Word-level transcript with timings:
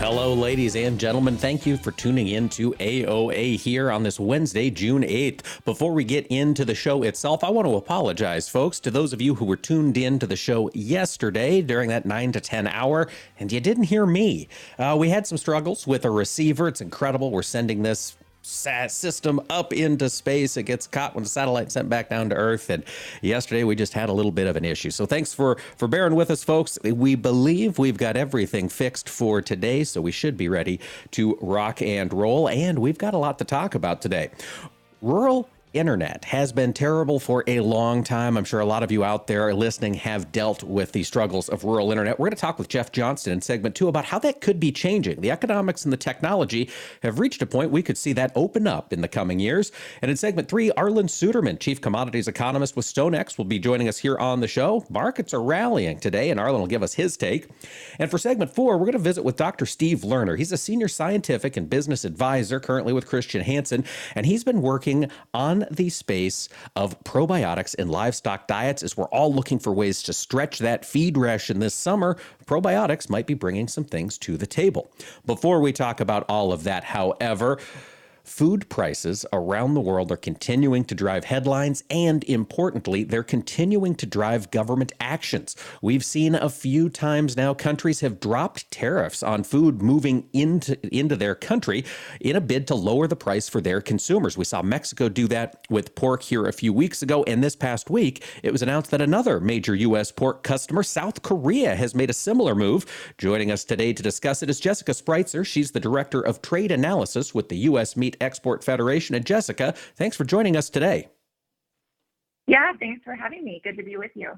Hello, 0.00 0.32
ladies 0.32 0.76
and 0.76 0.98
gentlemen. 0.98 1.36
Thank 1.36 1.66
you 1.66 1.76
for 1.76 1.90
tuning 1.92 2.28
in 2.28 2.48
to 2.48 2.72
AOA 2.80 3.56
here 3.56 3.90
on 3.90 4.02
this 4.02 4.18
Wednesday, 4.18 4.70
June 4.70 5.02
8th. 5.02 5.42
Before 5.66 5.92
we 5.92 6.04
get 6.04 6.26
into 6.28 6.64
the 6.64 6.74
show 6.74 7.02
itself, 7.02 7.44
I 7.44 7.50
want 7.50 7.68
to 7.68 7.76
apologize, 7.76 8.48
folks, 8.48 8.80
to 8.80 8.90
those 8.90 9.12
of 9.12 9.20
you 9.20 9.34
who 9.34 9.44
were 9.44 9.58
tuned 9.58 9.98
in 9.98 10.18
to 10.20 10.26
the 10.26 10.36
show 10.36 10.70
yesterday 10.72 11.60
during 11.60 11.90
that 11.90 12.06
9 12.06 12.32
to 12.32 12.40
10 12.40 12.66
hour 12.68 13.10
and 13.38 13.52
you 13.52 13.60
didn't 13.60 13.84
hear 13.84 14.06
me. 14.06 14.48
Uh, 14.78 14.96
we 14.98 15.10
had 15.10 15.26
some 15.26 15.36
struggles 15.36 15.86
with 15.86 16.06
a 16.06 16.10
receiver. 16.10 16.66
It's 16.66 16.80
incredible. 16.80 17.30
We're 17.30 17.42
sending 17.42 17.82
this 17.82 18.16
system 18.42 19.40
up 19.50 19.72
into 19.72 20.08
space. 20.08 20.56
It 20.56 20.64
gets 20.64 20.86
caught 20.86 21.14
when 21.14 21.24
the 21.24 21.30
satellite 21.30 21.70
sent 21.70 21.88
back 21.88 22.08
down 22.08 22.30
to 22.30 22.34
Earth. 22.34 22.70
And 22.70 22.84
yesterday 23.22 23.64
we 23.64 23.76
just 23.76 23.92
had 23.92 24.08
a 24.08 24.12
little 24.12 24.32
bit 24.32 24.46
of 24.46 24.56
an 24.56 24.64
issue. 24.64 24.90
So 24.90 25.06
thanks 25.06 25.32
for 25.32 25.56
for 25.76 25.88
bearing 25.88 26.14
with 26.14 26.30
us, 26.30 26.42
folks. 26.42 26.78
We 26.82 27.14
believe 27.14 27.78
we've 27.78 27.98
got 27.98 28.16
everything 28.16 28.68
fixed 28.68 29.08
for 29.08 29.42
today, 29.42 29.84
so 29.84 30.00
we 30.00 30.12
should 30.12 30.36
be 30.36 30.48
ready 30.48 30.80
to 31.12 31.38
rock 31.40 31.82
and 31.82 32.12
roll. 32.12 32.48
And 32.48 32.78
we've 32.78 32.98
got 32.98 33.14
a 33.14 33.18
lot 33.18 33.38
to 33.38 33.44
talk 33.44 33.74
about 33.74 34.02
today. 34.02 34.30
Rural 35.02 35.48
internet 35.72 36.24
has 36.24 36.52
been 36.52 36.72
terrible 36.72 37.20
for 37.20 37.44
a 37.46 37.60
long 37.60 38.02
time. 38.02 38.36
I'm 38.36 38.44
sure 38.44 38.60
a 38.60 38.64
lot 38.64 38.82
of 38.82 38.90
you 38.90 39.04
out 39.04 39.26
there 39.26 39.54
listening 39.54 39.94
have 39.94 40.32
dealt 40.32 40.62
with 40.64 40.92
the 40.92 41.02
struggles 41.02 41.48
of 41.48 41.64
rural 41.64 41.90
internet. 41.90 42.18
We're 42.18 42.26
going 42.26 42.36
to 42.36 42.40
talk 42.40 42.58
with 42.58 42.68
Jeff 42.68 42.90
Johnston 42.90 43.34
in 43.34 43.40
segment 43.40 43.74
two 43.74 43.88
about 43.88 44.04
how 44.04 44.18
that 44.20 44.40
could 44.40 44.58
be 44.58 44.72
changing. 44.72 45.20
The 45.20 45.30
economics 45.30 45.84
and 45.84 45.92
the 45.92 45.96
technology 45.96 46.70
have 47.02 47.18
reached 47.18 47.40
a 47.42 47.46
point 47.46 47.70
we 47.70 47.82
could 47.82 47.96
see 47.96 48.12
that 48.14 48.32
open 48.34 48.66
up 48.66 48.92
in 48.92 49.00
the 49.00 49.08
coming 49.08 49.38
years. 49.38 49.70
And 50.02 50.10
in 50.10 50.16
segment 50.16 50.48
three, 50.48 50.70
Arlan 50.76 51.08
Suderman, 51.08 51.58
chief 51.58 51.80
commodities 51.80 52.26
economist 52.26 52.74
with 52.74 52.86
StoneX, 52.86 53.38
will 53.38 53.44
be 53.44 53.58
joining 53.58 53.88
us 53.88 53.98
here 53.98 54.18
on 54.18 54.40
the 54.40 54.48
show. 54.48 54.84
Markets 54.90 55.32
are 55.32 55.42
rallying 55.42 56.00
today, 56.00 56.30
and 56.30 56.40
Arlan 56.40 56.58
will 56.58 56.66
give 56.66 56.82
us 56.82 56.94
his 56.94 57.16
take. 57.16 57.48
And 57.98 58.10
for 58.10 58.18
segment 58.18 58.54
four, 58.54 58.76
we're 58.76 58.86
going 58.86 58.92
to 58.92 58.98
visit 58.98 59.24
with 59.24 59.36
Dr. 59.36 59.66
Steve 59.66 60.00
Lerner. 60.00 60.36
He's 60.36 60.52
a 60.52 60.58
senior 60.58 60.88
scientific 60.88 61.56
and 61.56 61.70
business 61.70 62.04
advisor 62.04 62.58
currently 62.58 62.92
with 62.92 63.06
Christian 63.06 63.42
Hansen, 63.42 63.84
and 64.14 64.26
he's 64.26 64.44
been 64.44 64.62
working 64.62 65.10
on 65.32 65.59
the 65.70 65.88
space 65.88 66.48
of 66.76 66.98
probiotics 67.04 67.74
in 67.74 67.88
livestock 67.88 68.46
diets 68.46 68.82
as 68.82 68.96
we're 68.96 69.08
all 69.08 69.32
looking 69.32 69.58
for 69.58 69.72
ways 69.72 70.02
to 70.04 70.12
stretch 70.12 70.58
that 70.58 70.84
feed 70.84 71.16
ration 71.16 71.58
this 71.58 71.74
summer. 71.74 72.16
Probiotics 72.46 73.08
might 73.08 73.26
be 73.26 73.34
bringing 73.34 73.68
some 73.68 73.84
things 73.84 74.18
to 74.18 74.36
the 74.36 74.46
table. 74.46 74.90
Before 75.26 75.60
we 75.60 75.72
talk 75.72 76.00
about 76.00 76.24
all 76.28 76.52
of 76.52 76.64
that, 76.64 76.84
however, 76.84 77.58
Food 78.24 78.68
prices 78.68 79.24
around 79.32 79.74
the 79.74 79.80
world 79.80 80.12
are 80.12 80.16
continuing 80.16 80.84
to 80.84 80.94
drive 80.94 81.24
headlines, 81.24 81.84
and 81.90 82.22
importantly, 82.24 83.04
they're 83.04 83.22
continuing 83.22 83.94
to 83.96 84.06
drive 84.06 84.50
government 84.50 84.92
actions. 85.00 85.56
We've 85.82 86.04
seen 86.04 86.34
a 86.34 86.48
few 86.48 86.88
times 86.88 87.36
now 87.36 87.54
countries 87.54 88.00
have 88.00 88.20
dropped 88.20 88.70
tariffs 88.70 89.22
on 89.22 89.44
food 89.44 89.82
moving 89.82 90.28
into, 90.32 90.78
into 90.94 91.16
their 91.16 91.34
country 91.34 91.84
in 92.20 92.36
a 92.36 92.40
bid 92.40 92.66
to 92.68 92.74
lower 92.74 93.06
the 93.06 93.16
price 93.16 93.48
for 93.48 93.60
their 93.60 93.80
consumers. 93.80 94.36
We 94.36 94.44
saw 94.44 94.62
Mexico 94.62 95.08
do 95.08 95.26
that 95.28 95.66
with 95.70 95.94
pork 95.94 96.22
here 96.22 96.46
a 96.46 96.52
few 96.52 96.72
weeks 96.72 97.02
ago, 97.02 97.24
and 97.24 97.42
this 97.42 97.56
past 97.56 97.90
week, 97.90 98.24
it 98.42 98.52
was 98.52 98.62
announced 98.62 98.90
that 98.90 99.00
another 99.00 99.40
major 99.40 99.74
U.S. 99.74 100.12
pork 100.12 100.42
customer, 100.42 100.82
South 100.82 101.22
Korea, 101.22 101.74
has 101.74 101.94
made 101.94 102.10
a 102.10 102.14
similar 102.14 102.54
move. 102.54 102.86
Joining 103.18 103.50
us 103.50 103.64
today 103.64 103.92
to 103.92 104.02
discuss 104.02 104.42
it 104.42 104.50
is 104.50 104.60
Jessica 104.60 104.92
Spreitzer. 104.92 105.44
She's 105.46 105.70
the 105.70 105.80
director 105.80 106.20
of 106.20 106.42
trade 106.42 106.70
analysis 106.70 107.34
with 107.34 107.48
the 107.48 107.56
U.S. 107.58 107.96
Meat 107.96 108.09
Export 108.20 108.64
Federation. 108.64 109.14
And 109.14 109.24
Jessica, 109.24 109.74
thanks 109.96 110.16
for 110.16 110.24
joining 110.24 110.56
us 110.56 110.70
today. 110.70 111.08
Yeah, 112.46 112.72
thanks 112.80 113.02
for 113.04 113.14
having 113.14 113.44
me. 113.44 113.60
Good 113.62 113.76
to 113.76 113.82
be 113.82 113.96
with 113.96 114.12
you. 114.14 114.32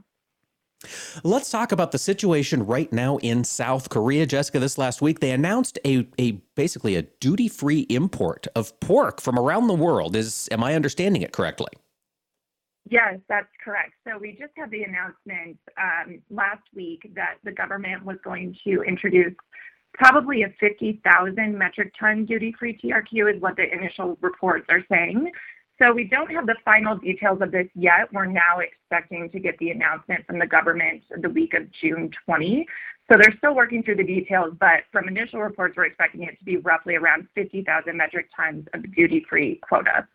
Let's 1.22 1.48
talk 1.50 1.70
about 1.70 1.92
the 1.92 1.98
situation 1.98 2.66
right 2.66 2.92
now 2.92 3.18
in 3.18 3.44
South 3.44 3.88
Korea. 3.88 4.26
Jessica, 4.26 4.58
this 4.58 4.76
last 4.76 5.00
week 5.00 5.20
they 5.20 5.30
announced 5.30 5.78
a, 5.84 6.08
a 6.18 6.32
basically 6.56 6.96
a 6.96 7.02
duty-free 7.02 7.86
import 7.88 8.48
of 8.56 8.78
pork 8.80 9.20
from 9.20 9.38
around 9.38 9.68
the 9.68 9.74
world. 9.74 10.16
Is 10.16 10.48
am 10.50 10.64
I 10.64 10.74
understanding 10.74 11.22
it 11.22 11.32
correctly? 11.32 11.72
Yes, 12.90 13.20
that's 13.28 13.46
correct. 13.64 13.92
So 14.06 14.18
we 14.18 14.32
just 14.32 14.52
had 14.56 14.72
the 14.72 14.82
announcement 14.82 15.56
um, 15.80 16.20
last 16.30 16.64
week 16.74 17.12
that 17.14 17.36
the 17.44 17.52
government 17.52 18.04
was 18.04 18.16
going 18.24 18.56
to 18.66 18.82
introduce 18.82 19.34
probably 19.94 20.42
a 20.42 20.48
50,000 20.60 21.58
metric 21.58 21.92
ton 21.98 22.24
duty-free 22.24 22.80
TRQ 22.82 23.36
is 23.36 23.40
what 23.40 23.56
the 23.56 23.72
initial 23.72 24.16
reports 24.20 24.66
are 24.68 24.84
saying. 24.90 25.30
So 25.80 25.92
we 25.92 26.04
don't 26.04 26.30
have 26.30 26.46
the 26.46 26.54
final 26.64 26.96
details 26.96 27.40
of 27.40 27.50
this 27.50 27.66
yet. 27.74 28.12
We're 28.12 28.26
now 28.26 28.60
expecting 28.60 29.28
to 29.30 29.40
get 29.40 29.58
the 29.58 29.70
announcement 29.70 30.26
from 30.26 30.38
the 30.38 30.46
government 30.46 31.02
the 31.20 31.28
week 31.28 31.54
of 31.54 31.70
June 31.72 32.10
20. 32.24 32.66
So 33.10 33.18
they're 33.18 33.34
still 33.38 33.54
working 33.54 33.82
through 33.82 33.96
the 33.96 34.04
details, 34.04 34.54
but 34.60 34.84
from 34.92 35.08
initial 35.08 35.40
reports, 35.40 35.76
we're 35.76 35.86
expecting 35.86 36.22
it 36.22 36.38
to 36.38 36.44
be 36.44 36.58
roughly 36.58 36.94
around 36.94 37.26
50,000 37.34 37.96
metric 37.96 38.28
tons 38.34 38.66
of 38.74 38.94
duty-free 38.94 39.60
quota. 39.68 40.06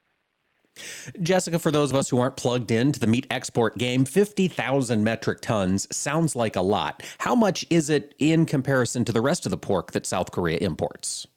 Jessica, 1.21 1.59
for 1.59 1.71
those 1.71 1.91
of 1.91 1.97
us 1.97 2.09
who 2.09 2.19
aren't 2.19 2.37
plugged 2.37 2.71
into 2.71 2.99
the 2.99 3.07
meat 3.07 3.27
export 3.29 3.77
game, 3.77 4.05
50,000 4.05 5.03
metric 5.03 5.41
tons 5.41 5.87
sounds 5.95 6.35
like 6.35 6.55
a 6.55 6.61
lot. 6.61 7.03
How 7.19 7.35
much 7.35 7.65
is 7.69 7.89
it 7.89 8.15
in 8.19 8.45
comparison 8.45 9.05
to 9.05 9.11
the 9.11 9.21
rest 9.21 9.45
of 9.45 9.49
the 9.51 9.57
pork 9.57 9.91
that 9.91 10.05
South 10.05 10.31
Korea 10.31 10.57
imports? 10.57 11.27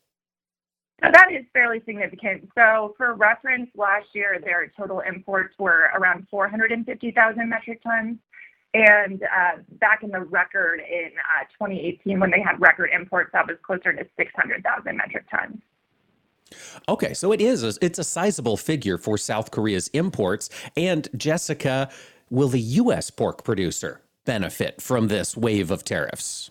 Now, 1.02 1.10
that 1.12 1.32
is 1.32 1.44
fairly 1.52 1.80
significant. 1.86 2.48
So, 2.54 2.94
for 2.98 3.14
reference, 3.14 3.70
last 3.74 4.08
year 4.12 4.38
their 4.42 4.70
total 4.76 5.00
imports 5.00 5.54
were 5.58 5.90
around 5.94 6.26
450,000 6.30 7.48
metric 7.48 7.82
tons. 7.82 8.18
And 8.72 9.22
uh, 9.22 9.62
back 9.80 10.02
in 10.02 10.10
the 10.10 10.20
record 10.20 10.80
in 10.80 11.10
uh, 11.18 11.44
2018, 11.58 12.20
when 12.20 12.30
they 12.30 12.40
had 12.40 12.60
record 12.60 12.90
imports, 12.94 13.30
that 13.32 13.46
was 13.48 13.56
closer 13.62 13.92
to 13.92 14.06
600,000 14.16 14.96
metric 14.96 15.24
tons. 15.30 15.60
Okay, 16.88 17.14
so 17.14 17.32
it 17.32 17.40
is 17.40 17.62
a, 17.62 17.72
it's 17.84 17.98
a 17.98 18.04
sizable 18.04 18.56
figure 18.56 18.98
for 18.98 19.16
South 19.16 19.50
Korea's 19.50 19.88
imports. 19.88 20.50
And 20.76 21.08
Jessica, 21.16 21.90
will 22.30 22.48
the 22.48 22.60
U.S. 22.60 23.10
pork 23.10 23.44
producer 23.44 24.02
benefit 24.24 24.80
from 24.80 25.08
this 25.08 25.36
wave 25.36 25.70
of 25.70 25.84
tariffs? 25.84 26.50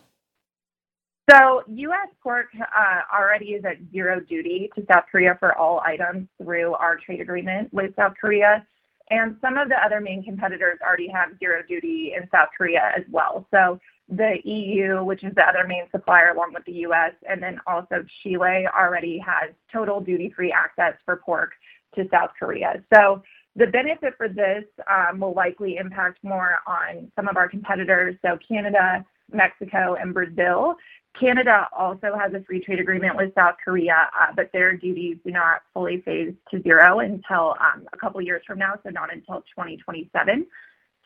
So, 1.30 1.62
U.S. 1.68 2.08
pork 2.22 2.46
uh, 2.58 3.16
already 3.16 3.50
is 3.50 3.64
at 3.64 3.76
zero 3.92 4.20
duty 4.20 4.68
to 4.74 4.84
South 4.90 5.04
Korea 5.12 5.36
for 5.38 5.56
all 5.56 5.80
items 5.80 6.26
through 6.42 6.74
our 6.74 6.96
trade 6.96 7.20
agreement 7.20 7.72
with 7.72 7.94
South 7.94 8.14
Korea. 8.20 8.66
And 9.10 9.36
some 9.40 9.56
of 9.56 9.68
the 9.68 9.76
other 9.76 10.00
main 10.00 10.24
competitors 10.24 10.78
already 10.84 11.08
have 11.08 11.30
zero 11.38 11.62
duty 11.68 12.14
in 12.16 12.28
South 12.30 12.48
Korea 12.56 12.92
as 12.96 13.04
well. 13.10 13.46
So, 13.52 13.78
the 14.10 14.38
EU, 14.44 15.04
which 15.04 15.22
is 15.22 15.34
the 15.34 15.42
other 15.42 15.66
main 15.66 15.84
supplier 15.90 16.30
along 16.30 16.52
with 16.54 16.64
the 16.64 16.84
US, 16.86 17.12
and 17.28 17.42
then 17.42 17.60
also 17.66 18.04
Chile 18.22 18.66
already 18.76 19.18
has 19.18 19.50
total 19.72 20.00
duty 20.00 20.32
free 20.34 20.52
access 20.52 20.94
for 21.04 21.16
pork 21.16 21.52
to 21.94 22.08
South 22.10 22.30
Korea. 22.38 22.82
So 22.92 23.22
the 23.56 23.66
benefit 23.66 24.14
for 24.16 24.28
this 24.28 24.64
um, 24.88 25.20
will 25.20 25.34
likely 25.34 25.76
impact 25.76 26.18
more 26.22 26.58
on 26.66 27.10
some 27.16 27.28
of 27.28 27.36
our 27.36 27.48
competitors, 27.48 28.16
so 28.22 28.38
Canada, 28.46 29.04
Mexico, 29.32 29.96
and 30.00 30.12
Brazil. 30.14 30.76
Canada 31.18 31.68
also 31.76 32.16
has 32.16 32.32
a 32.34 32.42
free 32.44 32.60
trade 32.60 32.78
agreement 32.78 33.16
with 33.16 33.34
South 33.34 33.56
Korea, 33.64 34.08
uh, 34.18 34.32
but 34.34 34.50
their 34.52 34.76
duties 34.76 35.16
do 35.24 35.32
not 35.32 35.62
fully 35.74 36.00
phase 36.02 36.32
to 36.50 36.62
zero 36.62 37.00
until 37.00 37.56
um, 37.60 37.86
a 37.92 37.96
couple 37.96 38.20
years 38.20 38.42
from 38.46 38.58
now, 38.58 38.74
so 38.84 38.90
not 38.90 39.12
until 39.12 39.42
2027. 39.56 40.46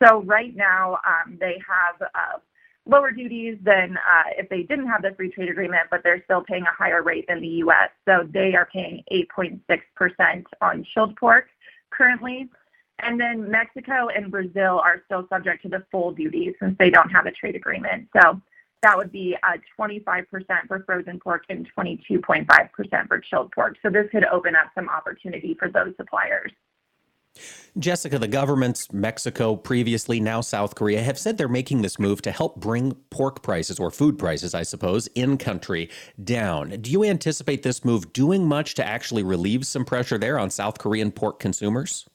So 0.03 0.21
right 0.23 0.55
now, 0.55 0.99
um, 1.05 1.37
they 1.39 1.59
have 1.67 2.01
uh, 2.01 2.37
lower 2.85 3.11
duties 3.11 3.57
than 3.63 3.97
uh, 3.97 4.29
if 4.37 4.47
they 4.49 4.63
didn't 4.63 4.87
have 4.87 5.01
the 5.01 5.11
free 5.15 5.31
trade 5.31 5.49
agreement, 5.49 5.87
but 5.89 6.03
they're 6.03 6.23
still 6.25 6.41
paying 6.41 6.63
a 6.63 6.71
higher 6.71 7.01
rate 7.01 7.25
than 7.27 7.41
the 7.41 7.47
U.S. 7.47 7.89
So 8.05 8.27
they 8.29 8.55
are 8.55 8.67
paying 8.71 9.03
8.6% 9.11 10.43
on 10.61 10.85
chilled 10.93 11.15
pork 11.15 11.47
currently. 11.89 12.49
And 12.99 13.19
then 13.19 13.49
Mexico 13.49 14.07
and 14.07 14.31
Brazil 14.31 14.79
are 14.79 15.01
still 15.05 15.27
subject 15.29 15.63
to 15.63 15.69
the 15.69 15.83
full 15.91 16.11
duty 16.11 16.55
since 16.61 16.77
they 16.77 16.89
don't 16.89 17.09
have 17.09 17.25
a 17.25 17.31
trade 17.31 17.55
agreement. 17.55 18.07
So 18.15 18.41
that 18.83 18.95
would 18.95 19.11
be 19.11 19.35
uh, 19.43 19.57
25% 19.79 20.25
for 20.67 20.83
frozen 20.85 21.19
pork 21.19 21.43
and 21.49 21.67
22.5% 21.77 23.07
for 23.07 23.19
chilled 23.19 23.51
pork. 23.51 23.77
So 23.81 23.89
this 23.89 24.07
could 24.11 24.25
open 24.25 24.55
up 24.55 24.71
some 24.75 24.89
opportunity 24.89 25.55
for 25.55 25.69
those 25.69 25.93
suppliers. 25.97 26.51
Jessica, 27.77 28.17
the 28.17 28.27
governments, 28.27 28.91
Mexico, 28.93 29.57
previously, 29.57 30.21
now 30.21 30.39
South 30.39 30.75
Korea, 30.75 31.03
have 31.03 31.19
said 31.19 31.37
they're 31.37 31.49
making 31.49 31.81
this 31.81 31.99
move 31.99 32.21
to 32.21 32.31
help 32.31 32.55
bring 32.55 32.93
pork 33.09 33.43
prices 33.43 33.79
or 33.79 33.91
food 33.91 34.17
prices, 34.17 34.55
I 34.55 34.63
suppose, 34.63 35.07
in 35.07 35.37
country 35.37 35.89
down. 36.23 36.69
Do 36.69 36.89
you 36.89 37.03
anticipate 37.03 37.63
this 37.63 37.83
move 37.83 38.13
doing 38.13 38.47
much 38.47 38.75
to 38.75 38.87
actually 38.87 39.23
relieve 39.23 39.67
some 39.67 39.83
pressure 39.83 40.17
there 40.17 40.39
on 40.39 40.49
South 40.49 40.77
Korean 40.77 41.11
pork 41.11 41.39
consumers? 41.39 42.07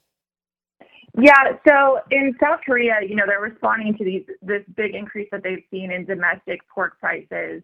Yeah, 1.21 1.59
so 1.69 1.99
in 2.11 2.35
South 2.43 2.61
Korea, 2.65 3.01
you 3.07 3.17
know, 3.17 3.25
they're 3.27 3.41
responding 3.41 3.99
to 3.99 4.05
these 4.05 4.25
this 4.41 4.63
big 4.77 4.95
increase 4.95 5.29
that 5.33 5.43
they've 5.43 5.65
seen 5.71 5.91
in 5.91 6.07
domestic 6.07 6.61
pork 6.73 6.99
prices. 7.01 7.63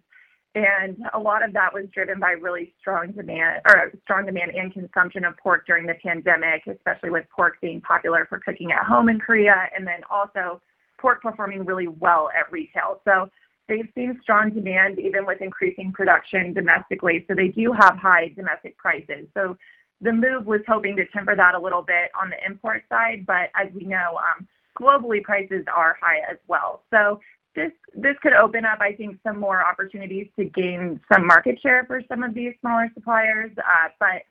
And 0.56 0.96
a 1.12 1.18
lot 1.18 1.44
of 1.44 1.52
that 1.52 1.74
was 1.74 1.84
driven 1.92 2.18
by 2.18 2.30
really 2.30 2.72
strong 2.80 3.12
demand 3.12 3.60
or 3.68 3.92
strong 4.04 4.24
demand 4.24 4.52
and 4.54 4.72
consumption 4.72 5.22
of 5.26 5.36
pork 5.36 5.66
during 5.66 5.86
the 5.86 5.92
pandemic, 6.02 6.66
especially 6.66 7.10
with 7.10 7.26
pork 7.28 7.60
being 7.60 7.82
popular 7.82 8.24
for 8.26 8.38
cooking 8.38 8.72
at 8.72 8.86
home 8.86 9.10
in 9.10 9.20
Korea, 9.20 9.68
and 9.76 9.86
then 9.86 10.00
also 10.10 10.62
pork 10.98 11.20
performing 11.20 11.66
really 11.66 11.88
well 11.88 12.30
at 12.34 12.50
retail. 12.50 13.02
So 13.04 13.28
they've 13.68 13.88
seen 13.94 14.18
strong 14.22 14.48
demand 14.48 14.98
even 14.98 15.26
with 15.26 15.42
increasing 15.42 15.92
production 15.92 16.54
domestically. 16.54 17.26
So 17.28 17.34
they 17.34 17.48
do 17.48 17.72
have 17.72 17.98
high 17.98 18.28
domestic 18.34 18.78
prices. 18.78 19.26
So 19.34 19.58
the 20.00 20.12
move 20.12 20.46
was 20.46 20.62
hoping 20.66 20.96
to 20.96 21.04
temper 21.08 21.36
that 21.36 21.54
a 21.54 21.60
little 21.60 21.82
bit 21.82 22.10
on 22.18 22.30
the 22.30 22.36
import 22.46 22.82
side, 22.88 23.26
but 23.26 23.50
as 23.54 23.70
we 23.74 23.84
know, 23.84 24.18
um, 24.18 24.48
globally 24.80 25.22
prices 25.22 25.66
are 25.74 25.98
high 26.00 26.20
as 26.30 26.38
well. 26.48 26.82
So 26.90 27.20
this 27.56 27.72
this 27.94 28.14
could 28.22 28.34
open 28.34 28.64
up, 28.64 28.80
I 28.80 28.92
think, 28.92 29.18
some 29.26 29.40
more 29.40 29.64
opportunities 29.64 30.28
to 30.38 30.44
gain 30.44 31.00
some 31.12 31.26
market 31.26 31.58
share 31.60 31.84
for 31.86 32.00
some 32.08 32.22
of 32.22 32.34
these 32.34 32.52
smaller 32.60 32.88
suppliers. 32.94 33.50
Uh, 33.58 33.88
but 33.98 34.22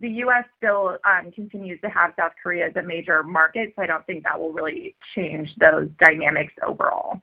the 0.00 0.08
U.S. 0.08 0.44
still 0.56 0.96
um, 1.04 1.32
continues 1.32 1.80
to 1.80 1.88
have 1.88 2.14
South 2.18 2.32
Korea 2.40 2.68
as 2.68 2.76
a 2.76 2.82
major 2.82 3.22
market, 3.22 3.72
so 3.74 3.82
I 3.82 3.86
don't 3.86 4.06
think 4.06 4.22
that 4.24 4.38
will 4.38 4.52
really 4.52 4.94
change 5.14 5.54
those 5.56 5.88
dynamics 6.00 6.52
overall. 6.66 7.20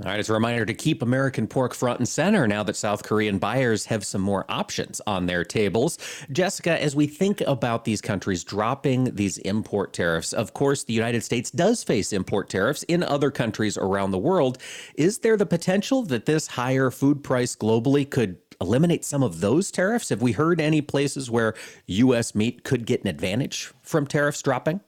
All 0.00 0.10
right, 0.10 0.18
as 0.18 0.28
a 0.28 0.32
reminder 0.32 0.66
to 0.66 0.74
keep 0.74 1.02
American 1.02 1.46
pork 1.46 1.74
front 1.74 1.98
and 1.98 2.08
center 2.08 2.46
now 2.46 2.62
that 2.62 2.76
South 2.76 3.02
Korean 3.02 3.38
buyers 3.38 3.86
have 3.86 4.04
some 4.04 4.20
more 4.20 4.44
options 4.48 5.00
on 5.06 5.26
their 5.26 5.44
tables. 5.44 5.98
Jessica, 6.30 6.82
as 6.82 6.94
we 6.94 7.06
think 7.06 7.40
about 7.42 7.84
these 7.84 8.00
countries 8.00 8.44
dropping 8.44 9.14
these 9.14 9.38
import 9.38 9.92
tariffs, 9.92 10.32
of 10.32 10.54
course, 10.54 10.84
the 10.84 10.92
United 10.92 11.22
States 11.22 11.50
does 11.50 11.82
face 11.82 12.12
import 12.12 12.48
tariffs 12.48 12.82
in 12.84 13.02
other 13.02 13.30
countries 13.30 13.76
around 13.78 14.10
the 14.10 14.18
world. 14.18 14.58
Is 14.96 15.18
there 15.18 15.36
the 15.36 15.46
potential 15.46 16.02
that 16.04 16.26
this 16.26 16.46
higher 16.46 16.90
food 16.90 17.22
price 17.24 17.56
globally 17.56 18.08
could 18.08 18.38
eliminate 18.60 19.04
some 19.04 19.22
of 19.22 19.40
those 19.40 19.70
tariffs? 19.70 20.08
Have 20.08 20.22
we 20.22 20.32
heard 20.32 20.60
any 20.60 20.80
places 20.80 21.30
where 21.30 21.54
U.S. 21.86 22.34
meat 22.34 22.64
could 22.64 22.86
get 22.86 23.02
an 23.02 23.08
advantage 23.08 23.72
from 23.82 24.06
tariffs 24.06 24.42
dropping? 24.42 24.80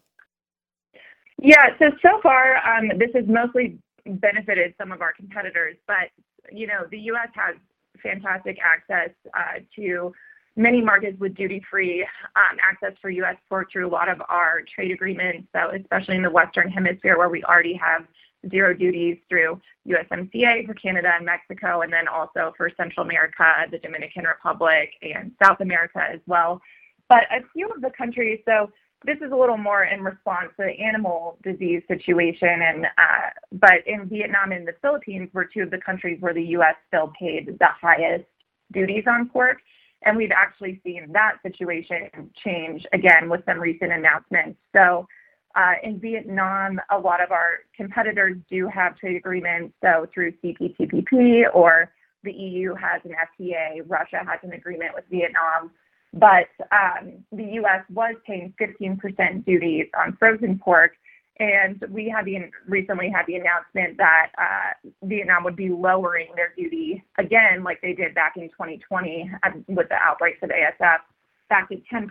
Yeah, 1.40 1.66
so 1.78 1.90
so 2.02 2.20
far, 2.22 2.56
um, 2.66 2.88
this 2.98 3.10
is 3.14 3.28
mostly 3.28 3.78
benefited 4.16 4.74
some 4.78 4.92
of 4.92 5.00
our 5.00 5.12
competitors. 5.12 5.76
But 5.86 6.10
you 6.50 6.66
know, 6.66 6.86
the 6.90 6.98
U.S. 6.98 7.28
has 7.34 7.56
fantastic 8.02 8.58
access 8.62 9.10
uh, 9.34 9.60
to 9.76 10.12
many 10.56 10.80
markets 10.80 11.18
with 11.20 11.34
duty-free 11.34 12.02
um, 12.34 12.58
access 12.62 12.92
for 13.00 13.10
U.S. 13.10 13.36
pork 13.48 13.70
through 13.72 13.86
a 13.86 13.90
lot 13.90 14.08
of 14.08 14.20
our 14.28 14.62
trade 14.74 14.90
agreements. 14.90 15.48
So 15.54 15.70
especially 15.70 16.16
in 16.16 16.22
the 16.22 16.30
Western 16.30 16.68
Hemisphere, 16.68 17.16
where 17.16 17.28
we 17.28 17.44
already 17.44 17.74
have 17.74 18.06
zero 18.50 18.74
duties 18.74 19.18
through 19.28 19.60
USMCA 19.86 20.66
for 20.66 20.74
Canada 20.74 21.12
and 21.14 21.24
Mexico, 21.24 21.82
and 21.82 21.92
then 21.92 22.08
also 22.08 22.52
for 22.56 22.70
Central 22.76 23.04
America, 23.04 23.66
the 23.70 23.78
Dominican 23.78 24.24
Republic, 24.24 24.90
and 25.02 25.32
South 25.42 25.60
America 25.60 26.00
as 26.00 26.20
well. 26.26 26.60
But 27.08 27.24
a 27.30 27.40
few 27.52 27.68
of 27.68 27.80
the 27.80 27.90
countries, 27.96 28.40
so 28.44 28.70
this 29.04 29.18
is 29.18 29.30
a 29.32 29.36
little 29.36 29.56
more 29.56 29.84
in 29.84 30.02
response 30.02 30.48
to 30.58 30.64
the 30.64 30.84
animal 30.84 31.38
disease 31.42 31.82
situation, 31.86 32.48
and 32.48 32.86
uh, 32.86 33.30
but 33.52 33.86
in 33.86 34.08
Vietnam 34.08 34.52
and 34.52 34.66
the 34.66 34.74
Philippines 34.82 35.30
were 35.32 35.44
two 35.44 35.62
of 35.62 35.70
the 35.70 35.78
countries 35.78 36.18
where 36.20 36.34
the 36.34 36.42
U.S. 36.42 36.74
still 36.88 37.12
paid 37.18 37.46
the 37.46 37.66
highest 37.80 38.24
duties 38.72 39.04
on 39.06 39.28
pork, 39.28 39.58
and 40.04 40.16
we've 40.16 40.32
actually 40.32 40.80
seen 40.84 41.12
that 41.12 41.36
situation 41.42 42.30
change 42.44 42.84
again 42.92 43.28
with 43.28 43.44
some 43.46 43.58
recent 43.58 43.92
announcements. 43.92 44.58
So. 44.74 45.06
Uh, 45.56 45.72
in 45.82 45.98
Vietnam, 45.98 46.78
a 46.90 46.98
lot 46.98 47.20
of 47.20 47.32
our 47.32 47.60
competitors 47.74 48.36
do 48.48 48.68
have 48.68 48.96
trade 48.96 49.16
agreements, 49.16 49.74
so 49.82 50.06
through 50.14 50.30
CPTPP 50.44 51.44
or 51.52 51.90
the 52.22 52.30
EU 52.32 52.74
has 52.74 53.00
an 53.04 53.12
FTA, 53.12 53.82
Russia 53.86 54.18
has 54.18 54.38
an 54.42 54.52
agreement 54.52 54.92
with 54.94 55.04
Vietnam. 55.10 55.70
But 56.14 56.48
um, 56.72 57.24
the 57.32 57.44
U.S. 57.54 57.84
was 57.92 58.14
paying 58.26 58.54
15% 58.60 59.44
duties 59.44 59.86
on 59.98 60.16
frozen 60.18 60.58
pork, 60.58 60.92
and 61.38 61.84
we 61.90 62.08
had 62.08 62.24
the 62.24 62.50
recently 62.66 63.10
had 63.10 63.26
the 63.26 63.36
announcement 63.36 63.96
that 63.98 64.30
uh, 64.38 64.88
Vietnam 65.04 65.44
would 65.44 65.54
be 65.54 65.68
lowering 65.68 66.28
their 66.34 66.52
duty 66.56 67.04
again, 67.18 67.62
like 67.62 67.80
they 67.80 67.92
did 67.92 68.14
back 68.14 68.36
in 68.36 68.48
2020 68.48 69.30
um, 69.44 69.64
with 69.68 69.88
the 69.88 69.94
outbreaks 69.94 70.38
of 70.42 70.50
ASF, 70.50 70.98
back 71.48 71.68
to 71.68 71.76
10%. 71.92 72.08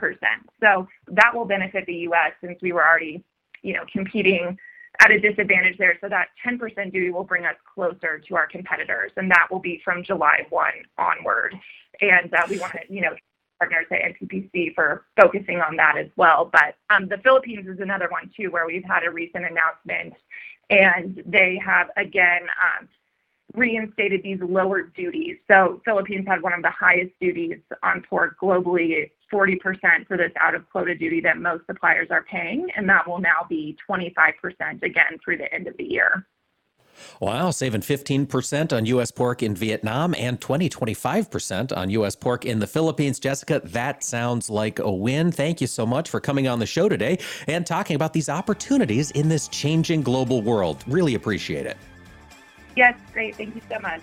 So 0.62 0.88
that 1.10 1.36
will 1.36 1.46
benefit 1.46 1.86
the 1.88 1.96
U.S. 1.96 2.34
since 2.42 2.58
we 2.62 2.72
were 2.72 2.86
already, 2.86 3.24
you 3.64 3.74
know, 3.74 3.84
competing 3.92 4.58
at 5.00 5.12
a 5.12 5.20
disadvantage 5.20 5.78
there. 5.78 5.98
So 6.02 6.08
that 6.10 6.30
10% 6.46 6.92
duty 6.92 7.10
will 7.12 7.24
bring 7.24 7.46
us 7.46 7.56
closer 7.74 8.20
to 8.20 8.36
our 8.36 8.48
competitors, 8.48 9.12
and 9.18 9.30
that 9.32 9.48
will 9.52 9.60
be 9.60 9.82
from 9.84 10.04
July 10.04 10.46
1 10.50 10.72
onward. 10.98 11.56
And 12.00 12.34
uh, 12.34 12.46
we 12.50 12.60
want 12.60 12.74
to, 12.74 12.80
you 12.90 13.02
know, 13.02 13.16
partners 13.60 13.86
at 13.92 14.00
NPPC 14.20 14.74
for 14.76 15.06
focusing 15.20 15.60
on 15.62 15.76
that 15.78 15.98
as 15.98 16.08
well. 16.16 16.50
But 16.52 16.76
um, 16.90 17.08
the 17.08 17.18
Philippines 17.18 17.68
is 17.68 17.80
another 17.80 18.08
one 18.10 18.32
too, 18.36 18.52
where 18.52 18.66
we've 18.66 18.84
had 18.84 19.04
a 19.04 19.12
recent 19.12 19.46
announcement, 19.46 20.14
and 20.70 21.22
they 21.26 21.60
have 21.64 21.90
again 21.98 22.42
um, 22.62 22.88
reinstated 23.54 24.24
these 24.24 24.40
lower 24.42 24.84
duties. 24.84 25.38
So 25.48 25.82
Philippines 25.86 26.26
had 26.28 26.42
one 26.42 26.54
of 26.54 26.62
the 26.62 26.72
highest 26.72 27.12
duties 27.20 27.58
on 27.84 28.04
pork 28.08 28.38
globally, 28.42 29.10
40% 29.32 30.08
for 30.08 30.18
this 30.18 30.32
out 30.40 30.56
of 30.56 30.70
quota 30.70 30.96
duty 30.96 31.22
that 31.22 31.38
most 31.38 31.66
suppliers 31.66 32.08
are 32.12 32.24
paying, 32.24 32.68
and 32.76 32.88
that 32.90 33.08
will 33.08 33.20
now 33.20 33.46
be 33.50 33.78
25% 33.90 34.84
again 34.84 35.18
through 35.24 35.38
the 35.38 35.54
end 35.54 35.68
of 35.68 35.76
the 35.78 35.84
year. 35.84 36.26
Wow, 37.20 37.52
saving 37.52 37.82
15% 37.82 38.76
on 38.76 38.86
U.S. 38.86 39.12
pork 39.12 39.44
in 39.44 39.56
Vietnam 39.56 40.16
and 40.18 40.40
20, 40.40 40.70
25% 40.70 41.76
on 41.76 41.90
U.S. 41.92 42.16
pork 42.16 42.46
in 42.46 42.60
the 42.60 42.68
Philippines. 42.68 43.20
Jessica, 43.20 43.62
that 43.66 44.04
sounds 44.04 44.50
like 44.50 44.80
a 44.80 44.92
win. 44.92 45.32
Thank 45.32 45.62
you 45.62 45.68
so 45.68 45.86
much 45.86 46.10
for 46.10 46.20
coming 46.20 46.48
on 46.48 46.60
the 46.60 46.66
show 46.66 46.90
today 46.90 47.20
and 47.48 47.66
talking 47.66 47.96
about 47.96 48.14
these 48.14 48.30
opportunities 48.30 49.12
in 49.12 49.30
this 49.30 49.48
changing 49.48 50.02
global 50.02 50.42
world. 50.42 50.84
Really 50.88 51.16
appreciate 51.16 51.66
it. 51.66 51.78
Yes, 52.76 52.96
great. 53.12 53.36
Thank 53.36 53.56
you 53.56 53.62
so 53.70 53.80
much. 53.80 54.02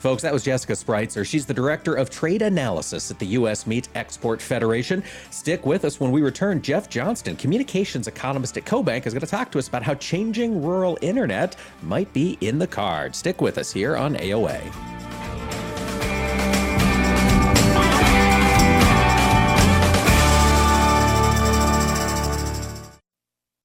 Folks, 0.00 0.22
that 0.22 0.32
was 0.32 0.42
Jessica 0.42 0.72
Spreitzer. 0.72 1.26
She's 1.26 1.44
the 1.44 1.52
Director 1.52 1.94
of 1.94 2.08
Trade 2.08 2.40
Analysis 2.40 3.10
at 3.10 3.18
the 3.18 3.26
U.S. 3.26 3.66
Meat 3.66 3.90
Export 3.94 4.40
Federation. 4.40 5.04
Stick 5.30 5.66
with 5.66 5.84
us 5.84 6.00
when 6.00 6.10
we 6.10 6.22
return. 6.22 6.62
Jeff 6.62 6.88
Johnston, 6.88 7.36
communications 7.36 8.08
economist 8.08 8.56
at 8.56 8.64
CoBank, 8.64 9.06
is 9.06 9.12
going 9.12 9.20
to 9.20 9.26
talk 9.26 9.52
to 9.52 9.58
us 9.58 9.68
about 9.68 9.82
how 9.82 9.92
changing 9.92 10.62
rural 10.62 10.96
internet 11.02 11.54
might 11.82 12.10
be 12.14 12.38
in 12.40 12.58
the 12.58 12.66
cards. 12.66 13.18
Stick 13.18 13.42
with 13.42 13.58
us 13.58 13.70
here 13.70 13.94
on 13.94 14.14
AOA. 14.14 14.58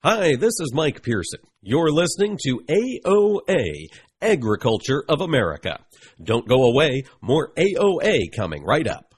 Hi, 0.04 0.36
this 0.36 0.60
is 0.60 0.72
Mike 0.72 1.02
Pearson. 1.02 1.40
You're 1.64 1.90
listening 1.90 2.38
to 2.44 2.60
AOA, 2.70 3.88
Agriculture 4.26 5.04
of 5.08 5.22
America. 5.22 5.86
Don't 6.22 6.48
go 6.48 6.64
away, 6.64 7.04
more 7.22 7.54
AOA 7.54 8.36
coming 8.36 8.64
right 8.64 8.88
up. 8.88 9.14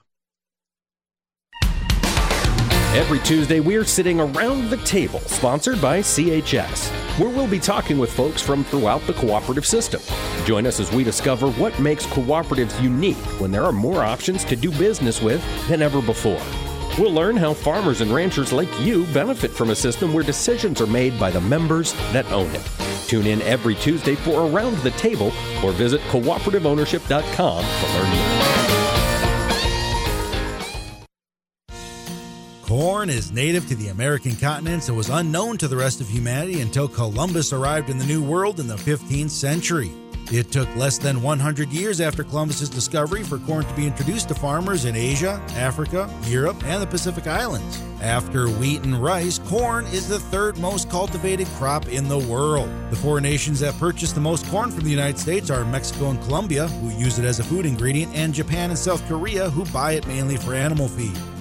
Every 2.94 3.18
Tuesday, 3.20 3.60
we're 3.60 3.86
sitting 3.86 4.20
around 4.20 4.68
the 4.68 4.76
table, 4.78 5.20
sponsored 5.20 5.80
by 5.80 6.00
CHS, 6.00 6.90
where 7.18 7.30
we'll 7.30 7.48
be 7.48 7.58
talking 7.58 7.98
with 7.98 8.12
folks 8.12 8.42
from 8.42 8.64
throughout 8.64 9.00
the 9.06 9.14
cooperative 9.14 9.64
system. 9.64 10.02
Join 10.44 10.66
us 10.66 10.78
as 10.78 10.92
we 10.92 11.04
discover 11.04 11.50
what 11.52 11.78
makes 11.80 12.04
cooperatives 12.04 12.78
unique 12.82 13.16
when 13.40 13.50
there 13.50 13.64
are 13.64 13.72
more 13.72 14.02
options 14.02 14.44
to 14.44 14.56
do 14.56 14.70
business 14.72 15.22
with 15.22 15.42
than 15.68 15.80
ever 15.80 16.02
before. 16.02 16.42
We'll 16.98 17.12
learn 17.12 17.36
how 17.36 17.54
farmers 17.54 18.00
and 18.00 18.12
ranchers 18.12 18.52
like 18.52 18.68
you 18.80 19.06
benefit 19.14 19.52
from 19.52 19.70
a 19.70 19.74
system 19.76 20.12
where 20.12 20.24
decisions 20.24 20.80
are 20.80 20.86
made 20.86 21.18
by 21.18 21.30
the 21.30 21.40
members 21.40 21.92
that 22.12 22.26
own 22.32 22.50
it. 22.50 22.68
Tune 23.06 23.26
in 23.26 23.40
every 23.42 23.76
Tuesday 23.76 24.16
for 24.16 24.50
Around 24.50 24.76
the 24.78 24.90
Table 24.92 25.32
or 25.62 25.70
visit 25.70 26.00
cooperativeownership.com 26.10 27.64
to 27.64 27.86
learn 27.94 28.10
more. 28.10 28.68
Corn 32.62 33.08
is 33.08 33.32
native 33.32 33.66
to 33.68 33.76
the 33.76 33.88
American 33.88 34.36
continents 34.36 34.88
and 34.88 34.96
was 34.96 35.08
unknown 35.08 35.56
to 35.58 35.68
the 35.68 35.76
rest 35.76 36.00
of 36.00 36.08
humanity 36.08 36.60
until 36.60 36.88
Columbus 36.88 37.52
arrived 37.52 37.88
in 37.90 37.98
the 37.98 38.04
New 38.04 38.22
World 38.22 38.60
in 38.60 38.66
the 38.66 38.76
15th 38.76 39.30
century. 39.30 39.90
It 40.30 40.52
took 40.52 40.68
less 40.76 40.98
than 40.98 41.22
100 41.22 41.70
years 41.70 42.02
after 42.02 42.22
Columbus's 42.22 42.68
discovery 42.68 43.22
for 43.22 43.38
corn 43.38 43.64
to 43.64 43.74
be 43.74 43.86
introduced 43.86 44.28
to 44.28 44.34
farmers 44.34 44.84
in 44.84 44.94
Asia, 44.94 45.40
Africa, 45.56 46.10
Europe, 46.24 46.62
and 46.64 46.82
the 46.82 46.86
Pacific 46.86 47.26
Islands. 47.26 47.82
After 48.02 48.48
wheat 48.48 48.82
and 48.82 49.02
rice, 49.02 49.38
corn 49.38 49.86
is 49.86 50.06
the 50.06 50.18
third 50.18 50.58
most 50.58 50.90
cultivated 50.90 51.46
crop 51.56 51.88
in 51.88 52.08
the 52.08 52.18
world. 52.18 52.68
The 52.90 52.96
four 52.96 53.22
nations 53.22 53.60
that 53.60 53.78
purchase 53.78 54.12
the 54.12 54.20
most 54.20 54.46
corn 54.48 54.70
from 54.70 54.84
the 54.84 54.90
United 54.90 55.18
States 55.18 55.48
are 55.48 55.64
Mexico 55.64 56.10
and 56.10 56.22
Colombia, 56.24 56.68
who 56.68 56.90
use 56.90 57.18
it 57.18 57.24
as 57.24 57.40
a 57.40 57.44
food 57.44 57.64
ingredient, 57.64 58.14
and 58.14 58.34
Japan 58.34 58.68
and 58.68 58.78
South 58.78 59.06
Korea, 59.08 59.48
who 59.48 59.64
buy 59.72 59.92
it 59.92 60.06
mainly 60.06 60.36
for 60.36 60.52
animal 60.52 60.88
feed. 60.88 61.16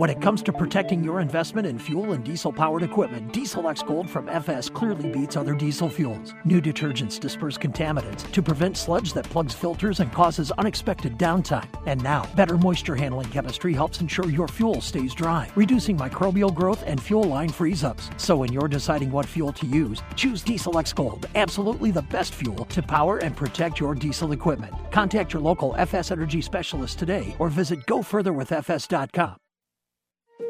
When 0.00 0.08
it 0.08 0.22
comes 0.22 0.42
to 0.44 0.52
protecting 0.54 1.04
your 1.04 1.20
investment 1.20 1.66
in 1.66 1.78
fuel 1.78 2.12
and 2.12 2.24
diesel 2.24 2.50
powered 2.50 2.82
equipment, 2.82 3.34
Diesel 3.34 3.68
X 3.68 3.82
Gold 3.82 4.08
from 4.08 4.30
FS 4.30 4.70
clearly 4.70 5.10
beats 5.10 5.36
other 5.36 5.54
diesel 5.54 5.90
fuels. 5.90 6.32
New 6.46 6.58
detergents 6.58 7.20
disperse 7.20 7.58
contaminants 7.58 8.22
to 8.32 8.42
prevent 8.42 8.78
sludge 8.78 9.12
that 9.12 9.28
plugs 9.28 9.52
filters 9.52 10.00
and 10.00 10.10
causes 10.10 10.52
unexpected 10.52 11.18
downtime. 11.18 11.68
And 11.84 12.02
now, 12.02 12.26
better 12.34 12.56
moisture 12.56 12.96
handling 12.96 13.28
chemistry 13.28 13.74
helps 13.74 14.00
ensure 14.00 14.30
your 14.30 14.48
fuel 14.48 14.80
stays 14.80 15.12
dry, 15.12 15.50
reducing 15.54 15.98
microbial 15.98 16.54
growth 16.54 16.82
and 16.86 16.98
fuel 16.98 17.24
line 17.24 17.50
freeze 17.50 17.84
ups. 17.84 18.08
So 18.16 18.38
when 18.38 18.54
you're 18.54 18.68
deciding 18.68 19.10
what 19.10 19.26
fuel 19.26 19.52
to 19.52 19.66
use, 19.66 20.02
choose 20.16 20.40
Diesel 20.40 20.78
X 20.78 20.94
Gold, 20.94 21.26
absolutely 21.34 21.90
the 21.90 22.08
best 22.08 22.36
fuel 22.36 22.64
to 22.64 22.82
power 22.82 23.18
and 23.18 23.36
protect 23.36 23.78
your 23.78 23.94
diesel 23.94 24.32
equipment. 24.32 24.74
Contact 24.90 25.34
your 25.34 25.42
local 25.42 25.74
FS 25.76 26.10
Energy 26.10 26.40
specialist 26.40 26.98
today 26.98 27.36
or 27.38 27.50
visit 27.50 27.80
gofurtherwithfs.com. 27.80 29.39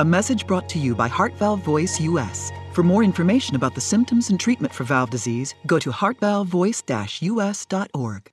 A 0.00 0.04
message 0.04 0.46
brought 0.46 0.70
to 0.70 0.78
you 0.78 0.94
by 0.94 1.06
Heart 1.06 1.34
Valve 1.34 1.60
Voice 1.60 2.00
US. 2.00 2.50
For 2.72 2.82
more 2.82 3.04
information 3.04 3.56
about 3.56 3.74
the 3.74 3.80
symptoms 3.82 4.30
and 4.30 4.40
treatment 4.40 4.72
for 4.72 4.84
valve 4.84 5.10
disease, 5.10 5.54
go 5.66 5.78
to 5.78 5.90
heartvalvevoice-us.org. 5.90 8.32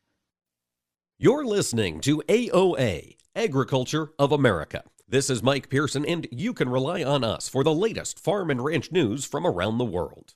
You're 1.17 1.45
listening 1.45 1.99
to 1.99 2.23
AOA, 2.29 3.17
Agriculture 3.35 4.13
of 4.17 4.31
America. 4.31 4.85
This 5.05 5.29
is 5.29 5.43
Mike 5.43 5.69
Pearson, 5.69 6.05
and 6.05 6.29
you 6.31 6.53
can 6.53 6.69
rely 6.69 7.03
on 7.03 7.25
us 7.25 7.49
for 7.49 7.65
the 7.65 7.73
latest 7.73 8.19
farm 8.19 8.49
and 8.49 8.63
ranch 8.63 8.93
news 8.93 9.25
from 9.25 9.45
around 9.45 9.79
the 9.79 9.85
world. 9.85 10.35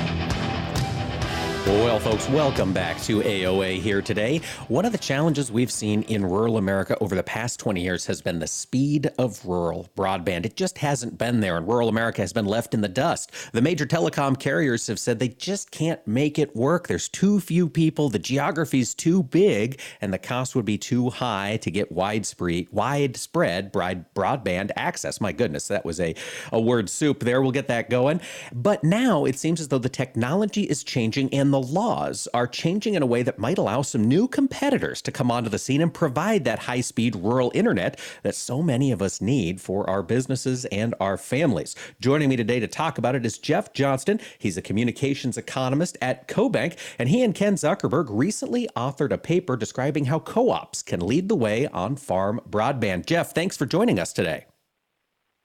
Well, 1.67 1.99
folks, 1.99 2.27
welcome 2.27 2.73
back 2.73 2.99
to 3.03 3.21
AOA 3.21 3.79
here 3.79 4.01
today. 4.01 4.41
One 4.67 4.83
of 4.83 4.93
the 4.93 4.97
challenges 4.97 5.51
we've 5.51 5.71
seen 5.71 6.01
in 6.03 6.25
rural 6.25 6.57
America 6.57 6.97
over 6.99 7.13
the 7.13 7.21
past 7.21 7.59
20 7.59 7.79
years 7.79 8.03
has 8.07 8.19
been 8.19 8.39
the 8.39 8.47
speed 8.47 9.11
of 9.19 9.45
rural 9.45 9.87
broadband. 9.95 10.47
It 10.47 10.55
just 10.55 10.79
hasn't 10.79 11.19
been 11.19 11.39
there, 11.39 11.57
and 11.57 11.67
rural 11.67 11.87
America 11.87 12.21
has 12.21 12.33
been 12.33 12.47
left 12.47 12.73
in 12.73 12.81
the 12.81 12.87
dust. 12.87 13.31
The 13.51 13.61
major 13.61 13.85
telecom 13.85 14.39
carriers 14.39 14.87
have 14.87 14.97
said 14.97 15.19
they 15.19 15.27
just 15.27 15.69
can't 15.69 16.05
make 16.07 16.39
it 16.39 16.55
work. 16.55 16.87
There's 16.87 17.07
too 17.07 17.39
few 17.39 17.69
people, 17.69 18.09
the 18.09 18.17
geography's 18.17 18.95
too 18.95 19.21
big, 19.21 19.79
and 20.01 20.11
the 20.11 20.17
cost 20.17 20.55
would 20.55 20.65
be 20.65 20.79
too 20.79 21.11
high 21.11 21.57
to 21.57 21.69
get 21.69 21.91
widespread, 21.91 22.69
widespread 22.71 23.71
broadband 23.71 24.71
access. 24.75 25.21
My 25.21 25.31
goodness, 25.31 25.67
that 25.67 25.85
was 25.85 25.99
a, 25.99 26.15
a 26.51 26.59
word 26.59 26.89
soup 26.89 27.19
there. 27.19 27.39
We'll 27.39 27.51
get 27.51 27.67
that 27.67 27.91
going. 27.91 28.19
But 28.51 28.83
now 28.83 29.25
it 29.25 29.37
seems 29.37 29.61
as 29.61 29.67
though 29.67 29.77
the 29.77 29.89
technology 29.89 30.63
is 30.63 30.83
changing 30.83 31.31
and 31.31 31.50
the 31.51 31.61
laws 31.61 32.27
are 32.33 32.47
changing 32.47 32.95
in 32.95 33.03
a 33.03 33.05
way 33.05 33.23
that 33.23 33.39
might 33.39 33.57
allow 33.57 33.81
some 33.81 34.07
new 34.07 34.27
competitors 34.27 35.01
to 35.03 35.11
come 35.11 35.29
onto 35.29 35.49
the 35.49 35.59
scene 35.59 35.81
and 35.81 35.93
provide 35.93 36.43
that 36.43 36.59
high 36.59 36.81
speed 36.81 37.15
rural 37.15 37.51
internet 37.53 37.99
that 38.23 38.35
so 38.35 38.61
many 38.61 38.91
of 38.91 39.01
us 39.01 39.21
need 39.21 39.61
for 39.61 39.89
our 39.89 40.03
businesses 40.03 40.65
and 40.65 40.95
our 40.99 41.17
families. 41.17 41.75
Joining 41.99 42.29
me 42.29 42.35
today 42.35 42.59
to 42.59 42.67
talk 42.67 42.97
about 42.97 43.15
it 43.15 43.25
is 43.25 43.37
Jeff 43.37 43.73
Johnston. 43.73 44.19
He's 44.39 44.57
a 44.57 44.61
communications 44.61 45.37
economist 45.37 45.97
at 46.01 46.27
CoBank, 46.27 46.77
and 46.97 47.09
he 47.09 47.23
and 47.23 47.35
Ken 47.35 47.55
Zuckerberg 47.55 48.07
recently 48.09 48.67
authored 48.75 49.11
a 49.11 49.17
paper 49.17 49.55
describing 49.55 50.05
how 50.05 50.19
co 50.19 50.49
ops 50.49 50.81
can 50.81 50.99
lead 50.99 51.29
the 51.29 51.35
way 51.35 51.67
on 51.67 51.95
farm 51.95 52.41
broadband. 52.49 53.05
Jeff, 53.05 53.33
thanks 53.33 53.57
for 53.57 53.65
joining 53.65 53.99
us 53.99 54.13
today. 54.13 54.45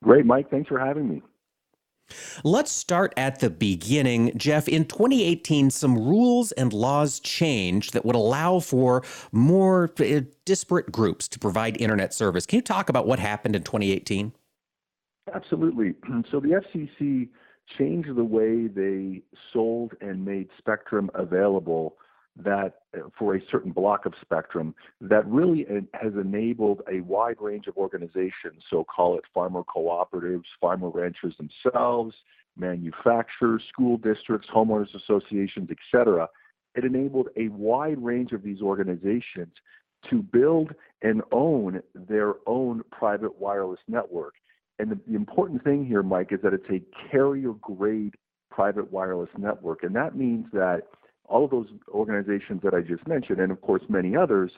Great, 0.03 0.27
Mike. 0.27 0.51
Thanks 0.51 0.69
for 0.69 0.79
having 0.79 1.09
me. 1.09 1.23
Let's 2.45 2.71
start 2.71 3.13
at 3.17 3.41
the 3.41 3.51
beginning. 3.51 4.37
Jeff, 4.37 4.69
in 4.69 4.85
2018, 4.85 5.71
some 5.71 5.99
rules 5.99 6.53
and 6.53 6.73
laws 6.73 7.21
changed 7.21 7.93
that 7.93 8.05
would 8.05 8.17
allow 8.17 8.61
for 8.61 9.03
more 9.33 9.93
uh, 10.01 10.21
disparate 10.45 10.93
groups 10.93 11.29
to 11.29 11.39
provide 11.39 11.81
internet 11.81 12.15
service. 12.15 12.47
Can 12.47 12.59
you 12.59 12.63
talk 12.63 12.89
about 12.89 13.07
what 13.07 13.19
happened 13.19 13.57
in 13.57 13.63
2018? 13.63 14.33
Absolutely. 15.35 15.95
So 16.31 16.41
the 16.41 16.61
FCC 16.75 17.29
changed 17.79 18.15
the 18.15 18.25
way 18.25 18.69
they 18.69 19.23
sold 19.53 19.93
and 20.01 20.25
made 20.25 20.49
spectrum 20.59 21.11
available 21.15 21.97
that 22.43 22.81
for 23.19 23.37
a 23.37 23.41
certain 23.51 23.73
block 23.73 24.05
of 24.05 24.13
spectrum 24.21 24.75
that 25.01 25.27
really 25.27 25.67
has 25.95 26.13
enabled 26.15 26.83
a 26.91 27.01
wide 27.01 27.37
range 27.41 27.67
of 27.67 27.77
organizations, 27.77 28.63
so 28.69 28.85
call 28.85 29.17
it 29.17 29.25
farmer 29.33 29.63
cooperatives, 29.63 30.45
farmer 30.61 30.91
ranchers 30.91 31.35
themselves, 31.39 32.15
manufacturers, 32.57 33.63
school 33.69 33.97
districts, 33.99 34.49
homeowners 34.55 34.95
associations, 34.95 35.71
etc. 35.71 36.29
It 36.75 36.85
enabled 36.85 37.29
a 37.37 37.49
wide 37.49 38.03
range 38.03 38.33
of 38.33 38.43
these 38.43 38.61
organizations 38.61 39.53
to 40.11 40.23
build 40.23 40.73
and 41.03 41.23
own 41.33 41.81
their 41.95 42.35
own 42.47 42.83
private 42.93 43.41
wireless 43.41 43.81
network. 43.89 44.35
And 44.79 44.91
the, 44.91 44.99
the 45.07 45.15
important 45.15 45.65
thing 45.65 45.87
here, 45.87 46.03
Mike, 46.03 46.33
is 46.33 46.41
that 46.43 46.53
it's 46.53 46.69
a 46.71 46.83
carrier 47.11 47.53
grade 47.55 48.15
private 48.51 48.91
wireless 48.93 49.31
network. 49.39 49.83
And 49.83 49.95
that 49.97 50.17
means 50.17 50.47
that 50.53 50.83
all 51.29 51.45
of 51.45 51.51
those 51.51 51.69
organizations 51.89 52.63
that 52.63 52.75
I 52.75 52.81
just 52.81 53.07
mentioned, 53.07 53.41
and 53.41 53.53
of 53.53 53.61
course 53.61 53.83
many 53.89 54.17
others, 54.17 54.53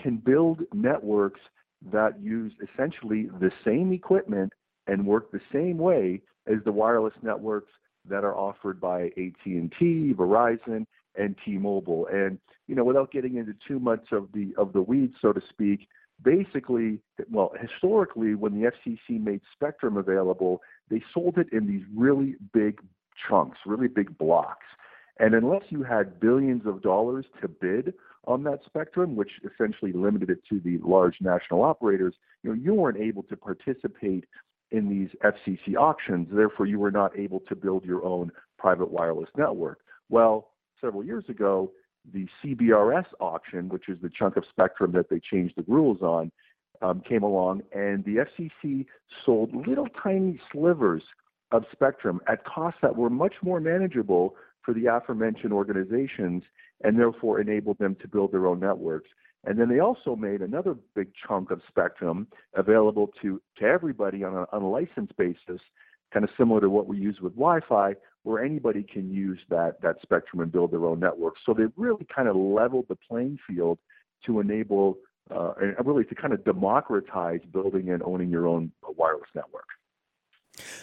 can 0.00 0.16
build 0.16 0.62
networks 0.72 1.40
that 1.92 2.20
use 2.20 2.52
essentially 2.62 3.28
the 3.40 3.52
same 3.64 3.92
equipment 3.92 4.52
and 4.86 5.06
work 5.06 5.30
the 5.30 5.40
same 5.52 5.78
way 5.78 6.20
as 6.46 6.58
the 6.64 6.72
wireless 6.72 7.14
networks 7.22 7.70
that 8.08 8.24
are 8.24 8.36
offered 8.36 8.80
by 8.80 9.04
AT&T, 9.16 10.14
Verizon, 10.16 10.86
and 11.16 11.36
T-Mobile. 11.44 12.06
And 12.12 12.38
you 12.66 12.74
know, 12.74 12.84
without 12.84 13.12
getting 13.12 13.36
into 13.36 13.54
too 13.66 13.78
much 13.78 14.12
of 14.12 14.28
the 14.32 14.54
of 14.56 14.72
the 14.72 14.82
weeds, 14.82 15.14
so 15.20 15.32
to 15.32 15.42
speak, 15.48 15.86
basically, 16.22 16.98
well, 17.30 17.52
historically, 17.60 18.34
when 18.34 18.58
the 18.58 18.70
FCC 18.70 19.20
made 19.22 19.40
spectrum 19.52 19.96
available, 19.96 20.62
they 20.90 21.02
sold 21.12 21.38
it 21.38 21.48
in 21.52 21.66
these 21.66 21.82
really 21.94 22.36
big 22.52 22.80
chunks, 23.28 23.58
really 23.66 23.88
big 23.88 24.16
blocks. 24.16 24.66
And 25.18 25.34
unless 25.34 25.62
you 25.68 25.82
had 25.82 26.18
billions 26.18 26.66
of 26.66 26.82
dollars 26.82 27.24
to 27.40 27.48
bid 27.48 27.94
on 28.26 28.42
that 28.44 28.60
spectrum, 28.66 29.16
which 29.16 29.30
essentially 29.44 29.92
limited 29.92 30.30
it 30.30 30.40
to 30.48 30.60
the 30.60 30.78
large 30.78 31.16
national 31.20 31.62
operators, 31.62 32.14
you 32.42 32.50
know, 32.50 32.56
you 32.56 32.74
weren't 32.74 32.98
able 32.98 33.22
to 33.24 33.36
participate 33.36 34.24
in 34.70 34.88
these 34.88 35.08
FCC 35.22 35.76
auctions. 35.76 36.28
Therefore, 36.32 36.66
you 36.66 36.78
were 36.78 36.90
not 36.90 37.16
able 37.16 37.40
to 37.48 37.54
build 37.54 37.84
your 37.84 38.04
own 38.04 38.32
private 38.58 38.90
wireless 38.90 39.28
network. 39.36 39.80
Well, 40.08 40.50
several 40.80 41.04
years 41.04 41.24
ago, 41.28 41.70
the 42.12 42.26
CBRS 42.42 43.06
auction, 43.20 43.68
which 43.68 43.88
is 43.88 43.98
the 44.02 44.10
chunk 44.10 44.36
of 44.36 44.44
spectrum 44.50 44.92
that 44.92 45.08
they 45.08 45.20
changed 45.20 45.54
the 45.56 45.64
rules 45.68 46.02
on, 46.02 46.32
um, 46.82 47.00
came 47.08 47.22
along, 47.22 47.62
and 47.72 48.04
the 48.04 48.26
FCC 48.26 48.86
sold 49.24 49.54
little 49.66 49.88
tiny 50.02 50.40
slivers 50.52 51.02
of 51.52 51.64
spectrum 51.72 52.20
at 52.26 52.44
costs 52.44 52.80
that 52.82 52.96
were 52.96 53.08
much 53.08 53.34
more 53.42 53.60
manageable 53.60 54.34
for 54.64 54.74
the 54.74 54.86
aforementioned 54.86 55.52
organizations 55.52 56.42
and 56.82 56.98
therefore 56.98 57.40
enabled 57.40 57.78
them 57.78 57.96
to 58.00 58.08
build 58.08 58.32
their 58.32 58.46
own 58.46 58.60
networks. 58.60 59.10
And 59.44 59.58
then 59.58 59.68
they 59.68 59.80
also 59.80 60.16
made 60.16 60.40
another 60.40 60.74
big 60.94 61.08
chunk 61.26 61.50
of 61.50 61.60
spectrum 61.68 62.26
available 62.54 63.10
to, 63.20 63.40
to 63.58 63.64
everybody 63.64 64.24
on 64.24 64.34
a, 64.34 64.46
on 64.52 64.62
a 64.62 64.70
license 64.70 65.10
basis, 65.18 65.60
kind 66.12 66.24
of 66.24 66.30
similar 66.38 66.60
to 66.62 66.70
what 66.70 66.86
we 66.86 66.96
use 66.96 67.18
with 67.20 67.34
Wi-Fi, 67.34 67.94
where 68.22 68.42
anybody 68.42 68.82
can 68.82 69.12
use 69.12 69.38
that, 69.50 69.80
that 69.82 69.96
spectrum 70.02 70.40
and 70.40 70.50
build 70.50 70.72
their 70.72 70.86
own 70.86 70.98
network. 70.98 71.34
So 71.44 71.52
they 71.52 71.64
really 71.76 72.06
kind 72.14 72.26
of 72.26 72.36
leveled 72.36 72.86
the 72.88 72.96
playing 72.96 73.38
field 73.46 73.78
to 74.24 74.40
enable, 74.40 74.96
uh, 75.30 75.52
and 75.60 75.86
really 75.86 76.04
to 76.04 76.14
kind 76.14 76.32
of 76.32 76.42
democratize 76.44 77.40
building 77.52 77.90
and 77.90 78.02
owning 78.02 78.30
your 78.30 78.46
own 78.46 78.72
wireless 78.96 79.28
network. 79.34 79.66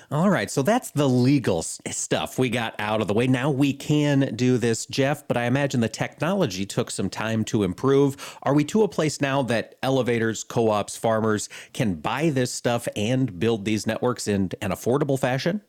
All 0.10 0.30
right, 0.30 0.52
so 0.52 0.62
that's 0.62 0.92
the 0.92 1.08
legal 1.08 1.62
stuff 1.62 2.38
we 2.38 2.50
got 2.50 2.76
out 2.80 3.02
of 3.02 3.08
the 3.08 3.14
way. 3.14 3.28
Now 3.28 3.50
we 3.50 3.74
can 3.74 4.36
do 4.36 4.58
this, 4.58 4.86
Jeff, 4.86 5.26
but 5.28 5.38
I 5.38 5.46
imagine 5.46 5.80
the 5.80 5.88
technology 5.88 6.66
took 6.66 6.92
some 6.92 7.10
time 7.10 7.46
to 7.46 7.64
improve. 7.64 8.38
Are 8.44 8.54
we 8.54 8.66
to 8.66 8.84
a 8.84 8.90
place 8.90 9.22
now 9.22 9.42
that 9.44 9.76
elevators, 9.82 10.44
co 10.44 10.70
ops, 10.70 10.98
farmers 10.98 11.48
can 11.74 11.96
buy 11.96 12.30
this 12.30 12.54
stuff 12.54 12.88
and 12.96 13.40
build 13.40 13.64
these 13.64 13.88
networks 13.88 14.28
in 14.28 14.52
an 14.62 14.72
affordable 14.72 15.18
fashion? 15.18 15.62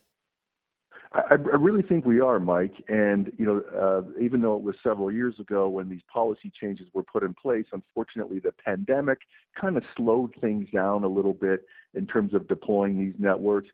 I, 1.14 1.20
I 1.30 1.34
really 1.34 1.82
think 1.82 2.04
we 2.04 2.20
are, 2.20 2.40
Mike. 2.40 2.74
And 2.88 3.30
you 3.38 3.46
know, 3.46 3.62
uh, 3.78 4.20
even 4.20 4.40
though 4.40 4.56
it 4.56 4.62
was 4.62 4.74
several 4.82 5.12
years 5.12 5.38
ago 5.38 5.68
when 5.68 5.88
these 5.88 6.02
policy 6.12 6.50
changes 6.58 6.88
were 6.94 7.02
put 7.02 7.22
in 7.22 7.34
place, 7.34 7.66
unfortunately, 7.72 8.38
the 8.38 8.52
pandemic 8.64 9.18
kind 9.60 9.76
of 9.76 9.84
slowed 9.96 10.34
things 10.40 10.68
down 10.72 11.04
a 11.04 11.08
little 11.08 11.34
bit 11.34 11.66
in 11.94 12.06
terms 12.06 12.34
of 12.34 12.48
deploying 12.48 12.98
these 12.98 13.14
networks. 13.18 13.68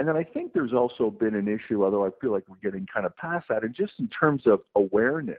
And 0.00 0.08
then 0.08 0.16
I 0.16 0.24
think 0.24 0.54
there's 0.54 0.72
also 0.72 1.10
been 1.10 1.34
an 1.34 1.46
issue, 1.46 1.84
although 1.84 2.06
I 2.06 2.08
feel 2.22 2.32
like 2.32 2.44
we're 2.48 2.56
getting 2.62 2.86
kind 2.86 3.04
of 3.04 3.14
past 3.18 3.48
that, 3.50 3.64
and 3.64 3.74
just 3.74 3.92
in 3.98 4.08
terms 4.08 4.46
of 4.46 4.60
awareness 4.74 5.36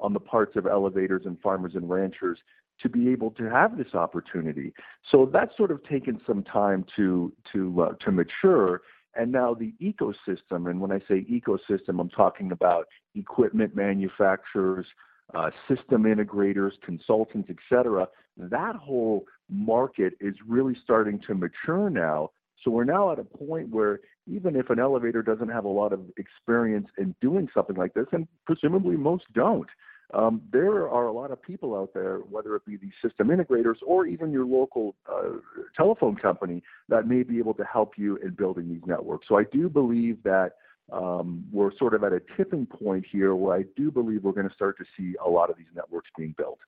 on 0.00 0.12
the 0.12 0.18
parts 0.18 0.56
of 0.56 0.66
elevators 0.66 1.22
and 1.26 1.40
farmers 1.40 1.76
and 1.76 1.88
ranchers 1.88 2.40
to 2.82 2.88
be 2.88 3.10
able 3.10 3.30
to 3.30 3.44
have 3.44 3.78
this 3.78 3.94
opportunity. 3.94 4.72
So 5.12 5.30
that's 5.32 5.56
sort 5.56 5.70
of 5.70 5.84
taken 5.84 6.20
some 6.26 6.42
time 6.42 6.84
to 6.96 7.32
to 7.52 7.82
uh, 7.82 7.92
to 8.04 8.10
mature. 8.10 8.80
And 9.14 9.30
now 9.30 9.54
the 9.54 9.74
ecosystem, 9.80 10.68
and 10.68 10.80
when 10.80 10.90
I 10.90 10.98
say 11.06 11.24
ecosystem, 11.30 12.00
I'm 12.00 12.10
talking 12.10 12.50
about 12.50 12.88
equipment 13.14 13.76
manufacturers, 13.76 14.86
uh, 15.34 15.50
system 15.68 16.02
integrators, 16.02 16.72
consultants, 16.84 17.48
etc. 17.48 18.08
That 18.36 18.74
whole 18.74 19.26
market 19.48 20.14
is 20.18 20.34
really 20.48 20.76
starting 20.82 21.20
to 21.28 21.34
mature 21.36 21.90
now 21.90 22.30
so 22.62 22.70
we're 22.70 22.84
now 22.84 23.12
at 23.12 23.18
a 23.18 23.24
point 23.24 23.70
where 23.70 24.00
even 24.26 24.56
if 24.56 24.70
an 24.70 24.78
elevator 24.78 25.22
doesn't 25.22 25.48
have 25.48 25.64
a 25.64 25.68
lot 25.68 25.92
of 25.92 26.00
experience 26.16 26.88
in 26.98 27.14
doing 27.20 27.48
something 27.54 27.76
like 27.76 27.94
this, 27.94 28.06
and 28.12 28.28
presumably 28.46 28.96
most 28.96 29.24
don't, 29.34 29.68
um, 30.12 30.42
there 30.52 30.88
are 30.88 31.06
a 31.06 31.12
lot 31.12 31.30
of 31.30 31.40
people 31.40 31.76
out 31.76 31.90
there, 31.94 32.18
whether 32.18 32.56
it 32.56 32.64
be 32.66 32.76
the 32.76 32.90
system 33.02 33.28
integrators 33.28 33.76
or 33.86 34.06
even 34.06 34.32
your 34.32 34.44
local 34.44 34.96
uh, 35.10 35.38
telephone 35.76 36.16
company, 36.16 36.62
that 36.88 37.06
may 37.06 37.22
be 37.22 37.38
able 37.38 37.54
to 37.54 37.64
help 37.64 37.92
you 37.96 38.16
in 38.16 38.30
building 38.30 38.68
these 38.68 38.82
networks. 38.86 39.28
So 39.28 39.38
I 39.38 39.44
do 39.52 39.68
believe 39.68 40.22
that 40.24 40.54
um, 40.92 41.44
we're 41.52 41.70
sort 41.76 41.94
of 41.94 42.02
at 42.02 42.12
a 42.12 42.20
tipping 42.36 42.66
point 42.66 43.06
here 43.10 43.36
where 43.36 43.56
I 43.56 43.64
do 43.76 43.92
believe 43.92 44.24
we're 44.24 44.32
going 44.32 44.48
to 44.48 44.54
start 44.54 44.76
to 44.78 44.84
see 44.96 45.14
a 45.24 45.28
lot 45.28 45.48
of 45.48 45.56
these 45.56 45.68
networks 45.74 46.10
being 46.16 46.34
built. 46.36 46.58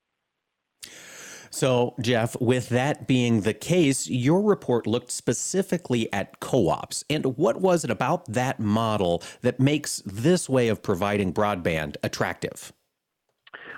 So, 1.53 1.95
Jeff, 2.01 2.35
with 2.41 2.71
that 2.71 3.07
being 3.07 3.43
the 3.43 3.53
case, 3.53 4.09
your 4.09 4.41
report 4.41 4.87
looked 4.87 5.11
specifically 5.11 6.11
at 6.11 6.41
co 6.41 6.71
ops. 6.71 7.05
And 7.11 7.37
what 7.37 7.61
was 7.61 7.85
it 7.85 7.91
about 7.91 8.25
that 8.33 8.59
model 8.59 9.23
that 9.43 9.61
makes 9.61 10.03
this 10.07 10.49
way 10.49 10.69
of 10.69 10.83
providing 10.83 11.33
broadband 11.33 11.97
attractive? 12.03 12.73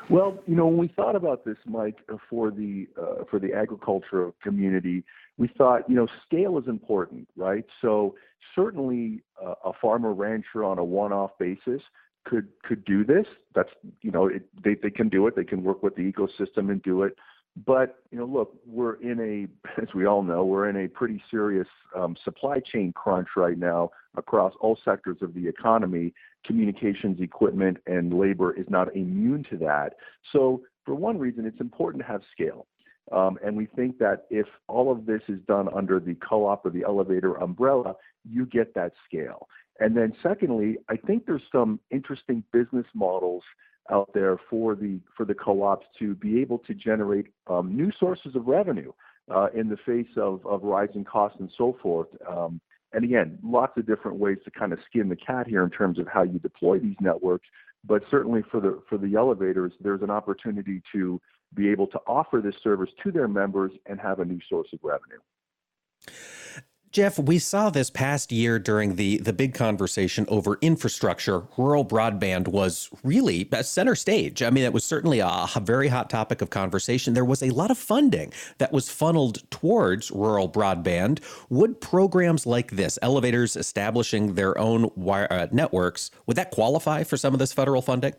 Well, 0.09 0.39
you 0.47 0.55
know, 0.55 0.67
when 0.67 0.79
we 0.79 0.89
thought 0.89 1.17
about 1.17 1.45
this, 1.45 1.57
Mike, 1.67 1.99
for 2.31 2.51
the 2.53 2.87
uh, 3.01 3.25
for 3.29 3.41
the 3.41 3.53
agricultural 3.55 4.35
community, 4.41 5.03
we 5.37 5.49
thought, 5.49 5.89
you 5.89 5.97
know, 5.97 6.07
scale 6.25 6.59
is 6.59 6.69
important, 6.69 7.27
right? 7.37 7.65
So 7.83 8.15
certainly, 8.55 9.23
uh, 9.45 9.55
a 9.65 9.73
farmer 9.83 10.13
rancher 10.13 10.63
on 10.63 10.79
a 10.79 10.85
one-off 10.85 11.33
basis 11.41 11.81
could 12.25 12.49
could 12.63 12.85
do 12.85 13.05
this. 13.05 13.27
That's 13.55 13.71
you 14.03 14.13
know, 14.13 14.27
it, 14.27 14.47
they 14.63 14.75
they 14.75 14.91
can 14.91 15.09
do 15.09 15.27
it. 15.27 15.35
They 15.35 15.45
can 15.45 15.65
work 15.65 15.83
with 15.83 15.97
the 15.97 16.03
ecosystem 16.03 16.71
and 16.71 16.83
do 16.83 17.03
it. 17.03 17.17
But 17.67 18.01
you 18.11 18.19
know, 18.19 18.25
look, 18.25 18.55
we're 18.67 18.95
in 18.95 19.21
a, 19.21 19.81
as 19.81 19.89
we 19.95 20.07
all 20.07 20.23
know, 20.23 20.45
we're 20.45 20.69
in 20.69 20.77
a 20.77 20.89
pretty 20.89 21.23
serious 21.31 21.69
um, 21.95 22.17
supply 22.25 22.61
chain 22.61 22.93
crunch 22.93 23.29
right 23.37 23.59
now 23.59 23.91
across 24.17 24.53
all 24.61 24.79
sectors 24.85 25.19
of 25.23 25.35
the 25.35 25.47
economy. 25.47 26.13
Communications 26.45 27.21
equipment 27.21 27.79
and 27.87 28.13
labor 28.13 28.53
is 28.53 28.67
not 28.69 28.95
immune 28.97 29.45
to 29.51 29.57
that. 29.59 29.95
So, 30.33 30.63
for 30.85 30.95
one 30.95 31.19
reason, 31.19 31.47
it's 31.47 31.61
important 31.61 32.03
to 32.03 32.09
have 32.09 32.23
scale. 32.33 32.67
Um, 33.13 33.39
and 33.45 33.57
we 33.57 33.67
think 33.67 33.99
that 33.99 34.27
if 34.31 34.47
all 34.67 34.91
of 34.91 35.07
this 35.07 35.21
is 35.29 35.39
done 35.47 35.69
under 35.75 36.01
the 36.01 36.15
co-op 36.17 36.65
or 36.67 36.71
the 36.71 36.85
elevator 36.85 37.35
umbrella, 37.35 37.95
you 38.29 38.47
get 38.47 38.75
that 38.75 38.93
scale. 39.07 39.49
And 39.81 39.97
then 39.97 40.13
secondly, 40.23 40.79
I 40.89 40.97
think 40.97 41.27
there's 41.27 41.43
some 41.53 41.81
interesting 41.91 42.45
business 42.53 42.87
models 42.95 43.43
out 43.91 44.11
there 44.15 44.39
for 44.49 44.75
the 44.75 44.99
for 45.17 45.25
the 45.25 45.35
co-ops 45.35 45.87
to 45.99 46.15
be 46.15 46.41
able 46.41 46.59
to 46.59 46.75
generate 46.75 47.27
um, 47.47 47.77
new 47.77 47.93
sources 47.99 48.35
of 48.35 48.47
revenue 48.47 48.93
uh, 49.31 49.49
in 49.55 49.69
the 49.69 49.77
face 49.77 50.17
of, 50.17 50.45
of 50.47 50.63
rising 50.63 51.05
costs 51.05 51.39
and 51.41 51.51
so 51.57 51.77
forth. 51.83 52.09
Um, 52.29 52.61
and 52.93 53.05
again, 53.05 53.39
lots 53.43 53.77
of 53.77 53.87
different 53.87 54.19
ways 54.19 54.39
to 54.45 54.51
kind 54.51 54.73
of 54.73 54.79
skin 54.89 55.09
the 55.09 55.17
cat 55.17 55.47
here 55.49 55.65
in 55.65 55.71
terms 55.71 55.99
of 55.99 56.07
how 56.07 56.23
you 56.23 56.39
deploy 56.39 56.79
these 56.79 56.97
networks. 57.01 57.47
But 57.85 58.03
certainly 58.11 58.43
for 58.51 58.61
the 58.61 58.81
for 58.89 58.97
the 58.97 59.15
elevators, 59.17 59.73
there's 59.81 60.03
an 60.03 60.11
opportunity 60.11 60.81
to 60.93 61.21
be 61.55 61.69
able 61.69 61.87
to 61.89 62.01
offer 62.07 62.41
this 62.41 62.57
service 62.63 62.91
to 63.03 63.13
their 63.13 63.29
members 63.29 63.73
and 63.87 64.01
have 64.01 64.21
a 64.21 64.25
new 64.25 64.41
source 64.49 64.69
of 64.73 64.81
revenue. 64.83 65.21
Jeff, 66.95 67.19
we 67.19 67.41
saw 67.41 67.71
this 67.71 67.91
past 67.91 68.31
year 68.31 68.61
during 68.61 68.95
the, 68.95 69.19
the 69.19 69.33
big 69.33 69.53
conversation 69.53 70.27
over 70.29 70.59
infrastructure. 70.61 71.43
Rural 71.57 71.85
broadband 71.85 72.47
was 72.47 72.89
really 73.03 73.49
center 73.63 73.97
stage. 73.97 74.45
I 74.45 74.51
mean, 74.51 74.63
it 74.63 74.73
was 74.73 74.85
certainly 74.85 75.19
a, 75.19 75.49
very 75.57 75.89
hot 75.89 76.09
topic 76.09 76.41
of 76.41 76.51
conversation. 76.51 77.13
There 77.13 77.25
was 77.25 77.43
a 77.43 77.51
lot 77.51 77.73
of 77.73 77.79
funding 77.79 78.33
that 78.59 78.73
was 78.73 78.89
funneled 78.89 79.43
towards 79.51 80.13
rural 80.13 80.49
broadband. 80.49 81.19
Would 81.49 81.81
programs 81.81 82.47
like 82.47 82.71
this, 82.71 82.97
elevators 83.03 83.57
establishing 83.57 84.35
their 84.35 84.57
own 84.57 84.89
wire, 84.95 85.27
uh, 85.33 85.49
networks, 85.51 86.13
would 86.27 86.37
that 86.37 86.53
qualify 86.53 87.03
for 87.03 87.17
some 87.17 87.33
of 87.33 87.41
this 87.41 87.53
federal 87.53 87.83
funding? 87.83 88.15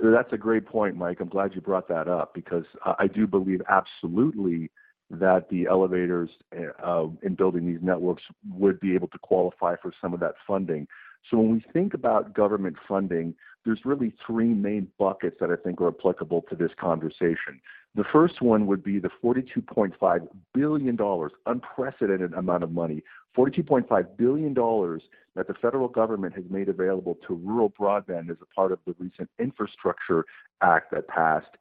That's 0.00 0.32
a 0.32 0.36
great 0.36 0.66
point, 0.66 0.96
Mike. 0.96 1.20
I'm 1.20 1.28
glad 1.28 1.54
you 1.54 1.60
brought 1.60 1.86
that 1.86 2.08
up 2.08 2.34
because 2.34 2.64
I 2.98 3.06
do 3.06 3.28
believe 3.28 3.62
absolutely 3.68 4.68
that 5.10 5.48
the 5.48 5.66
elevators 5.66 6.30
uh, 6.84 7.06
in 7.22 7.34
building 7.34 7.66
these 7.66 7.82
networks 7.82 8.22
would 8.50 8.78
be 8.80 8.94
able 8.94 9.08
to 9.08 9.18
qualify 9.18 9.74
for 9.80 9.92
some 10.00 10.12
of 10.12 10.20
that 10.20 10.34
funding. 10.46 10.86
So 11.30 11.38
when 11.38 11.52
we 11.52 11.64
think 11.72 11.94
about 11.94 12.34
government 12.34 12.76
funding, 12.86 13.34
there's 13.64 13.84
really 13.84 14.12
three 14.26 14.54
main 14.54 14.88
buckets 14.98 15.36
that 15.40 15.50
I 15.50 15.56
think 15.56 15.80
are 15.80 15.88
applicable 15.88 16.42
to 16.48 16.56
this 16.56 16.70
conversation. 16.78 17.60
The 17.94 18.04
first 18.12 18.40
one 18.40 18.66
would 18.66 18.82
be 18.82 18.98
the 18.98 19.10
$42.5 19.22 20.28
billion, 20.54 20.98
unprecedented 21.46 22.32
amount 22.34 22.62
of 22.62 22.70
money, 22.70 23.02
$42.5 23.36 24.16
billion 24.16 24.54
that 25.34 25.46
the 25.46 25.54
federal 25.54 25.88
government 25.88 26.34
has 26.34 26.44
made 26.50 26.68
available 26.68 27.18
to 27.26 27.34
rural 27.34 27.70
broadband 27.70 28.30
as 28.30 28.36
a 28.40 28.54
part 28.54 28.72
of 28.72 28.78
the 28.86 28.94
recent 28.98 29.28
Infrastructure 29.38 30.24
Act 30.62 30.92
that 30.92 31.08
passed. 31.08 31.56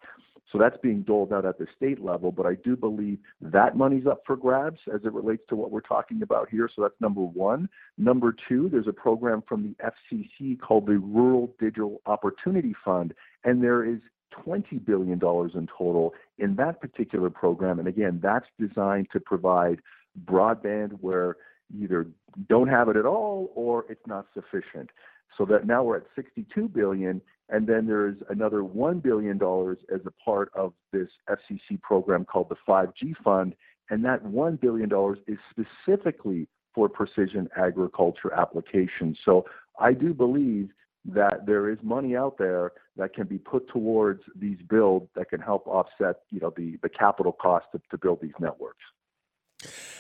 So 0.52 0.58
that's 0.58 0.78
being 0.82 1.02
doled 1.02 1.34
out 1.34 1.46
at 1.46 1.58
the 1.58 1.68
state 1.76 2.02
level, 2.02 2.32
but 2.32 2.46
I 2.46 2.56
do 2.56 2.78
believe 2.78 3.20
that 3.42 3.76
money's 3.76 4.08
up 4.08 4.22
for 4.26 4.38
grabs 4.38 4.80
as 4.94 5.02
it 5.04 5.12
relates 5.12 5.44
to 5.50 5.56
what 5.56 5.72
we're 5.72 5.82
talking 5.82 6.22
about 6.22 6.50
here. 6.50 6.70
So 6.74 6.82
that's 6.82 7.00
number 7.02 7.22
one. 7.22 7.68
Number 7.98 8.34
two, 8.48 8.70
there's 8.70 8.88
a 8.88 8.94
program 8.94 9.44
from 9.48 9.64
the 9.64 9.92
FCC 10.16 10.60
called 10.60 10.86
the 10.86 11.00
Rural 11.00 11.54
Digital 11.60 12.02
Opportunity 12.06 12.74
Fund, 12.86 13.14
and 13.44 13.62
there 13.62 13.84
is 13.84 14.00
$20 14.46 14.86
billion 14.86 15.14
in 15.14 15.68
total 15.78 16.14
in 16.38 16.56
that 16.56 16.80
particular 16.80 17.30
program. 17.30 17.80
And 17.80 17.88
again, 17.88 18.20
that's 18.22 18.46
designed 18.60 19.08
to 19.14 19.20
provide 19.20 19.80
broadband 20.26 20.92
where 21.02 21.38
either 21.82 22.08
don't 22.48 22.70
have 22.70 22.88
it 22.88 22.96
at 22.96 23.06
all 23.06 23.52
or 23.56 23.86
it's 23.90 24.06
not 24.08 24.28
sufficient. 24.34 24.90
So 25.38 25.46
that 25.46 25.68
now 25.68 25.84
we're 25.84 25.98
at 25.98 26.06
62 26.16 26.70
billion, 26.70 27.22
and 27.50 27.68
then 27.68 27.88
there's 27.88 28.18
another 28.30 28.64
one 28.64 29.00
billion 29.00 29.38
dollars 29.38 29.78
as 29.94 30.02
a 30.06 30.12
part 30.24 30.52
of 30.56 30.74
this 30.92 31.08
FCC 31.30 31.82
program 31.82 32.26
called 32.26 32.50
the 32.50 32.58
5G 32.68 33.16
Fund, 33.24 33.56
and 33.90 34.04
that 34.06 34.24
one 34.24 34.56
billion 34.56 34.90
dollars 34.90 35.20
is 35.28 35.38
specifically 35.52 36.48
for 36.74 36.90
precision 36.90 37.50
agriculture 37.56 38.34
applications. 38.34 39.18
So 39.26 39.46
I 39.80 39.94
do 39.94 40.14
believe 40.14 40.70
that 41.06 41.46
there 41.46 41.70
is 41.70 41.78
money 41.82 42.16
out 42.16 42.38
there 42.38 42.74
that 42.98 43.14
can 43.14 43.28
be 43.28 43.38
put 43.38 43.68
towards 43.70 44.22
these 44.36 44.58
builds 44.70 45.08
that 45.16 45.30
can 45.30 45.40
help 45.40 45.66
offset, 45.68 46.18
you 46.30 46.40
know, 46.40 46.54
the, 46.56 46.78
the 46.84 46.90
capital 46.90 47.32
cost 47.32 47.66
to, 47.72 47.82
to 47.90 47.98
build 47.98 48.20
these 48.22 48.34
networks. 48.40 48.84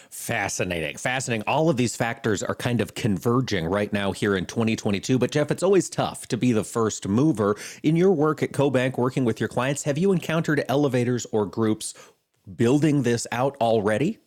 Fascinating. 0.10 0.98
Fascinating. 0.98 1.43
All 1.48 1.70
of 1.70 1.78
these 1.78 1.96
factors 1.96 2.41
are 2.41 2.56
kind 2.56 2.82
of 2.82 2.96
converging 2.96 3.65
right 3.65 3.91
now 3.91 4.12
here 4.12 4.36
in 4.36 4.46
2022. 4.46 5.20
But, 5.20 5.32
Jeff, 5.32 5.52
it's 5.52 5.63
always 5.63 5.89
tough 5.89 6.28
to 6.28 6.38
be 6.38 6.52
the 6.52 6.63
first 6.63 7.08
mover. 7.08 7.56
In 7.84 7.96
your 7.96 8.12
work 8.12 8.41
at 8.41 8.52
CoBank, 8.52 8.98
working 8.98 9.26
with 9.26 9.39
your 9.39 9.50
clients, 9.50 9.84
have 9.84 9.98
you 9.98 10.12
encountered 10.12 10.63
elevators 10.70 11.26
or 11.32 11.46
groups 11.46 11.93
building 12.56 13.04
this 13.04 13.28
out 13.32 13.58
already? 13.60 14.20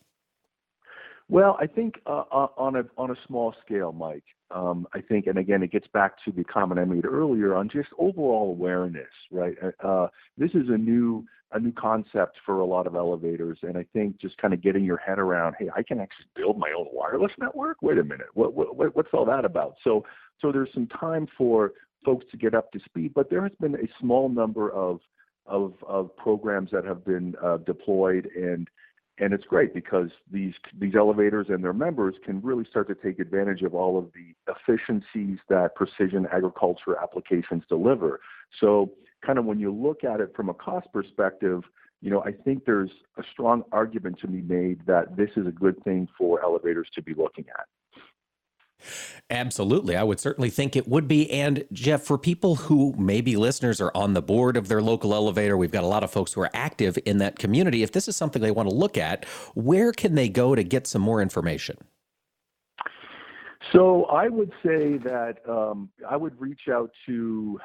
Well, 1.31 1.57
I 1.61 1.65
think 1.65 2.01
uh, 2.05 2.23
uh 2.29 2.47
on 2.57 2.75
a 2.75 2.83
on 2.97 3.09
a 3.09 3.15
small 3.25 3.55
scale, 3.65 3.93
Mike. 3.93 4.25
Um, 4.51 4.85
I 4.93 4.99
think, 4.99 5.27
and 5.27 5.37
again, 5.37 5.63
it 5.63 5.71
gets 5.71 5.87
back 5.87 6.15
to 6.25 6.31
the 6.33 6.43
comment 6.43 6.77
I 6.77 6.83
made 6.83 7.05
earlier 7.05 7.55
on 7.55 7.69
just 7.69 7.87
overall 7.97 8.49
awareness, 8.49 9.07
right? 9.31 9.55
Uh, 9.63 9.87
uh, 9.87 10.07
this 10.37 10.51
is 10.51 10.67
a 10.67 10.77
new 10.77 11.25
a 11.53 11.59
new 11.59 11.71
concept 11.71 12.37
for 12.45 12.59
a 12.59 12.65
lot 12.65 12.85
of 12.85 12.95
elevators, 12.95 13.59
and 13.61 13.77
I 13.77 13.85
think 13.93 14.19
just 14.19 14.37
kind 14.39 14.53
of 14.53 14.61
getting 14.61 14.83
your 14.83 14.97
head 14.97 15.19
around, 15.19 15.55
hey, 15.57 15.69
I 15.73 15.83
can 15.83 16.01
actually 16.01 16.25
build 16.35 16.59
my 16.59 16.73
own 16.77 16.87
wireless 16.91 17.31
network. 17.39 17.77
Wait 17.81 17.97
a 17.97 18.03
minute, 18.03 18.27
what, 18.33 18.53
what 18.53 18.93
what's 18.93 19.09
all 19.13 19.25
that 19.25 19.45
about? 19.45 19.75
So 19.85 20.03
so 20.41 20.51
there's 20.51 20.73
some 20.73 20.87
time 20.87 21.27
for 21.37 21.71
folks 22.03 22.25
to 22.31 22.37
get 22.37 22.53
up 22.53 22.73
to 22.73 22.79
speed, 22.83 23.13
but 23.13 23.29
there 23.29 23.43
has 23.43 23.53
been 23.61 23.75
a 23.75 23.87
small 24.01 24.27
number 24.27 24.69
of 24.73 24.99
of, 25.45 25.75
of 25.87 26.15
programs 26.17 26.71
that 26.71 26.83
have 26.83 27.05
been 27.05 27.35
uh, 27.41 27.57
deployed 27.57 28.27
and 28.35 28.69
and 29.19 29.33
it's 29.33 29.45
great 29.45 29.73
because 29.73 30.09
these 30.31 30.53
these 30.79 30.95
elevators 30.95 31.47
and 31.49 31.63
their 31.63 31.73
members 31.73 32.15
can 32.25 32.41
really 32.41 32.65
start 32.69 32.87
to 32.87 32.95
take 32.95 33.19
advantage 33.19 33.61
of 33.61 33.75
all 33.75 33.97
of 33.97 34.09
the 34.13 34.33
efficiencies 34.51 35.37
that 35.49 35.75
precision 35.75 36.27
agriculture 36.31 36.97
applications 37.01 37.63
deliver. 37.69 38.19
So, 38.59 38.91
kind 39.25 39.37
of 39.37 39.45
when 39.45 39.59
you 39.59 39.71
look 39.71 40.03
at 40.03 40.19
it 40.21 40.33
from 40.35 40.49
a 40.49 40.53
cost 40.53 40.87
perspective, 40.91 41.61
you 42.01 42.09
know, 42.09 42.23
I 42.23 42.31
think 42.31 42.65
there's 42.65 42.89
a 43.17 43.23
strong 43.31 43.63
argument 43.71 44.19
to 44.21 44.27
be 44.27 44.41
made 44.41 44.85
that 44.87 45.15
this 45.15 45.29
is 45.35 45.45
a 45.45 45.51
good 45.51 45.81
thing 45.83 46.07
for 46.17 46.43
elevators 46.43 46.87
to 46.95 47.01
be 47.01 47.13
looking 47.13 47.45
at. 47.49 47.67
Absolutely. 49.29 49.95
I 49.95 50.03
would 50.03 50.19
certainly 50.19 50.49
think 50.49 50.75
it 50.75 50.87
would 50.87 51.07
be. 51.07 51.31
And 51.31 51.63
Jeff, 51.71 52.03
for 52.03 52.17
people 52.17 52.55
who 52.55 52.93
maybe 52.97 53.37
listeners 53.37 53.79
are 53.79 53.91
on 53.95 54.13
the 54.13 54.21
board 54.21 54.57
of 54.57 54.67
their 54.67 54.81
local 54.81 55.13
elevator, 55.13 55.55
we've 55.55 55.71
got 55.71 55.83
a 55.83 55.87
lot 55.87 56.03
of 56.03 56.11
folks 56.11 56.33
who 56.33 56.41
are 56.41 56.49
active 56.53 56.97
in 57.05 57.19
that 57.19 57.39
community. 57.39 57.83
If 57.83 57.91
this 57.91 58.07
is 58.07 58.15
something 58.15 58.41
they 58.41 58.51
want 58.51 58.69
to 58.69 58.75
look 58.75 58.97
at, 58.97 59.25
where 59.55 59.91
can 59.91 60.15
they 60.15 60.29
go 60.29 60.55
to 60.55 60.63
get 60.63 60.87
some 60.87 61.01
more 61.01 61.21
information? 61.21 61.77
So 63.71 64.05
I 64.05 64.27
would 64.27 64.51
say 64.65 64.97
that 64.97 65.37
um, 65.47 65.89
I 66.09 66.17
would 66.17 66.39
reach 66.39 66.67
out 66.69 66.91
to 67.05 67.59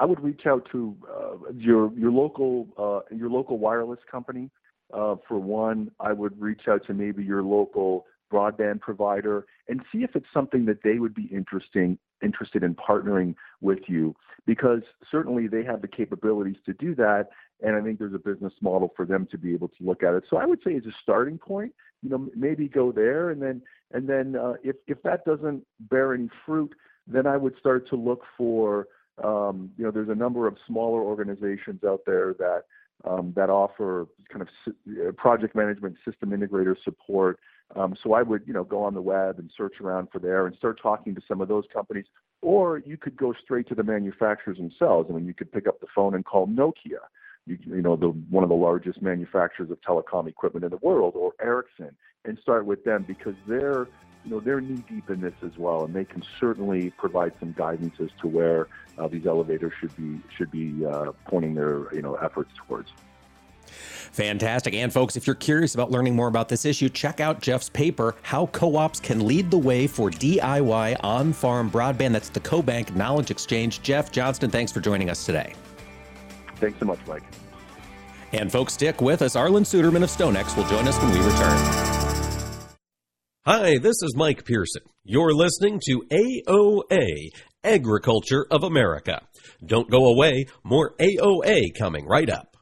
I 0.00 0.04
would 0.04 0.20
reach 0.22 0.42
out 0.46 0.66
to 0.72 0.96
uh, 1.08 1.52
your 1.54 1.92
your 1.94 2.10
local 2.10 2.68
uh, 2.78 3.14
your 3.14 3.28
local 3.28 3.58
wireless 3.58 3.98
company. 4.10 4.50
Uh, 4.92 5.16
for 5.26 5.38
one, 5.38 5.90
I 6.00 6.12
would 6.14 6.40
reach 6.40 6.62
out 6.68 6.86
to 6.86 6.94
maybe 6.94 7.22
your 7.22 7.42
local 7.42 8.06
broadband 8.32 8.80
provider 8.80 9.46
and 9.68 9.82
see 9.92 9.98
if 9.98 10.14
it's 10.14 10.26
something 10.32 10.64
that 10.66 10.82
they 10.82 10.98
would 10.98 11.14
be 11.14 11.28
interesting 11.32 11.98
interested 12.22 12.62
in 12.62 12.74
partnering 12.74 13.34
with 13.60 13.78
you 13.86 14.14
because 14.44 14.82
certainly 15.10 15.46
they 15.46 15.62
have 15.62 15.80
the 15.80 15.88
capabilities 15.88 16.56
to 16.66 16.72
do 16.74 16.94
that 16.94 17.28
and 17.62 17.76
I 17.76 17.80
think 17.80 17.98
there's 17.98 18.14
a 18.14 18.18
business 18.18 18.52
model 18.60 18.92
for 18.96 19.04
them 19.04 19.26
to 19.30 19.38
be 19.38 19.52
able 19.52 19.68
to 19.68 19.74
look 19.80 20.02
at 20.02 20.14
it. 20.14 20.24
So 20.30 20.36
I 20.36 20.46
would 20.46 20.60
say 20.64 20.76
as 20.76 20.86
a 20.86 20.92
starting 21.02 21.38
point, 21.38 21.72
you 22.02 22.10
know, 22.10 22.28
maybe 22.36 22.68
go 22.68 22.92
there 22.92 23.30
and 23.30 23.42
then 23.42 23.62
and 23.92 24.08
then 24.08 24.36
uh, 24.36 24.54
if 24.62 24.76
if 24.86 25.02
that 25.02 25.24
doesn't 25.24 25.64
bear 25.80 26.14
any 26.14 26.28
fruit, 26.46 26.72
then 27.06 27.26
I 27.26 27.36
would 27.36 27.56
start 27.58 27.88
to 27.90 27.96
look 27.96 28.22
for 28.36 28.86
um, 29.22 29.72
you 29.76 29.84
know, 29.84 29.90
there's 29.90 30.08
a 30.08 30.14
number 30.14 30.46
of 30.46 30.56
smaller 30.66 31.00
organizations 31.00 31.82
out 31.84 32.02
there 32.06 32.34
that 32.34 32.62
um, 33.04 33.32
that 33.36 33.50
offer 33.50 34.06
kind 34.32 34.42
of 34.42 34.48
uh, 34.88 35.12
project 35.12 35.54
management 35.54 35.96
system 36.04 36.30
integrator 36.30 36.76
support 36.84 37.38
um, 37.76 37.94
so 38.02 38.14
I 38.14 38.22
would, 38.22 38.42
you 38.46 38.52
know, 38.52 38.64
go 38.64 38.82
on 38.82 38.94
the 38.94 39.02
web 39.02 39.38
and 39.38 39.50
search 39.56 39.80
around 39.80 40.08
for 40.10 40.18
there 40.18 40.46
and 40.46 40.56
start 40.56 40.80
talking 40.80 41.14
to 41.14 41.22
some 41.28 41.40
of 41.40 41.48
those 41.48 41.64
companies. 41.72 42.06
Or 42.40 42.78
you 42.78 42.96
could 42.96 43.16
go 43.16 43.34
straight 43.42 43.68
to 43.68 43.74
the 43.74 43.82
manufacturers 43.82 44.58
themselves. 44.58 45.08
I 45.10 45.14
mean, 45.14 45.26
you 45.26 45.34
could 45.34 45.52
pick 45.52 45.66
up 45.66 45.80
the 45.80 45.86
phone 45.94 46.14
and 46.14 46.24
call 46.24 46.46
Nokia, 46.46 47.02
you, 47.46 47.58
you 47.66 47.82
know, 47.82 47.96
the 47.96 48.08
one 48.08 48.44
of 48.44 48.48
the 48.48 48.56
largest 48.56 49.02
manufacturers 49.02 49.70
of 49.70 49.80
telecom 49.80 50.28
equipment 50.28 50.64
in 50.64 50.70
the 50.70 50.78
world, 50.78 51.14
or 51.16 51.32
Ericsson, 51.40 51.96
and 52.24 52.38
start 52.40 52.64
with 52.64 52.84
them 52.84 53.04
because 53.08 53.34
they're, 53.46 53.88
you 54.24 54.30
know, 54.30 54.40
they're 54.40 54.60
knee 54.60 54.84
deep 54.88 55.10
in 55.10 55.20
this 55.20 55.34
as 55.44 55.56
well, 55.58 55.84
and 55.84 55.94
they 55.94 56.04
can 56.04 56.22
certainly 56.38 56.90
provide 56.90 57.32
some 57.40 57.52
guidance 57.52 57.94
as 58.00 58.10
to 58.20 58.28
where 58.28 58.68
uh, 58.98 59.08
these 59.08 59.26
elevators 59.26 59.72
should 59.80 59.94
be 59.96 60.20
should 60.34 60.50
be 60.50 60.86
uh, 60.86 61.12
pointing 61.26 61.54
their, 61.54 61.92
you 61.92 62.02
know, 62.02 62.14
efforts 62.14 62.52
towards. 62.66 62.90
Fantastic. 63.68 64.74
And 64.74 64.92
folks, 64.92 65.16
if 65.16 65.26
you're 65.26 65.36
curious 65.36 65.74
about 65.74 65.90
learning 65.90 66.16
more 66.16 66.28
about 66.28 66.48
this 66.48 66.64
issue, 66.64 66.88
check 66.88 67.20
out 67.20 67.40
Jeff's 67.40 67.68
paper, 67.68 68.14
How 68.22 68.46
Co-ops 68.46 69.00
Can 69.00 69.26
Lead 69.26 69.50
the 69.50 69.58
Way 69.58 69.86
for 69.86 70.10
DIY 70.10 70.96
On-Farm 71.00 71.70
Broadband. 71.70 72.12
That's 72.12 72.28
the 72.30 72.40
CoBank 72.40 72.94
Knowledge 72.96 73.30
Exchange. 73.30 73.82
Jeff 73.82 74.10
Johnston, 74.10 74.50
thanks 74.50 74.72
for 74.72 74.80
joining 74.80 75.10
us 75.10 75.24
today. 75.24 75.54
Thanks 76.56 76.78
so 76.80 76.86
much, 76.86 76.98
Mike. 77.06 77.22
And 78.32 78.50
folks, 78.52 78.74
stick 78.74 79.00
with 79.00 79.22
us. 79.22 79.36
Arlan 79.36 79.62
Suderman 79.62 80.02
of 80.02 80.10
StoneX 80.10 80.56
will 80.56 80.64
join 80.64 80.86
us 80.88 80.98
when 81.00 81.12
we 81.12 81.18
return. 81.18 81.56
Hi, 83.46 83.78
this 83.78 84.02
is 84.02 84.14
Mike 84.14 84.44
Pearson. 84.44 84.82
You're 85.04 85.32
listening 85.32 85.80
to 85.86 86.02
AOA, 86.10 87.30
Agriculture 87.64 88.46
of 88.50 88.62
America. 88.62 89.22
Don't 89.64 89.90
go 89.90 90.04
away, 90.06 90.44
more 90.62 90.94
AOA 90.98 91.68
coming 91.78 92.06
right 92.06 92.28
up. 92.28 92.57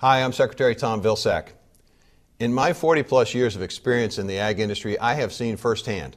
Hi, 0.00 0.22
I'm 0.22 0.32
Secretary 0.32 0.76
Tom 0.76 1.02
Vilsack. 1.02 1.48
In 2.38 2.54
my 2.54 2.72
40 2.72 3.02
plus 3.02 3.34
years 3.34 3.56
of 3.56 3.62
experience 3.62 4.16
in 4.16 4.28
the 4.28 4.38
ag 4.38 4.60
industry, 4.60 4.96
I 4.96 5.14
have 5.14 5.32
seen 5.32 5.56
firsthand 5.56 6.16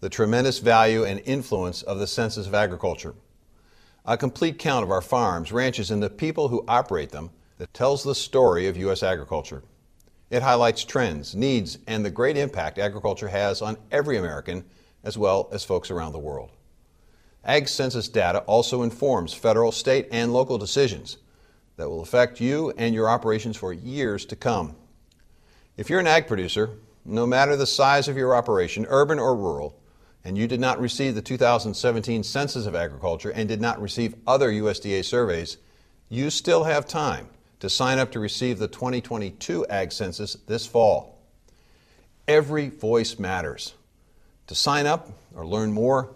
the 0.00 0.08
tremendous 0.08 0.58
value 0.58 1.04
and 1.04 1.22
influence 1.24 1.82
of 1.82 2.00
the 2.00 2.08
Census 2.08 2.48
of 2.48 2.54
Agriculture. 2.54 3.14
A 4.04 4.16
complete 4.16 4.58
count 4.58 4.82
of 4.82 4.90
our 4.90 5.00
farms, 5.00 5.52
ranches, 5.52 5.92
and 5.92 6.02
the 6.02 6.10
people 6.10 6.48
who 6.48 6.64
operate 6.66 7.10
them 7.10 7.30
that 7.58 7.72
tells 7.72 8.02
the 8.02 8.16
story 8.16 8.66
of 8.66 8.76
U.S. 8.78 9.04
agriculture. 9.04 9.62
It 10.28 10.42
highlights 10.42 10.82
trends, 10.82 11.36
needs, 11.36 11.78
and 11.86 12.04
the 12.04 12.10
great 12.10 12.36
impact 12.36 12.80
agriculture 12.80 13.28
has 13.28 13.62
on 13.62 13.76
every 13.92 14.16
American 14.16 14.64
as 15.04 15.16
well 15.16 15.48
as 15.52 15.62
folks 15.62 15.92
around 15.92 16.14
the 16.14 16.18
world. 16.18 16.50
Ag 17.44 17.68
Census 17.68 18.08
data 18.08 18.40
also 18.40 18.82
informs 18.82 19.32
federal, 19.32 19.70
state, 19.70 20.08
and 20.10 20.32
local 20.32 20.58
decisions 20.58 21.18
that 21.80 21.88
will 21.88 22.02
affect 22.02 22.40
you 22.40 22.72
and 22.76 22.94
your 22.94 23.08
operations 23.08 23.56
for 23.56 23.72
years 23.72 24.26
to 24.26 24.36
come. 24.36 24.76
If 25.76 25.88
you're 25.88 26.00
an 26.00 26.06
ag 26.06 26.28
producer, 26.28 26.70
no 27.06 27.26
matter 27.26 27.56
the 27.56 27.66
size 27.66 28.06
of 28.06 28.18
your 28.18 28.36
operation, 28.36 28.84
urban 28.88 29.18
or 29.18 29.34
rural, 29.34 29.80
and 30.22 30.36
you 30.36 30.46
did 30.46 30.60
not 30.60 30.78
receive 30.78 31.14
the 31.14 31.22
2017 31.22 32.22
Census 32.22 32.66
of 32.66 32.74
Agriculture 32.74 33.30
and 33.30 33.48
did 33.48 33.62
not 33.62 33.80
receive 33.80 34.14
other 34.26 34.52
USDA 34.52 35.02
surveys, 35.04 35.56
you 36.10 36.28
still 36.28 36.64
have 36.64 36.86
time 36.86 37.28
to 37.60 37.70
sign 37.70 37.98
up 37.98 38.12
to 38.12 38.20
receive 38.20 38.58
the 38.58 38.68
2022 38.68 39.66
Ag 39.68 39.90
Census 39.90 40.34
this 40.46 40.66
fall. 40.66 41.18
Every 42.28 42.68
voice 42.68 43.18
matters. 43.18 43.72
To 44.48 44.54
sign 44.54 44.86
up 44.86 45.08
or 45.34 45.46
learn 45.46 45.72
more, 45.72 46.14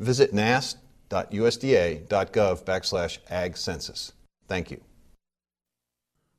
visit 0.00 0.32
nass.usda.gov 0.32 2.64
backslash 2.64 3.18
ag 3.28 3.56
census. 3.56 4.12
Thank 4.48 4.70
you. 4.70 4.80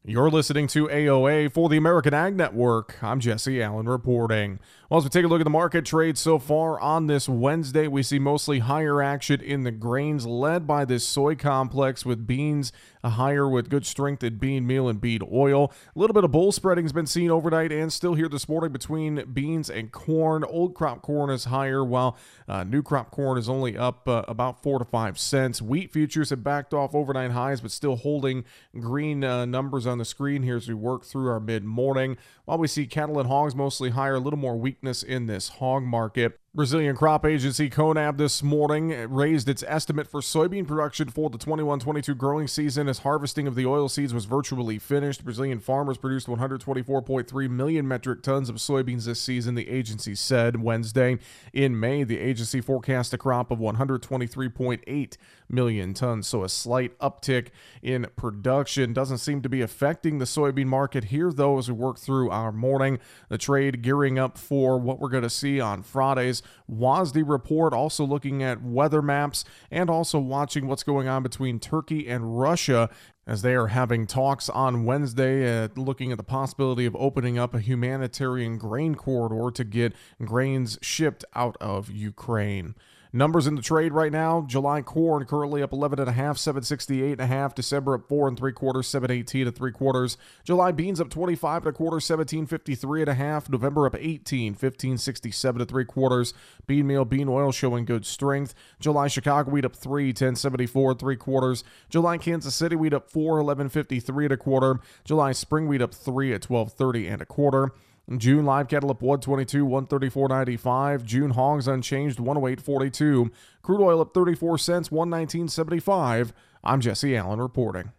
You're 0.06 0.30
listening 0.30 0.68
to 0.68 0.90
AOA 0.90 1.54
for 1.54 1.70
the 1.70 1.78
American 1.78 2.14
Ag 2.14 2.36
Network. 2.36 3.02
I'm 3.02 3.22
Jesse 3.22 3.64
Allen 3.64 3.88
reporting. 3.88 4.60
Well, 4.90 4.98
as 4.98 5.06
we 5.06 5.10
take 5.10 5.24
a 5.24 5.30
look 5.30 5.40
at 5.40 5.46
the 5.46 5.50
market 5.50 5.86
trade 5.86 6.18
so 6.18 6.40
far 6.40 6.78
on 6.78 7.08
this 7.08 7.30
Wednesday, 7.30 7.88
we 7.88 8.04
see 8.04 8.20
mostly 8.20 8.60
higher 8.60 9.02
action 9.02 9.40
in 9.40 9.64
the 9.64 9.72
grains 9.72 10.26
led 10.26 10.68
by 10.68 10.84
this 10.84 11.08
soy 11.08 11.36
complex 11.36 12.06
with 12.06 12.28
beans 12.28 12.74
a 13.04 13.12
higher 13.12 13.48
with 13.48 13.70
good 13.70 13.86
strength 13.86 14.24
in 14.24 14.38
bean 14.38 14.66
meal 14.66 14.88
and 14.88 15.02
bean 15.02 15.22
oil. 15.32 15.72
A 15.96 16.00
little 16.00 16.14
bit 16.14 16.24
of 16.24 16.32
bull 16.32 16.52
spreading 16.52 16.86
has 16.86 16.94
been 16.94 17.06
seen 17.06 17.30
overnight 17.30 17.72
and 17.72 17.92
still 17.92 18.14
here 18.14 18.30
this 18.30 18.48
morning 18.48 18.72
between 18.72 19.24
beans 19.34 19.70
and 19.70 19.92
corn. 19.92 20.44
Old 20.44 20.74
crop 20.74 21.02
corn 21.02 21.30
is 21.30 21.46
higher 21.46 21.84
while 21.84 22.18
uh, 22.48 22.64
new 22.64 22.82
crop 22.82 23.12
corn 23.12 23.38
is 23.38 23.50
only 23.50 23.78
up 23.78 24.08
uh, 24.08 24.24
about 24.28 24.64
four 24.64 24.80
to 24.80 24.86
five 24.86 25.20
cents. 25.20 25.62
Wheat 25.62 25.92
futures 25.92 26.30
have 26.30 26.44
backed 26.44 26.74
off 26.74 26.96
overnight 26.96 27.32
highs 27.32 27.62
but 27.62 27.72
still 27.72 27.98
holding 27.98 28.46
green 28.80 29.24
uh, 29.24 29.46
numbers 29.46 29.86
on 29.86 29.98
the 29.98 30.06
screen 30.06 30.44
here 30.44 30.58
as 30.58 30.68
we 30.68 30.74
work 30.74 31.04
through 31.04 31.30
our 31.30 31.40
mid 31.40 31.64
morning. 31.64 32.18
While 32.46 32.58
we 32.58 32.68
see 32.68 32.86
cattle 32.86 33.20
and 33.20 33.28
hogs 33.28 33.56
mostly 33.56 33.92
higher, 33.92 34.16
a 34.16 34.20
little 34.20 34.40
more 34.40 34.58
weakness 34.58 35.04
in 35.04 35.26
this 35.26 35.50
hog 35.50 35.84
market. 35.84 36.40
Brazilian 36.56 36.96
crop 36.96 37.26
agency 37.26 37.68
CONAB 37.68 38.18
this 38.18 38.44
morning 38.44 38.90
raised 39.10 39.50
its 39.50 39.64
estimate 39.68 40.08
for 40.08 40.22
soybean 40.22 40.68
production 40.68 41.10
for 41.10 41.28
the 41.32 41.38
21 41.40 41.80
22 41.80 42.14
growing 42.14 42.48
season 42.48 42.88
as 42.88 43.00
harvesting 43.00 43.48
of 43.48 43.56
the 43.56 43.66
oil 43.66 43.90
seeds 43.90 44.14
was 44.14 44.26
virtually 44.26 44.78
finished. 44.78 45.24
Brazilian 45.24 45.60
farmers 45.60 45.98
produced 45.98 46.28
124.3 46.28 47.50
million 47.50 47.88
metric 47.88 48.22
tons 48.22 48.50
of 48.50 48.58
soybeans 48.58 49.06
this 49.06 49.20
season, 49.20 49.56
the 49.56 49.68
agency 49.68 50.14
said 50.14 50.62
Wednesday. 50.62 51.18
In 51.54 51.80
May, 51.80 52.04
the 52.04 52.20
agency 52.20 52.62
forecast 52.62 53.16
a 53.16 53.18
crop 53.18 53.50
of 53.50 53.58
123.8 53.58 55.18
million 55.50 55.94
tons, 55.96 56.28
so 56.28 56.44
a 56.44 56.50
slight 56.50 56.96
uptick 57.00 57.48
in 57.82 58.06
production. 58.16 58.94
Doesn't 58.94 59.18
seem 59.18 59.42
to 59.42 59.50
be 59.50 59.62
affecting 59.62 60.20
the 60.20 60.26
soybean 60.26 60.68
market 60.68 61.06
here, 61.06 61.32
though, 61.32 61.58
as 61.58 61.68
we 61.68 61.76
work 61.76 61.98
through 61.98 62.30
our 62.30 62.52
morning. 62.52 63.00
The 63.30 63.40
trade 63.40 63.82
gearing 63.82 64.20
up 64.20 64.38
for 64.38 64.78
what 64.78 65.00
we're 65.00 65.10
going 65.10 65.24
to 65.24 65.32
see 65.32 65.60
on 65.60 65.82
Fridays 65.82 66.43
WASDE 66.70 67.24
report, 67.28 67.74
also 67.74 68.06
looking 68.06 68.42
at 68.44 68.64
weather 68.64 69.02
maps 69.02 69.44
and 69.72 69.90
also 69.90 70.20
watching 70.20 70.68
what's 70.68 70.84
going 70.84 71.08
on 71.08 71.24
between 71.24 71.60
Turkey 71.60 72.08
and 72.08 72.40
Russia 72.40 72.90
as 73.26 73.42
they 73.42 73.56
are 73.56 73.68
having 73.68 74.06
talks 74.06 74.50
on 74.50 74.86
Wednesday, 74.86 75.64
uh, 75.64 75.70
looking 75.76 76.12
at 76.12 76.18
the 76.18 76.24
possibility 76.24 76.86
of 76.86 76.96
opening 76.98 77.38
up 77.38 77.54
a 77.54 77.60
humanitarian 77.60 78.58
grain 78.58 78.96
corridor 78.96 79.50
to 79.52 79.64
get 79.64 79.94
grains 80.24 80.78
shipped 80.82 81.24
out 81.34 81.56
of 81.62 81.90
Ukraine. 81.90 82.76
Numbers 83.16 83.46
in 83.46 83.54
the 83.54 83.62
trade 83.62 83.94
right 83.94 84.12
now: 84.12 84.44
July 84.48 84.82
corn 84.82 85.24
currently 85.26 85.62
up 85.62 85.72
11 85.72 86.00
and 86.00 86.10
a 86.10 86.14
half, 86.14 86.36
768 86.40 87.12
and 87.12 87.22
a 87.22 87.28
half. 87.28 87.54
December 87.54 87.94
up 87.94 88.10
four 88.10 88.28
and 88.28 88.36
three 88.36 88.52
quarters, 88.52 88.88
718 88.88 89.46
and 89.46 89.56
three 89.56 89.72
quarters. 89.72 90.18
July 90.44 90.72
beans 90.72 91.00
up 91.00 91.12
25 91.12 91.68
and 91.68 91.76
a 91.76 91.78
quarter, 91.78 91.98
1753 91.98 93.02
and 93.02 93.10
a 93.10 93.14
half. 93.14 93.48
November 93.48 93.86
up 93.86 93.96
18, 93.96 94.54
1567 94.54 95.62
and 95.62 95.70
three 95.70 95.86
quarters. 95.86 96.34
Bean 96.66 96.88
meal, 96.88 97.06
bean 97.06 97.30
oil 97.30 97.52
showing 97.52 97.86
good 97.86 98.04
strength. 98.04 98.56
July 98.80 99.08
Chicago 99.08 99.52
wheat 99.52 99.66
up 99.66 99.76
three, 99.76 100.08
1074 100.08 100.92
and 100.92 101.00
three 101.00 101.16
quarters. 101.16 101.64
July 101.92 102.18
Kansas 102.18 102.56
City 102.56 102.76
wheat 102.76 102.96
up 102.96 103.12
four, 103.12 103.36
1153 103.36 104.26
and 104.26 104.34
a 104.34 104.38
quarter. 104.38 104.80
July 105.06 105.34
spring 105.34 105.68
wheat 105.68 105.84
up 105.84 105.94
three 105.94 106.34
at 106.34 106.50
1230 106.50 107.08
and 107.10 107.22
a 107.22 107.28
quarter. 107.28 107.74
June 108.18 108.46
live 108.46 108.68
cattle 108.68 108.92
up 108.92 109.02
122, 109.02 109.66
134.95. 109.66 111.06
June 111.06 111.32
hogs 111.32 111.68
unchanged, 111.68 112.20
108.42. 112.20 113.32
Crude 113.62 113.82
oil 113.82 114.02
up 114.02 114.14
34 114.14 114.58
cents, 114.58 114.90
119.75. 114.90 116.32
I'm 116.64 116.82
Jesse 116.82 117.16
Allen 117.16 117.40
reporting. 117.40 117.92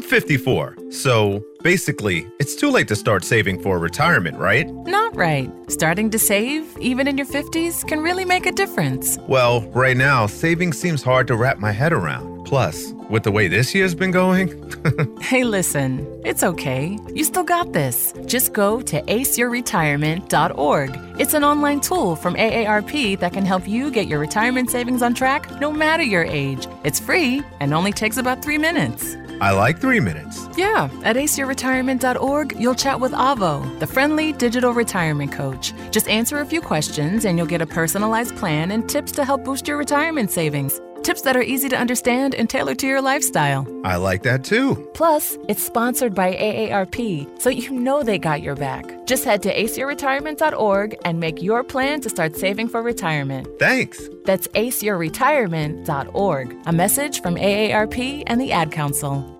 54. 0.00 0.76
So 0.90 1.44
basically, 1.62 2.26
it's 2.38 2.54
too 2.54 2.70
late 2.70 2.86
to 2.88 2.96
start 2.96 3.24
saving 3.24 3.60
for 3.62 3.78
retirement, 3.78 4.38
right? 4.38 4.68
Not 4.70 5.14
right. 5.16 5.50
Starting 5.68 6.08
to 6.10 6.18
save, 6.18 6.78
even 6.78 7.08
in 7.08 7.18
your 7.18 7.26
50s, 7.26 7.86
can 7.86 8.00
really 8.00 8.24
make 8.24 8.46
a 8.46 8.52
difference. 8.52 9.18
Well, 9.28 9.62
right 9.70 9.96
now, 9.96 10.26
saving 10.26 10.72
seems 10.72 11.02
hard 11.02 11.26
to 11.26 11.36
wrap 11.36 11.58
my 11.58 11.72
head 11.72 11.92
around. 11.92 12.37
Plus, 12.48 12.94
with 13.10 13.24
the 13.24 13.30
way 13.30 13.46
this 13.46 13.74
year's 13.74 13.94
been 13.94 14.10
going. 14.10 14.48
hey, 15.20 15.44
listen, 15.44 16.06
it's 16.24 16.42
okay. 16.42 16.98
You 17.12 17.24
still 17.24 17.44
got 17.44 17.74
this. 17.74 18.14
Just 18.24 18.54
go 18.54 18.80
to 18.80 19.02
aceyourretirement.org. 19.02 21.20
It's 21.20 21.34
an 21.34 21.44
online 21.44 21.80
tool 21.80 22.16
from 22.16 22.36
AARP 22.36 23.20
that 23.20 23.34
can 23.34 23.44
help 23.44 23.68
you 23.68 23.90
get 23.90 24.08
your 24.08 24.18
retirement 24.18 24.70
savings 24.70 25.02
on 25.02 25.12
track 25.12 25.60
no 25.60 25.70
matter 25.70 26.02
your 26.02 26.24
age. 26.24 26.66
It's 26.84 26.98
free 26.98 27.42
and 27.60 27.74
only 27.74 27.92
takes 27.92 28.16
about 28.16 28.42
three 28.42 28.56
minutes. 28.56 29.14
I 29.42 29.52
like 29.52 29.78
three 29.78 30.00
minutes. 30.00 30.48
Yeah, 30.56 30.88
at 31.04 31.16
aceyourretirement.org, 31.16 32.58
you'll 32.58 32.74
chat 32.74 32.98
with 32.98 33.12
Avo, 33.12 33.78
the 33.78 33.86
friendly 33.86 34.32
digital 34.32 34.72
retirement 34.72 35.32
coach. 35.32 35.74
Just 35.90 36.08
answer 36.08 36.38
a 36.38 36.46
few 36.46 36.62
questions 36.62 37.26
and 37.26 37.36
you'll 37.36 37.46
get 37.46 37.60
a 37.60 37.66
personalized 37.66 38.34
plan 38.36 38.70
and 38.70 38.88
tips 38.88 39.12
to 39.12 39.24
help 39.24 39.44
boost 39.44 39.68
your 39.68 39.76
retirement 39.76 40.30
savings. 40.30 40.80
Tips 41.02 41.22
that 41.22 41.36
are 41.36 41.42
easy 41.42 41.68
to 41.68 41.76
understand 41.76 42.34
and 42.34 42.50
tailored 42.50 42.78
to 42.80 42.86
your 42.86 43.00
lifestyle. 43.00 43.66
I 43.84 43.96
like 43.96 44.22
that 44.24 44.44
too. 44.44 44.90
Plus, 44.94 45.38
it's 45.48 45.62
sponsored 45.62 46.14
by 46.14 46.34
AARP, 46.34 47.40
so 47.40 47.50
you 47.50 47.70
know 47.70 48.02
they 48.02 48.18
got 48.18 48.42
your 48.42 48.56
back. 48.56 49.06
Just 49.06 49.24
head 49.24 49.42
to 49.44 49.54
aceyourretirement.org 49.54 50.98
and 51.04 51.18
make 51.18 51.42
your 51.42 51.64
plan 51.64 52.00
to 52.02 52.10
start 52.10 52.36
saving 52.36 52.68
for 52.68 52.82
retirement. 52.82 53.48
Thanks. 53.58 54.08
That's 54.24 54.48
aceyourretirement.org. 54.48 56.56
A 56.66 56.72
message 56.72 57.22
from 57.22 57.36
AARP 57.36 58.24
and 58.26 58.40
the 58.40 58.52
Ad 58.52 58.72
Council. 58.72 59.34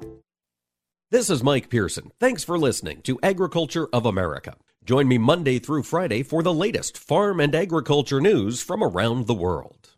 This 1.10 1.30
is 1.30 1.42
Mike 1.42 1.70
Pearson. 1.70 2.12
Thanks 2.20 2.44
for 2.44 2.58
listening 2.58 3.00
to 3.02 3.18
Agriculture 3.22 3.88
of 3.94 4.04
America. 4.04 4.56
Join 4.84 5.08
me 5.08 5.18
Monday 5.18 5.58
through 5.58 5.82
Friday 5.82 6.22
for 6.22 6.42
the 6.42 6.52
latest 6.52 6.96
farm 6.96 7.40
and 7.40 7.54
agriculture 7.54 8.20
news 8.20 8.62
from 8.62 8.82
around 8.82 9.26
the 9.26 9.34
world. 9.34 9.97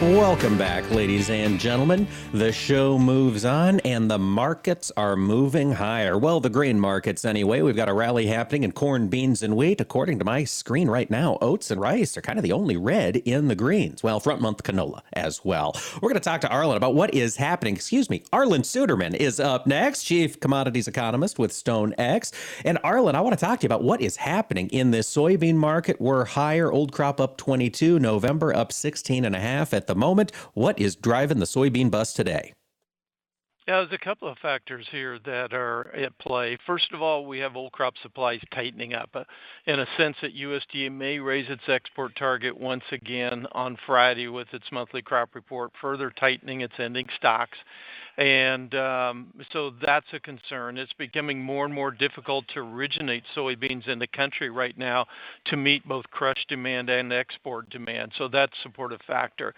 Welcome 0.00 0.56
back, 0.56 0.88
ladies 0.92 1.28
and 1.28 1.58
gentlemen. 1.58 2.06
The 2.32 2.52
show 2.52 3.00
moves 3.00 3.44
on 3.44 3.80
and 3.80 4.08
the 4.08 4.16
markets 4.16 4.92
are 4.96 5.16
moving 5.16 5.72
higher. 5.72 6.16
Well, 6.16 6.38
the 6.38 6.48
grain 6.48 6.78
markets, 6.78 7.24
anyway. 7.24 7.62
We've 7.62 7.74
got 7.74 7.88
a 7.88 7.92
rally 7.92 8.28
happening 8.28 8.62
in 8.62 8.70
corn, 8.70 9.08
beans, 9.08 9.42
and 9.42 9.56
wheat. 9.56 9.80
According 9.80 10.20
to 10.20 10.24
my 10.24 10.44
screen 10.44 10.88
right 10.88 11.10
now, 11.10 11.36
oats 11.40 11.72
and 11.72 11.80
rice 11.80 12.16
are 12.16 12.20
kind 12.20 12.38
of 12.38 12.44
the 12.44 12.52
only 12.52 12.76
red 12.76 13.16
in 13.16 13.48
the 13.48 13.56
greens. 13.56 14.04
Well, 14.04 14.20
front 14.20 14.40
month 14.40 14.62
canola 14.62 15.00
as 15.14 15.44
well. 15.44 15.74
We're 15.94 16.10
going 16.10 16.14
to 16.14 16.20
talk 16.20 16.42
to 16.42 16.48
Arlan 16.48 16.76
about 16.76 16.94
what 16.94 17.12
is 17.12 17.34
happening. 17.34 17.74
Excuse 17.74 18.08
me. 18.08 18.22
Arlan 18.32 18.60
Suderman 18.60 19.16
is 19.16 19.40
up 19.40 19.66
next, 19.66 20.04
chief 20.04 20.38
commodities 20.38 20.86
economist 20.86 21.40
with 21.40 21.52
Stone 21.52 21.96
X. 21.98 22.30
And 22.64 22.78
Arlan, 22.84 23.16
I 23.16 23.20
want 23.20 23.36
to 23.36 23.44
talk 23.44 23.58
to 23.58 23.64
you 23.64 23.68
about 23.68 23.82
what 23.82 24.00
is 24.00 24.14
happening 24.14 24.68
in 24.68 24.92
this 24.92 25.12
soybean 25.12 25.56
market. 25.56 26.00
We're 26.00 26.24
higher, 26.24 26.70
old 26.70 26.92
crop 26.92 27.20
up 27.20 27.36
22, 27.36 27.98
November 27.98 28.54
up 28.54 28.70
16 28.70 29.24
and 29.24 29.34
a 29.34 29.40
half 29.40 29.74
at 29.74 29.87
the 29.88 29.96
moment. 29.96 30.30
What 30.54 30.78
is 30.78 30.94
driving 30.94 31.40
the 31.40 31.46
soybean 31.46 31.90
bust 31.90 32.14
today? 32.14 32.54
Yeah, 33.68 33.80
there's 33.80 34.00
a 34.00 34.02
couple 34.02 34.28
of 34.28 34.38
factors 34.38 34.86
here 34.90 35.18
that 35.26 35.52
are 35.52 35.94
at 35.94 36.16
play. 36.16 36.56
First 36.66 36.90
of 36.94 37.02
all, 37.02 37.26
we 37.26 37.38
have 37.40 37.54
old 37.54 37.72
crop 37.72 37.92
supplies 38.00 38.40
tightening 38.50 38.94
up 38.94 39.10
uh, 39.12 39.24
in 39.66 39.78
a 39.78 39.86
sense 39.98 40.16
that 40.22 40.34
USDA 40.34 40.90
may 40.90 41.18
raise 41.18 41.50
its 41.50 41.68
export 41.68 42.16
target 42.16 42.58
once 42.58 42.84
again 42.92 43.46
on 43.52 43.76
Friday 43.84 44.26
with 44.26 44.48
its 44.54 44.64
monthly 44.72 45.02
crop 45.02 45.34
report, 45.34 45.72
further 45.82 46.10
tightening 46.18 46.62
its 46.62 46.72
ending 46.78 47.08
stocks. 47.18 47.58
And 48.18 48.74
um, 48.74 49.32
so 49.52 49.72
that's 49.80 50.06
a 50.12 50.18
concern. 50.18 50.76
It's 50.76 50.92
becoming 50.94 51.40
more 51.40 51.64
and 51.64 51.72
more 51.72 51.92
difficult 51.92 52.46
to 52.54 52.60
originate 52.60 53.22
soybeans 53.36 53.86
in 53.86 54.00
the 54.00 54.08
country 54.08 54.50
right 54.50 54.76
now 54.76 55.06
to 55.46 55.56
meet 55.56 55.86
both 55.86 56.04
crush 56.10 56.44
demand 56.48 56.90
and 56.90 57.12
export 57.12 57.70
demand. 57.70 58.10
So 58.18 58.26
that's 58.26 58.52
a 58.52 58.62
supportive 58.62 59.00
factor. 59.06 59.54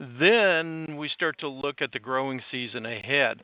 Then 0.00 0.96
we 0.96 1.10
start 1.10 1.38
to 1.40 1.48
look 1.48 1.82
at 1.82 1.92
the 1.92 1.98
growing 1.98 2.40
season 2.50 2.86
ahead. 2.86 3.42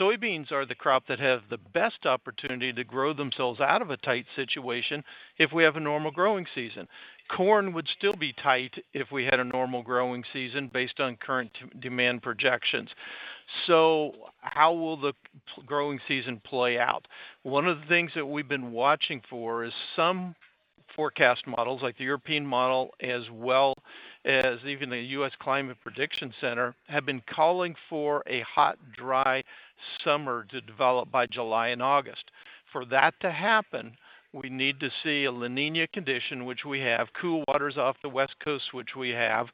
Soybeans 0.00 0.50
are 0.50 0.64
the 0.64 0.74
crop 0.74 1.06
that 1.08 1.20
have 1.20 1.42
the 1.50 1.58
best 1.58 2.06
opportunity 2.06 2.72
to 2.72 2.84
grow 2.84 3.12
themselves 3.12 3.60
out 3.60 3.82
of 3.82 3.90
a 3.90 3.96
tight 3.98 4.26
situation 4.34 5.04
if 5.38 5.52
we 5.52 5.62
have 5.62 5.76
a 5.76 5.80
normal 5.80 6.10
growing 6.10 6.46
season. 6.54 6.88
Corn 7.28 7.72
would 7.72 7.88
still 7.88 8.14
be 8.14 8.32
tight 8.32 8.74
if 8.94 9.10
we 9.10 9.24
had 9.24 9.40
a 9.40 9.44
normal 9.44 9.82
growing 9.82 10.24
season 10.32 10.68
based 10.72 11.00
on 11.00 11.16
current 11.16 11.50
demand 11.80 12.22
projections. 12.22 12.90
So, 13.66 14.12
how 14.40 14.72
will 14.72 14.96
the 14.96 15.12
growing 15.64 16.00
season 16.08 16.40
play 16.44 16.78
out? 16.78 17.06
One 17.42 17.66
of 17.66 17.80
the 17.80 17.86
things 17.86 18.12
that 18.14 18.26
we've 18.26 18.48
been 18.48 18.72
watching 18.72 19.22
for 19.28 19.64
is 19.64 19.72
some 19.94 20.34
forecast 20.94 21.46
models, 21.46 21.82
like 21.82 21.98
the 21.98 22.04
European 22.04 22.46
model, 22.46 22.94
as 23.00 23.22
well 23.30 23.74
as 24.24 24.58
even 24.66 24.90
the 24.90 24.98
U.S. 24.98 25.32
Climate 25.38 25.76
Prediction 25.82 26.32
Center, 26.40 26.74
have 26.88 27.06
been 27.06 27.22
calling 27.28 27.74
for 27.88 28.22
a 28.26 28.40
hot, 28.40 28.78
dry 28.96 29.44
summer 30.02 30.46
to 30.50 30.60
develop 30.62 31.10
by 31.10 31.26
July 31.26 31.68
and 31.68 31.82
August. 31.82 32.30
For 32.72 32.84
that 32.86 33.14
to 33.20 33.30
happen, 33.30 33.96
we 34.42 34.50
need 34.50 34.78
to 34.80 34.90
see 35.02 35.24
a 35.24 35.32
La 35.32 35.48
Nina 35.48 35.86
condition, 35.88 36.44
which 36.44 36.64
we 36.64 36.80
have, 36.80 37.08
cool 37.20 37.42
waters 37.48 37.76
off 37.78 37.96
the 38.02 38.08
west 38.08 38.34
coast, 38.44 38.72
which 38.72 38.94
we 38.94 39.10
have, 39.10 39.46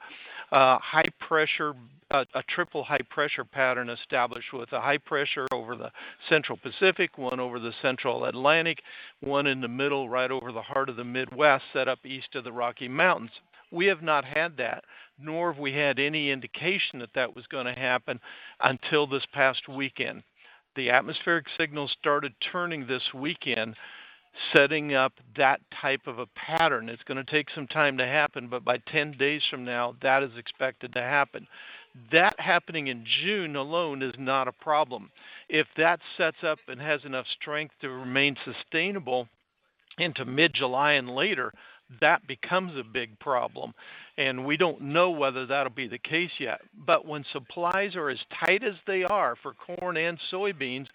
uh, 0.51 0.79
high 0.79 1.09
pressure, 1.21 1.75
uh, 2.11 2.25
a 2.35 2.43
triple 2.43 2.83
high 2.83 3.01
pressure 3.09 3.45
pattern 3.45 3.89
established 3.89 4.53
with 4.53 4.73
a 4.73 4.81
high 4.81 4.99
pressure 4.99 5.47
over 5.53 5.77
the 5.77 5.91
central 6.29 6.59
Pacific, 6.59 7.17
one 7.17 7.39
over 7.39 7.59
the 7.59 7.73
central 7.81 8.25
Atlantic, 8.25 8.83
one 9.21 9.47
in 9.47 9.61
the 9.61 9.69
middle, 9.69 10.09
right 10.09 10.31
over 10.31 10.51
the 10.53 10.63
heart 10.63 10.89
of 10.89 10.97
the 10.97 11.05
Midwest, 11.05 11.65
set 11.73 11.89
up 11.89 12.05
east 12.05 12.35
of 12.35 12.45
the 12.45 12.53
Rocky 12.53 12.89
Mountains. 12.89 13.31
We 13.71 13.87
have 13.87 14.03
not 14.03 14.25
had 14.25 14.57
that, 14.59 14.85
nor 15.19 15.53
have 15.53 15.61
we 15.61 15.73
had 15.73 15.99
any 15.99 16.31
indication 16.31 16.99
that 16.99 17.15
that 17.15 17.35
was 17.35 17.47
going 17.47 17.67
to 17.67 17.73
happen 17.73 18.21
until 18.61 19.07
this 19.07 19.25
past 19.33 19.69
weekend. 19.69 20.25
The 20.75 20.91
atmospheric 20.91 21.47
signals 21.57 21.95
started 21.99 22.35
turning 22.51 22.87
this 22.87 23.15
weekend. 23.15 23.77
Setting 24.53 24.95
up 24.95 25.13
that 25.37 25.61
type 25.81 26.07
of 26.07 26.19
a 26.19 26.27
pattern. 26.27 26.89
It's 26.89 27.03
going 27.05 27.25
to 27.25 27.31
take 27.31 27.49
some 27.55 27.67
time 27.67 27.99
to 27.99 28.07
happen, 28.07 28.49
but 28.49 28.65
by 28.65 28.79
10 28.79 29.13
days 29.13 29.43
from 29.51 29.65
now, 29.65 29.95
that 30.03 30.23
is 30.23 30.37
expected 30.37 30.93
to 30.95 31.03
happen. 31.03 31.47
That 32.11 32.39
happening 32.41 32.87
in 32.87 33.05
June 33.23 33.57
alone 33.57 34.03
is 34.03 34.15
not 34.19 34.49
a 34.49 34.53
problem. 34.53 35.11
If 35.49 35.67
that 35.77 36.01
sets 36.17 36.43
up 36.43 36.59
and 36.69 36.81
has 36.81 37.05
enough 37.05 37.27
strength 37.39 37.75
to 37.81 37.91
remain 37.91 38.37
sustainable 38.45 39.29
into 39.99 40.25
mid 40.25 40.55
July 40.55 40.93
and 40.93 41.11
later, 41.11 41.53
that 42.01 42.27
becomes 42.27 42.79
a 42.79 42.85
big 42.85 43.19
problem. 43.19 43.75
And 44.19 44.45
we 44.45 44.59
don't 44.59 44.83
know 44.83 45.11
whether 45.11 45.47
that'll 45.47 45.73
be 45.73 45.89
the 45.89 45.99
case 45.99 46.33
yet. 46.39 46.61
But 46.87 47.07
when 47.07 47.25
supplies 47.33 47.97
are 47.97 48.11
as 48.11 48.19
tight 48.45 48.63
as 48.63 48.75
they 48.87 49.05
are 49.05 49.37
for 49.43 49.55
corn 49.55 49.97
and 49.97 50.19
soybeans, 50.31 50.87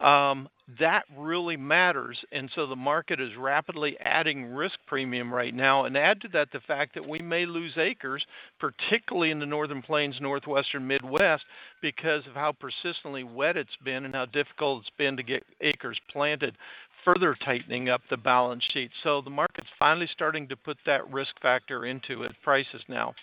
um, 0.00 0.48
that 0.80 1.04
really 1.16 1.56
matters. 1.56 2.18
And 2.32 2.50
so 2.54 2.66
the 2.66 2.74
market 2.74 3.20
is 3.20 3.36
rapidly 3.36 3.96
adding 4.00 4.46
risk 4.46 4.78
premium 4.86 5.32
right 5.32 5.54
now. 5.54 5.84
And 5.84 5.96
add 5.96 6.20
to 6.22 6.28
that 6.28 6.50
the 6.52 6.60
fact 6.60 6.94
that 6.94 7.08
we 7.08 7.20
may 7.20 7.46
lose 7.46 7.76
acres, 7.76 8.24
particularly 8.58 9.30
in 9.30 9.38
the 9.38 9.46
northern 9.46 9.82
plains, 9.82 10.16
northwestern 10.20 10.86
Midwest, 10.86 11.44
because 11.80 12.26
of 12.26 12.34
how 12.34 12.52
persistently 12.52 13.22
wet 13.22 13.56
it's 13.56 13.76
been 13.84 14.04
and 14.04 14.14
how 14.14 14.24
difficult 14.26 14.80
it's 14.80 14.96
been 14.96 15.16
to 15.16 15.22
get 15.22 15.44
acres 15.60 16.00
planted 16.10 16.56
further 17.04 17.36
tightening 17.44 17.88
up 17.88 18.02
the 18.10 18.16
balance 18.16 18.64
sheet. 18.72 18.90
So 19.02 19.20
the 19.20 19.30
market's 19.30 19.68
finally 19.78 20.08
starting 20.12 20.48
to 20.48 20.56
put 20.56 20.78
that 20.86 21.10
risk 21.12 21.38
factor 21.40 21.84
into 21.84 22.22
its 22.22 22.34
prices 22.42 22.82
now. 22.88 23.14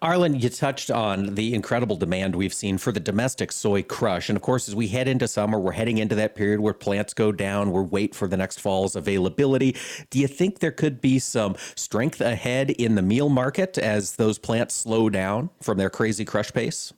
Arlan, 0.00 0.42
you 0.42 0.48
touched 0.48 0.90
on 0.90 1.34
the 1.34 1.54
incredible 1.54 1.96
demand 1.96 2.34
we've 2.34 2.54
seen 2.54 2.78
for 2.78 2.90
the 2.90 3.00
domestic 3.00 3.52
soy 3.52 3.82
crush. 3.82 4.28
And 4.28 4.36
of 4.36 4.42
course, 4.42 4.68
as 4.68 4.74
we 4.74 4.88
head 4.88 5.08
into 5.08 5.28
summer, 5.28 5.58
we're 5.58 5.72
heading 5.72 5.98
into 5.98 6.14
that 6.14 6.34
period 6.34 6.60
where 6.60 6.72
plants 6.72 7.14
go 7.14 7.32
down. 7.32 7.70
We're 7.70 7.82
wait 7.82 8.14
for 8.14 8.26
the 8.26 8.36
next 8.36 8.60
fall's 8.60 8.96
availability. 8.96 9.76
Do 10.10 10.18
you 10.18 10.26
think 10.26 10.58
there 10.58 10.72
could 10.72 11.00
be 11.00 11.18
some 11.18 11.56
strength 11.76 12.20
ahead 12.20 12.70
in 12.70 12.94
the 12.94 13.02
meal 13.02 13.28
market 13.28 13.76
as 13.78 14.16
those 14.16 14.38
plants 14.38 14.74
slow 14.74 15.10
down 15.10 15.50
from 15.60 15.78
their 15.78 15.90
crazy 15.90 16.24
crush 16.24 16.52
pace? 16.52 16.92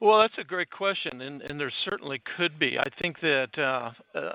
Well, 0.00 0.20
that's 0.20 0.38
a 0.38 0.44
great 0.44 0.70
question, 0.70 1.20
and, 1.20 1.42
and 1.42 1.60
there 1.60 1.70
certainly 1.84 2.22
could 2.38 2.58
be. 2.58 2.78
I 2.78 2.88
think 3.02 3.20
that 3.20 3.50
uh, 3.58 3.90
uh, 4.18 4.32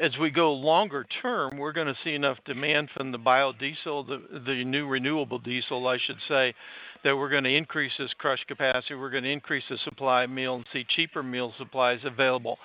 as 0.00 0.16
we 0.18 0.30
go 0.30 0.52
longer 0.52 1.04
term, 1.20 1.58
we're 1.58 1.72
going 1.72 1.88
to 1.88 1.96
see 2.04 2.14
enough 2.14 2.38
demand 2.44 2.90
from 2.96 3.10
the 3.10 3.18
biodiesel, 3.18 4.06
the, 4.06 4.40
the 4.46 4.64
new 4.64 4.86
renewable 4.86 5.40
diesel, 5.40 5.88
I 5.88 5.98
should 5.98 6.18
say, 6.28 6.54
that 7.02 7.16
we're 7.16 7.28
going 7.28 7.42
to 7.42 7.54
increase 7.56 7.90
this 7.98 8.12
crush 8.18 8.44
capacity. 8.46 8.94
We're 8.94 9.10
going 9.10 9.24
to 9.24 9.32
increase 9.32 9.64
the 9.68 9.78
supply 9.78 10.22
of 10.22 10.30
meal 10.30 10.54
and 10.54 10.64
see 10.72 10.86
cheaper 10.88 11.24
meal 11.24 11.52
supplies 11.58 11.98
available 12.04 12.58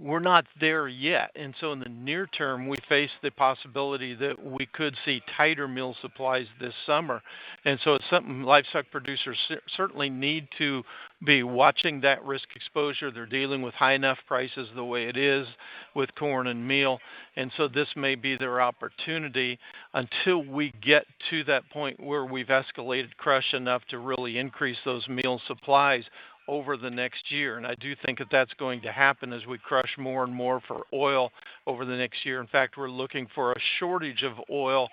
we're 0.00 0.18
not 0.18 0.46
there 0.60 0.88
yet. 0.88 1.30
And 1.36 1.54
so 1.60 1.72
in 1.72 1.78
the 1.78 1.88
near 1.88 2.26
term, 2.26 2.68
we 2.68 2.76
face 2.88 3.10
the 3.22 3.30
possibility 3.30 4.14
that 4.14 4.44
we 4.44 4.66
could 4.66 4.96
see 5.04 5.22
tighter 5.36 5.68
meal 5.68 5.94
supplies 6.00 6.46
this 6.60 6.74
summer. 6.84 7.22
And 7.64 7.78
so 7.84 7.94
it's 7.94 8.04
something 8.10 8.42
livestock 8.42 8.86
producers 8.90 9.38
certainly 9.76 10.10
need 10.10 10.48
to 10.58 10.82
be 11.24 11.44
watching 11.44 12.00
that 12.00 12.24
risk 12.24 12.48
exposure. 12.56 13.12
They're 13.12 13.26
dealing 13.26 13.62
with 13.62 13.74
high 13.74 13.94
enough 13.94 14.18
prices 14.26 14.68
the 14.74 14.84
way 14.84 15.04
it 15.04 15.16
is 15.16 15.46
with 15.94 16.14
corn 16.16 16.48
and 16.48 16.66
meal. 16.66 16.98
And 17.36 17.52
so 17.56 17.68
this 17.68 17.88
may 17.94 18.16
be 18.16 18.36
their 18.36 18.60
opportunity 18.60 19.58
until 19.94 20.42
we 20.42 20.72
get 20.82 21.06
to 21.30 21.44
that 21.44 21.68
point 21.70 22.00
where 22.00 22.24
we've 22.24 22.48
escalated 22.48 23.16
crush 23.18 23.54
enough 23.54 23.82
to 23.90 23.98
really 23.98 24.36
increase 24.38 24.78
those 24.84 25.06
meal 25.08 25.40
supplies 25.46 26.04
over 26.48 26.76
the 26.76 26.90
next 26.90 27.30
year. 27.30 27.56
And 27.56 27.66
I 27.66 27.74
do 27.74 27.94
think 28.04 28.18
that 28.18 28.28
that's 28.30 28.52
going 28.54 28.80
to 28.82 28.92
happen 28.92 29.32
as 29.32 29.46
we 29.46 29.58
crush 29.58 29.96
more 29.98 30.24
and 30.24 30.34
more 30.34 30.60
for 30.66 30.82
oil 30.92 31.32
over 31.66 31.84
the 31.84 31.96
next 31.96 32.24
year. 32.24 32.40
In 32.40 32.46
fact, 32.46 32.76
we're 32.76 32.90
looking 32.90 33.26
for 33.34 33.52
a 33.52 33.60
shortage 33.78 34.22
of 34.22 34.34
oil 34.50 34.88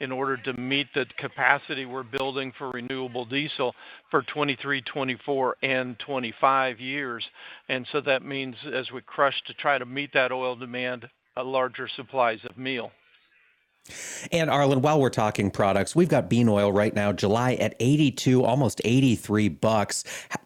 in 0.00 0.10
order 0.10 0.36
to 0.36 0.52
meet 0.54 0.88
the 0.94 1.06
capacity 1.18 1.86
we're 1.86 2.02
building 2.02 2.52
for 2.58 2.70
renewable 2.70 3.24
diesel 3.24 3.74
for 4.10 4.22
23, 4.22 4.82
24, 4.82 5.56
and 5.62 5.98
25 6.00 6.80
years. 6.80 7.24
And 7.68 7.86
so 7.92 8.00
that 8.02 8.24
means 8.24 8.56
as 8.72 8.90
we 8.90 9.00
crush 9.02 9.40
to 9.46 9.54
try 9.54 9.78
to 9.78 9.86
meet 9.86 10.12
that 10.14 10.32
oil 10.32 10.56
demand, 10.56 11.08
a 11.36 11.42
larger 11.42 11.88
supplies 11.96 12.40
of 12.48 12.58
meal. 12.58 12.90
And 14.32 14.48
Arlan, 14.50 14.80
while 14.80 15.00
we're 15.00 15.10
talking 15.10 15.50
products, 15.50 15.94
we've 15.94 16.08
got 16.08 16.28
bean 16.30 16.48
oil 16.48 16.72
right 16.72 16.94
now, 16.94 17.12
July 17.12 17.54
at 17.54 17.74
82, 17.80 18.42
almost 18.42 18.80
83 18.84 19.48
bucks. 19.48 20.04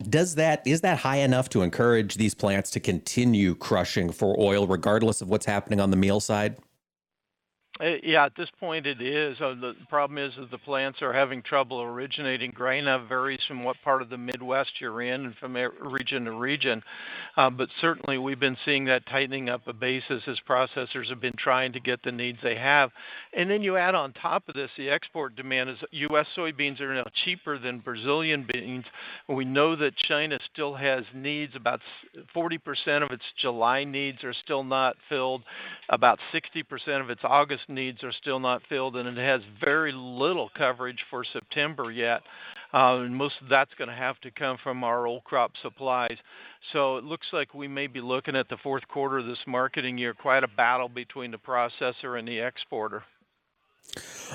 Does 0.08 0.34
that 0.36 0.66
is 0.66 0.80
that 0.80 0.98
high 0.98 1.18
enough 1.18 1.48
to 1.50 1.62
encourage 1.62 2.16
these 2.16 2.34
plants 2.34 2.70
to 2.72 2.80
continue 2.80 3.54
crushing 3.54 4.10
for 4.10 4.38
oil 4.38 4.66
regardless 4.66 5.20
of 5.20 5.28
what's 5.28 5.46
happening 5.46 5.80
on 5.80 5.90
the 5.90 5.96
meal 5.96 6.20
side? 6.20 6.56
Uh, 7.80 7.94
yeah, 8.02 8.24
at 8.24 8.34
this 8.36 8.48
point 8.58 8.86
it 8.86 9.00
is. 9.00 9.38
The 9.38 9.74
problem 9.88 10.18
is 10.18 10.34
that 10.36 10.50
the 10.50 10.58
plants 10.58 11.00
are 11.00 11.12
having 11.12 11.42
trouble 11.42 11.80
originating 11.80 12.50
grain. 12.50 12.86
That 12.86 13.08
varies 13.08 13.40
from 13.46 13.62
what 13.62 13.76
part 13.84 14.02
of 14.02 14.10
the 14.10 14.18
Midwest 14.18 14.72
you're 14.80 15.00
in 15.00 15.26
and 15.26 15.36
from 15.36 15.56
region 15.56 16.24
to 16.24 16.32
region. 16.32 16.82
Uh, 17.36 17.50
but 17.50 17.68
certainly 17.80 18.18
we've 18.18 18.40
been 18.40 18.56
seeing 18.64 18.86
that 18.86 19.06
tightening 19.06 19.48
up 19.48 19.66
a 19.68 19.72
basis 19.72 20.22
as 20.26 20.38
processors 20.48 21.08
have 21.08 21.20
been 21.20 21.36
trying 21.38 21.72
to 21.72 21.80
get 21.80 22.02
the 22.02 22.10
needs 22.10 22.38
they 22.42 22.56
have. 22.56 22.90
And 23.32 23.48
then 23.48 23.62
you 23.62 23.76
add 23.76 23.94
on 23.94 24.12
top 24.12 24.48
of 24.48 24.54
this, 24.54 24.70
the 24.76 24.90
export 24.90 25.36
demand 25.36 25.70
is 25.70 25.76
U.S. 25.90 26.26
soybeans 26.36 26.80
are 26.80 26.92
now 26.92 27.06
cheaper 27.24 27.58
than 27.58 27.78
Brazilian 27.78 28.46
beans. 28.52 28.86
We 29.28 29.44
know 29.44 29.76
that 29.76 29.94
China 29.96 30.40
still 30.52 30.74
has 30.74 31.04
needs. 31.14 31.54
About 31.54 31.80
40% 32.34 33.04
of 33.04 33.12
its 33.12 33.22
July 33.40 33.84
needs 33.84 34.24
are 34.24 34.34
still 34.34 34.64
not 34.64 34.96
filled. 35.08 35.42
About 35.90 36.18
60% 36.34 37.00
of 37.00 37.10
its 37.10 37.20
August 37.22 37.67
needs 37.68 38.02
are 38.02 38.12
still 38.12 38.40
not 38.40 38.62
filled, 38.68 38.96
and 38.96 39.08
it 39.08 39.20
has 39.20 39.40
very 39.62 39.92
little 39.92 40.50
coverage 40.56 41.04
for 41.10 41.24
September 41.24 41.90
yet. 41.90 42.22
Uh, 42.72 43.00
and 43.00 43.16
most 43.16 43.34
of 43.40 43.48
that's 43.48 43.72
going 43.78 43.88
to 43.88 43.94
have 43.94 44.20
to 44.20 44.30
come 44.30 44.58
from 44.62 44.84
our 44.84 45.06
old 45.06 45.24
crop 45.24 45.52
supplies. 45.62 46.16
So 46.72 46.96
it 46.98 47.04
looks 47.04 47.26
like 47.32 47.54
we 47.54 47.68
may 47.68 47.86
be 47.86 48.00
looking 48.00 48.36
at 48.36 48.48
the 48.48 48.58
fourth 48.58 48.86
quarter 48.88 49.18
of 49.18 49.26
this 49.26 49.38
marketing 49.46 49.96
year, 49.96 50.14
quite 50.14 50.44
a 50.44 50.48
battle 50.48 50.88
between 50.88 51.30
the 51.30 51.38
processor 51.38 52.18
and 52.18 52.28
the 52.28 52.38
exporter. 52.38 53.02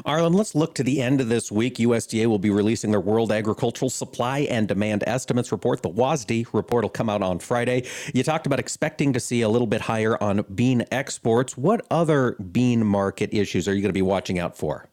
Arlan, 0.06 0.34
let's 0.34 0.56
look 0.56 0.76
to 0.76 0.84
the 0.84 1.02
end 1.02 1.22
of 1.22 1.30
this 1.30 1.52
week. 1.52 1.76
USDA 1.76 2.26
will 2.26 2.40
be 2.40 2.50
releasing 2.50 2.92
their 2.92 3.00
World 3.00 3.32
Agricultural 3.32 3.90
Supply 3.90 4.40
and 4.40 4.68
Demand 4.68 5.04
Estimates 5.06 5.52
report. 5.52 5.82
The 5.82 5.90
WASDE 5.90 6.48
report 6.54 6.84
will 6.84 6.90
come 6.90 7.10
out 7.10 7.22
on 7.22 7.40
Friday. 7.40 7.86
You 8.14 8.24
talked 8.24 8.48
about 8.48 8.60
expecting 8.60 9.14
to 9.14 9.20
see 9.20 9.42
a 9.42 9.50
little 9.50 9.68
bit 9.68 9.82
higher 9.82 10.22
on 10.22 10.44
bean 10.54 10.86
exports. 10.92 11.56
What 11.58 11.86
other 11.92 12.34
bean 12.34 12.86
market 12.86 13.34
issues 13.34 13.68
are 13.68 13.74
you 13.74 13.82
going 13.82 13.90
to 13.90 13.94
be 13.94 14.02
watching 14.02 14.40
out 14.40 14.58
for? 14.58 14.90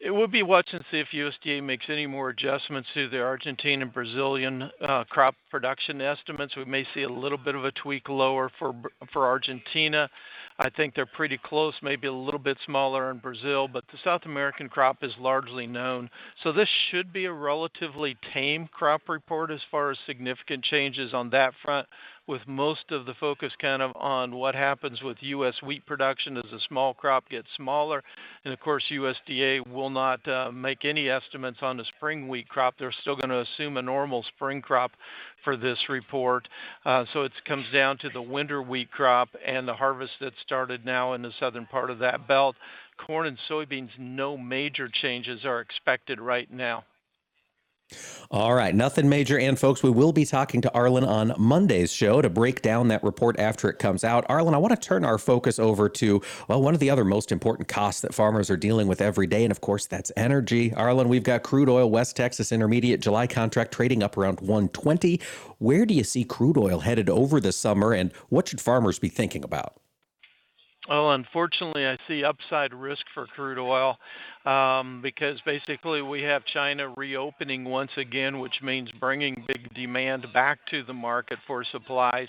It 0.00 0.14
would 0.14 0.32
be 0.32 0.42
watching 0.42 0.78
to 0.78 0.84
see 0.90 0.98
if 0.98 1.08
USDA 1.12 1.62
makes 1.62 1.84
any 1.90 2.06
more 2.06 2.30
adjustments 2.30 2.88
to 2.94 3.10
the 3.10 3.20
Argentine 3.20 3.82
and 3.82 3.92
Brazilian 3.92 4.70
uh, 4.80 5.04
crop 5.10 5.34
production 5.50 6.00
estimates. 6.00 6.56
We 6.56 6.64
may 6.64 6.86
see 6.94 7.02
a 7.02 7.08
little 7.08 7.36
bit 7.36 7.54
of 7.54 7.66
a 7.66 7.72
tweak 7.72 8.08
lower 8.08 8.50
for 8.58 8.72
for 9.12 9.26
Argentina. 9.26 10.08
I 10.62 10.68
think 10.68 10.94
they're 10.94 11.06
pretty 11.06 11.38
close, 11.38 11.72
maybe 11.80 12.06
a 12.06 12.12
little 12.12 12.38
bit 12.38 12.58
smaller 12.66 13.10
in 13.10 13.16
Brazil, 13.16 13.66
but 13.66 13.82
the 13.90 13.98
South 14.04 14.26
American 14.26 14.68
crop 14.68 14.98
is 15.02 15.12
largely 15.18 15.66
known. 15.66 16.10
So 16.42 16.52
this 16.52 16.68
should 16.90 17.14
be 17.14 17.24
a 17.24 17.32
relatively 17.32 18.18
tame 18.34 18.68
crop 18.70 19.08
report 19.08 19.50
as 19.50 19.60
far 19.70 19.90
as 19.90 19.96
significant 20.04 20.62
changes 20.62 21.14
on 21.14 21.30
that 21.30 21.54
front 21.64 21.88
with 22.30 22.46
most 22.46 22.92
of 22.92 23.06
the 23.06 23.14
focus 23.14 23.52
kind 23.60 23.82
of 23.82 23.90
on 23.96 24.36
what 24.36 24.54
happens 24.54 25.02
with 25.02 25.16
U.S. 25.20 25.54
wheat 25.62 25.84
production 25.84 26.36
as 26.36 26.44
the 26.52 26.60
small 26.68 26.94
crop 26.94 27.28
gets 27.28 27.48
smaller. 27.56 28.04
And 28.44 28.54
of 28.54 28.60
course, 28.60 28.84
USDA 28.88 29.66
will 29.66 29.90
not 29.90 30.26
uh, 30.28 30.52
make 30.52 30.84
any 30.84 31.08
estimates 31.08 31.58
on 31.60 31.76
the 31.76 31.84
spring 31.96 32.28
wheat 32.28 32.48
crop. 32.48 32.74
They're 32.78 32.94
still 33.00 33.16
going 33.16 33.30
to 33.30 33.40
assume 33.40 33.78
a 33.78 33.82
normal 33.82 34.24
spring 34.34 34.62
crop 34.62 34.92
for 35.42 35.56
this 35.56 35.78
report. 35.88 36.46
Uh, 36.84 37.04
so 37.12 37.22
it 37.22 37.32
comes 37.46 37.66
down 37.72 37.98
to 37.98 38.10
the 38.10 38.22
winter 38.22 38.62
wheat 38.62 38.92
crop 38.92 39.30
and 39.44 39.66
the 39.66 39.74
harvest 39.74 40.12
that 40.20 40.34
started 40.50 40.84
now 40.84 41.12
in 41.12 41.22
the 41.22 41.30
southern 41.38 41.64
part 41.64 41.90
of 41.90 42.00
that 42.00 42.26
belt. 42.26 42.56
Corn 43.06 43.28
and 43.28 43.38
soybeans, 43.48 43.90
no 44.00 44.36
major 44.36 44.88
changes 44.88 45.44
are 45.44 45.60
expected 45.60 46.20
right 46.20 46.52
now. 46.52 46.82
All 48.32 48.52
right, 48.52 48.74
nothing 48.74 49.08
major. 49.08 49.38
And 49.38 49.56
folks, 49.56 49.80
we 49.80 49.90
will 49.90 50.12
be 50.12 50.24
talking 50.24 50.60
to 50.62 50.70
Arlan 50.74 51.06
on 51.06 51.34
Monday's 51.38 51.92
show 51.92 52.20
to 52.20 52.28
break 52.28 52.62
down 52.62 52.88
that 52.88 53.04
report 53.04 53.38
after 53.38 53.68
it 53.68 53.78
comes 53.78 54.02
out. 54.02 54.26
Arlan, 54.26 54.54
I 54.54 54.58
want 54.58 54.72
to 54.74 54.88
turn 54.88 55.04
our 55.04 55.18
focus 55.18 55.60
over 55.60 55.88
to, 55.88 56.20
well, 56.48 56.60
one 56.60 56.74
of 56.74 56.80
the 56.80 56.90
other 56.90 57.04
most 57.04 57.30
important 57.30 57.68
costs 57.68 58.00
that 58.00 58.12
farmers 58.12 58.50
are 58.50 58.56
dealing 58.56 58.88
with 58.88 59.00
every 59.00 59.28
day. 59.28 59.44
And 59.44 59.52
of 59.52 59.60
course, 59.60 59.86
that's 59.86 60.10
energy. 60.16 60.70
Arlan, 60.70 61.06
we've 61.06 61.22
got 61.22 61.44
crude 61.44 61.68
oil, 61.68 61.88
West 61.88 62.16
Texas 62.16 62.50
Intermediate 62.50 63.00
July 63.00 63.28
contract 63.28 63.72
trading 63.72 64.02
up 64.02 64.16
around 64.16 64.40
120. 64.40 65.20
Where 65.58 65.86
do 65.86 65.94
you 65.94 66.04
see 66.04 66.24
crude 66.24 66.58
oil 66.58 66.80
headed 66.80 67.08
over 67.08 67.40
the 67.40 67.52
summer 67.52 67.92
and 67.92 68.12
what 68.30 68.48
should 68.48 68.60
farmers 68.60 68.98
be 68.98 69.08
thinking 69.08 69.44
about? 69.44 69.80
Well, 70.90 71.12
unfortunately, 71.12 71.86
I 71.86 71.96
see 72.08 72.24
upside 72.24 72.74
risk 72.74 73.06
for 73.14 73.26
crude 73.28 73.60
oil 73.60 73.96
um, 74.44 75.00
because 75.00 75.40
basically 75.46 76.02
we 76.02 76.20
have 76.22 76.44
China 76.46 76.92
reopening 76.96 77.64
once 77.64 77.92
again, 77.96 78.40
which 78.40 78.60
means 78.60 78.90
bringing 78.98 79.44
big 79.46 79.72
demand 79.72 80.26
back 80.34 80.58
to 80.72 80.82
the 80.82 80.92
market 80.92 81.38
for 81.46 81.62
supplies. 81.62 82.26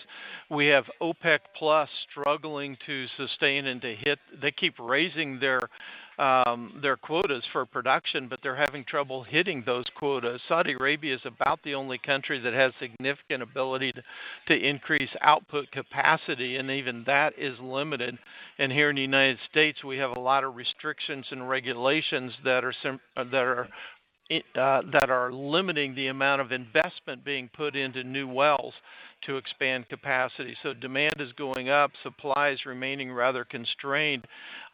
We 0.51 0.67
have 0.67 0.85
OPEC 1.01 1.39
Plus 1.57 1.89
struggling 2.11 2.77
to 2.85 3.07
sustain 3.17 3.65
and 3.65 3.81
to 3.81 3.95
hit. 3.95 4.19
They 4.39 4.51
keep 4.51 4.75
raising 4.77 5.39
their 5.39 5.61
um, 6.21 6.79
their 6.83 6.97
quotas 6.97 7.43
for 7.51 7.65
production, 7.65 8.27
but 8.27 8.39
they're 8.43 8.55
having 8.55 8.85
trouble 8.85 9.23
hitting 9.23 9.63
those 9.65 9.85
quotas. 9.95 10.39
Saudi 10.47 10.73
Arabia 10.79 11.15
is 11.15 11.21
about 11.25 11.59
the 11.63 11.73
only 11.73 11.97
country 11.97 12.39
that 12.39 12.53
has 12.53 12.71
significant 12.79 13.41
ability 13.41 13.91
to, 13.91 14.03
to 14.47 14.55
increase 14.55 15.09
output 15.21 15.71
capacity, 15.71 16.57
and 16.57 16.69
even 16.69 17.03
that 17.07 17.33
is 17.39 17.57
limited. 17.59 18.19
And 18.59 18.71
here 18.71 18.91
in 18.91 18.97
the 18.97 19.01
United 19.01 19.39
States, 19.49 19.83
we 19.83 19.97
have 19.97 20.11
a 20.11 20.19
lot 20.19 20.43
of 20.43 20.55
restrictions 20.55 21.25
and 21.31 21.49
regulations 21.49 22.33
that 22.45 22.63
are 22.63 22.73
sim- 22.83 22.99
that 23.15 23.33
are 23.33 23.67
uh, 24.55 24.81
that 24.93 25.09
are 25.09 25.33
limiting 25.33 25.95
the 25.95 26.07
amount 26.07 26.39
of 26.39 26.51
investment 26.51 27.25
being 27.25 27.49
put 27.53 27.75
into 27.75 28.03
new 28.03 28.27
wells 28.27 28.73
to 29.25 29.37
expand 29.37 29.87
capacity. 29.89 30.55
So 30.63 30.73
demand 30.73 31.15
is 31.19 31.31
going 31.33 31.69
up, 31.69 31.91
supply 32.03 32.49
is 32.49 32.65
remaining 32.65 33.11
rather 33.11 33.43
constrained. 33.43 34.25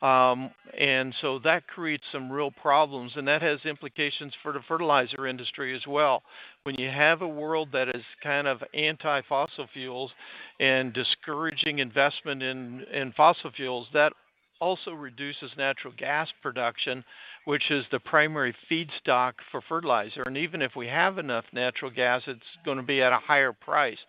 Um, 0.02 0.52
and 0.78 1.14
so 1.22 1.40
that 1.40 1.68
creates 1.68 2.04
some 2.12 2.32
real 2.32 2.52
problems, 2.52 3.14
and 3.16 3.28
that 3.28 3.42
has 3.42 3.60
implications 3.66 4.34
for 4.44 4.52
the 4.52 4.62
fertilizer 4.68 5.26
industry 5.28 5.76
as 5.76 5.86
well. 5.88 6.24
When 6.64 6.76
you 6.76 6.90
have 6.90 7.22
a 7.22 7.28
world 7.28 7.70
that 7.74 7.90
is 7.90 8.04
kind 8.22 8.48
of 8.48 8.64
anti 8.74 9.22
fossil 9.24 9.68
fuels 9.74 10.12
and 10.60 10.94
discouraging 10.94 11.80
investment 11.80 12.44
in, 12.44 12.84
in 12.94 13.12
fossil 13.14 13.52
fuels, 13.52 13.88
that 13.94 14.14
also 14.60 14.92
reduces 14.92 15.52
natural 15.58 15.94
gas 15.98 16.28
production, 16.42 17.04
which 17.46 17.70
is 17.72 17.86
the 17.92 18.00
primary 18.00 18.56
feedstock 18.70 19.34
for 19.52 19.62
fertilizer. 19.62 20.24
And 20.24 20.38
even 20.38 20.62
if 20.62 20.76
we 20.76 20.88
have 20.88 21.18
enough 21.18 21.46
natural 21.54 21.92
gas, 21.92 22.24
it's 22.28 22.42
going 22.66 22.78
to 22.78 22.84
be 22.84 23.02
at 23.02 23.14
a 23.14 23.18
higher 23.18 23.54
price. 23.54 24.00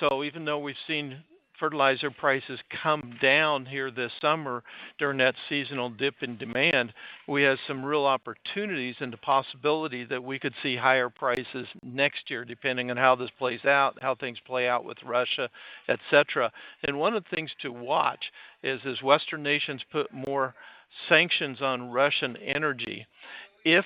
So 0.00 0.24
even 0.24 0.44
though 0.44 0.58
we've 0.58 0.74
seen 0.86 1.22
fertilizer 1.58 2.10
prices 2.10 2.58
come 2.82 3.16
down 3.22 3.64
here 3.64 3.90
this 3.90 4.10
summer 4.20 4.64
during 4.98 5.18
that 5.18 5.34
seasonal 5.48 5.90
dip 5.90 6.14
in 6.22 6.36
demand, 6.36 6.92
we 7.28 7.42
have 7.44 7.58
some 7.68 7.84
real 7.84 8.04
opportunities 8.04 8.96
and 8.98 9.12
the 9.12 9.18
possibility 9.18 10.04
that 10.04 10.24
we 10.24 10.40
could 10.40 10.54
see 10.60 10.76
higher 10.76 11.08
prices 11.08 11.68
next 11.84 12.28
year, 12.30 12.44
depending 12.44 12.90
on 12.90 12.96
how 12.96 13.14
this 13.14 13.30
plays 13.38 13.64
out, 13.64 13.96
how 14.02 14.14
things 14.14 14.38
play 14.44 14.68
out 14.68 14.84
with 14.84 14.98
Russia, 15.04 15.48
etc. 15.88 16.50
And 16.82 16.98
one 16.98 17.14
of 17.14 17.22
the 17.22 17.36
things 17.36 17.52
to 17.62 17.70
watch 17.70 18.24
is 18.64 18.80
as 18.84 19.00
Western 19.02 19.44
nations 19.44 19.82
put 19.92 20.12
more 20.12 20.54
sanctions 21.08 21.62
on 21.62 21.90
Russian 21.90 22.36
energy, 22.38 23.06
if 23.64 23.84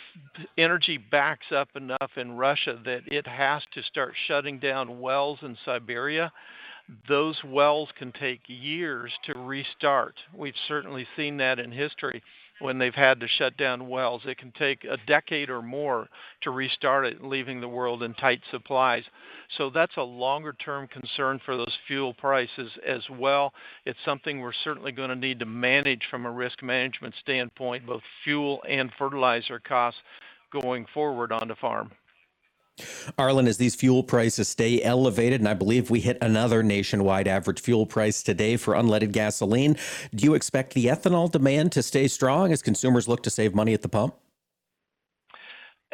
energy 0.56 0.98
backs 0.98 1.46
up 1.54 1.68
enough 1.74 2.10
in 2.16 2.32
Russia 2.32 2.78
that 2.84 3.02
it 3.06 3.26
has 3.26 3.62
to 3.74 3.82
start 3.82 4.14
shutting 4.26 4.58
down 4.58 5.00
wells 5.00 5.38
in 5.42 5.56
Siberia, 5.64 6.32
those 7.08 7.36
wells 7.44 7.88
can 7.98 8.12
take 8.12 8.40
years 8.46 9.12
to 9.24 9.34
restart. 9.38 10.14
We've 10.34 10.54
certainly 10.68 11.06
seen 11.16 11.36
that 11.38 11.58
in 11.58 11.72
history 11.72 12.22
when 12.60 12.78
they've 12.78 12.94
had 12.94 13.20
to 13.20 13.28
shut 13.28 13.56
down 13.56 13.88
wells. 13.88 14.22
It 14.24 14.38
can 14.38 14.52
take 14.52 14.84
a 14.84 14.96
decade 15.06 15.50
or 15.50 15.62
more 15.62 16.08
to 16.42 16.50
restart 16.50 17.06
it, 17.06 17.22
leaving 17.22 17.60
the 17.60 17.68
world 17.68 18.02
in 18.02 18.14
tight 18.14 18.40
supplies. 18.50 19.04
So 19.56 19.70
that's 19.70 19.96
a 19.96 20.02
longer 20.02 20.54
term 20.54 20.88
concern 20.88 21.40
for 21.44 21.56
those 21.56 21.76
fuel 21.86 22.14
prices 22.14 22.70
as 22.86 23.02
well. 23.10 23.52
It's 23.84 23.98
something 24.04 24.40
we're 24.40 24.52
certainly 24.64 24.92
going 24.92 25.10
to 25.10 25.16
need 25.16 25.38
to 25.40 25.46
manage 25.46 26.02
from 26.10 26.26
a 26.26 26.30
risk 26.30 26.62
management 26.62 27.14
standpoint, 27.20 27.86
both 27.86 28.02
fuel 28.24 28.62
and 28.68 28.90
fertilizer 28.98 29.60
costs 29.60 30.00
going 30.52 30.86
forward 30.94 31.32
on 31.32 31.48
the 31.48 31.56
farm. 31.56 31.90
Arlan, 33.18 33.46
as 33.48 33.56
these 33.56 33.74
fuel 33.74 34.02
prices 34.02 34.48
stay 34.48 34.82
elevated, 34.82 35.40
and 35.40 35.48
I 35.48 35.54
believe 35.54 35.90
we 35.90 36.00
hit 36.00 36.18
another 36.20 36.62
nationwide 36.62 37.28
average 37.28 37.60
fuel 37.60 37.86
price 37.86 38.22
today 38.22 38.56
for 38.56 38.74
unleaded 38.74 39.12
gasoline, 39.12 39.76
do 40.14 40.24
you 40.24 40.34
expect 40.34 40.74
the 40.74 40.86
ethanol 40.86 41.30
demand 41.30 41.72
to 41.72 41.82
stay 41.82 42.08
strong 42.08 42.52
as 42.52 42.62
consumers 42.62 43.08
look 43.08 43.22
to 43.22 43.30
save 43.30 43.54
money 43.54 43.72
at 43.72 43.82
the 43.82 43.88
pump? 43.88 44.14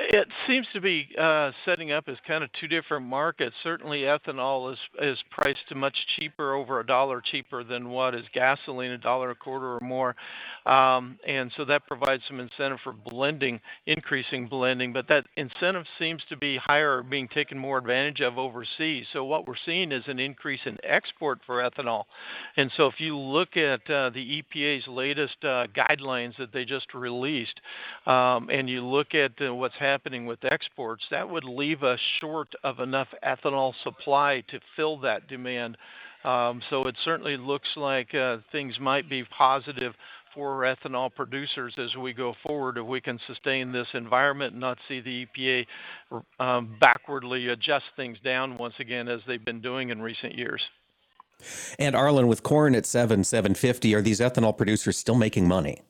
It 0.04 0.26
seems 0.48 0.66
to 0.72 0.80
be 0.80 1.08
uh, 1.16 1.52
setting 1.64 1.92
up 1.92 2.08
as 2.08 2.16
kind 2.26 2.42
of 2.42 2.50
two 2.60 2.66
different 2.66 3.06
markets. 3.06 3.54
Certainly, 3.62 4.00
ethanol 4.00 4.72
is 4.72 4.78
is 5.00 5.18
priced 5.30 5.72
much 5.76 5.94
cheaper, 6.16 6.54
over 6.54 6.80
a 6.80 6.86
dollar 6.86 7.20
cheaper 7.20 7.62
than 7.62 7.88
what 7.88 8.14
is 8.14 8.24
gasoline, 8.34 8.90
a 8.90 8.98
dollar 8.98 9.30
a 9.30 9.34
quarter 9.34 9.76
or 9.76 9.80
more, 9.80 10.16
um, 10.66 11.18
and 11.24 11.52
so 11.56 11.64
that 11.66 11.86
provides 11.86 12.22
some 12.26 12.40
incentive 12.40 12.80
for 12.82 12.92
blending, 12.92 13.60
increasing 13.86 14.48
blending. 14.48 14.92
But 14.92 15.06
that 15.06 15.24
incentive 15.36 15.86
seems 16.00 16.22
to 16.30 16.36
be 16.36 16.56
higher, 16.56 17.04
being 17.04 17.28
taken 17.28 17.56
more 17.56 17.78
advantage 17.78 18.20
of 18.20 18.38
overseas. 18.38 19.06
So 19.12 19.24
what 19.24 19.46
we're 19.46 19.54
seeing 19.64 19.92
is 19.92 20.02
an 20.08 20.18
increase 20.18 20.60
in 20.66 20.78
export 20.82 21.38
for 21.46 21.62
ethanol, 21.62 22.04
and 22.56 22.72
so 22.76 22.86
if 22.88 22.98
you 22.98 23.16
look 23.16 23.56
at 23.56 23.88
uh, 23.88 24.10
the 24.10 24.42
EPA's 24.42 24.88
latest 24.88 25.36
uh, 25.44 25.68
guidelines 25.68 26.36
that 26.38 26.52
they 26.52 26.64
just 26.64 26.92
released, 26.92 27.60
um, 28.06 28.50
and 28.50 28.68
you 28.68 28.84
look 28.84 29.14
at 29.14 29.32
uh, 29.40 29.54
what's 29.54 29.74
happening 29.74 29.91
with 30.26 30.44
exports, 30.44 31.04
that 31.10 31.28
would 31.28 31.44
leave 31.44 31.82
us 31.82 32.00
short 32.20 32.48
of 32.64 32.80
enough 32.80 33.08
ethanol 33.24 33.72
supply 33.82 34.42
to 34.48 34.60
fill 34.76 34.98
that 35.00 35.28
demand. 35.28 35.76
Um, 36.24 36.62
so 36.70 36.86
it 36.86 36.94
certainly 37.04 37.36
looks 37.36 37.68
like 37.76 38.14
uh, 38.14 38.38
things 38.52 38.78
might 38.78 39.08
be 39.10 39.24
positive 39.24 39.92
for 40.34 40.62
ethanol 40.62 41.14
producers 41.14 41.74
as 41.78 41.94
we 41.96 42.12
go 42.12 42.34
forward 42.46 42.78
if 42.78 42.86
we 42.86 43.00
can 43.00 43.18
sustain 43.26 43.72
this 43.72 43.88
environment 43.94 44.52
and 44.52 44.60
not 44.60 44.78
see 44.88 45.00
the 45.00 45.26
EPA 45.26 45.66
um, 46.40 46.76
backwardly 46.80 47.48
adjust 47.48 47.84
things 47.96 48.18
down 48.24 48.56
once 48.56 48.74
again 48.78 49.08
as 49.08 49.20
they've 49.26 49.44
been 49.44 49.60
doing 49.60 49.90
in 49.90 50.00
recent 50.00 50.34
years. 50.34 50.62
And 51.78 51.94
Arlan, 51.94 52.28
with 52.28 52.42
corn 52.42 52.74
at 52.74 52.86
seven 52.86 53.24
seven 53.24 53.54
fifty, 53.54 53.94
are 53.94 54.02
these 54.02 54.20
ethanol 54.20 54.56
producers 54.56 54.96
still 54.96 55.16
making 55.16 55.48
money? 55.48 55.82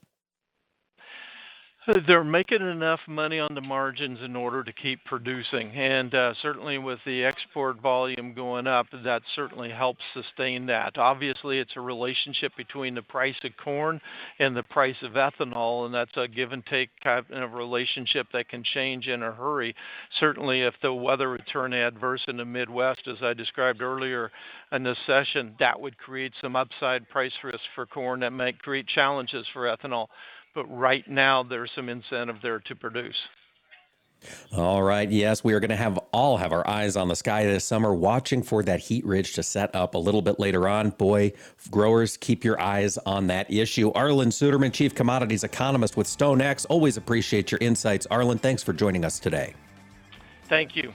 They're 2.07 2.23
making 2.23 2.61
enough 2.61 3.01
money 3.09 3.41
on 3.41 3.57
the 3.57 3.61
margins 3.61 4.21
in 4.23 4.37
order 4.37 4.63
to 4.63 4.73
keep 4.73 5.05
producing. 5.05 5.73
And 5.73 6.15
uh, 6.15 6.33
certainly 6.41 6.79
with 6.79 7.01
the 7.05 7.25
export 7.25 7.81
volume 7.81 8.35
going 8.35 8.69
up, 8.69 8.87
that 9.03 9.23
certainly 9.35 9.71
helps 9.71 10.01
sustain 10.15 10.67
that. 10.67 10.97
Obviously, 10.97 11.59
it's 11.59 11.75
a 11.75 11.81
relationship 11.81 12.53
between 12.57 12.95
the 12.95 13.03
price 13.03 13.35
of 13.43 13.51
corn 13.57 14.01
and 14.39 14.57
the 14.57 14.63
price 14.63 14.95
of 15.03 15.15
ethanol, 15.15 15.85
and 15.85 15.93
that's 15.93 16.17
a 16.17 16.29
give 16.29 16.53
and 16.53 16.65
take 16.67 16.91
kind 17.03 17.25
of 17.33 17.53
relationship 17.55 18.29
that 18.33 18.49
can 18.49 18.63
change 18.63 19.09
in 19.09 19.25
a 19.25 19.33
hurry. 19.33 19.75
Certainly, 20.21 20.61
if 20.61 20.75
the 20.83 20.95
weather 20.95 21.31
would 21.31 21.47
turn 21.53 21.73
adverse 21.73 22.23
in 22.29 22.37
the 22.37 22.45
Midwest, 22.45 23.09
as 23.09 23.21
I 23.23 23.35
described 23.35 23.83
earlier 23.83 24.31
in 24.71 24.85
this 24.85 24.99
session, 25.05 25.57
that 25.59 25.81
would 25.81 25.99
create 25.99 26.33
some 26.41 26.55
upside 26.55 27.09
price 27.09 27.33
risk 27.43 27.59
for 27.75 27.87
corn 27.87 28.21
that 28.21 28.33
might 28.33 28.63
create 28.63 28.87
challenges 28.87 29.47
for 29.53 29.63
ethanol 29.63 30.07
but 30.55 30.65
right 30.67 31.09
now 31.09 31.43
there's 31.43 31.71
some 31.75 31.89
incentive 31.89 32.37
there 32.43 32.61
to 32.61 32.75
produce. 32.75 33.17
All 34.57 34.83
right. 34.83 35.11
Yes, 35.11 35.43
we 35.43 35.53
are 35.53 35.61
going 35.61 35.71
to 35.71 35.77
have 35.77 35.99
all 36.13 36.37
have 36.37 36.53
our 36.53 36.67
eyes 36.69 36.97
on 36.97 37.09
the 37.09 37.17
sky 37.17 37.45
this 37.45 37.65
summer, 37.65 37.93
watching 37.93 38.43
for 38.43 38.63
that 38.63 38.81
heat 38.81 39.05
ridge 39.05 39.35
to 39.35 39.43
set 39.43 39.75
up 39.75 39.95
a 39.95 39.99
little 39.99 40.23
bit 40.23 40.39
later 40.39 40.69
on. 40.69 40.91
Boy, 40.91 41.33
growers, 41.71 42.17
keep 42.17 42.45
your 42.45 42.61
eyes 42.61 42.99
on 42.99 43.27
that 43.29 43.51
issue. 43.53 43.93
Arlan 43.93 44.29
Suderman, 44.29 44.73
Chief 44.73 44.95
Commodities 44.95 45.43
Economist 45.43 45.97
with 45.97 46.07
StoneX. 46.07 46.67
Always 46.69 46.97
appreciate 46.97 47.51
your 47.51 47.59
insights. 47.61 48.07
Arlan, 48.11 48.41
thanks 48.41 48.63
for 48.63 48.73
joining 48.73 49.05
us 49.05 49.19
today. 49.19 49.55
Thank 50.49 50.77
you. 50.77 50.93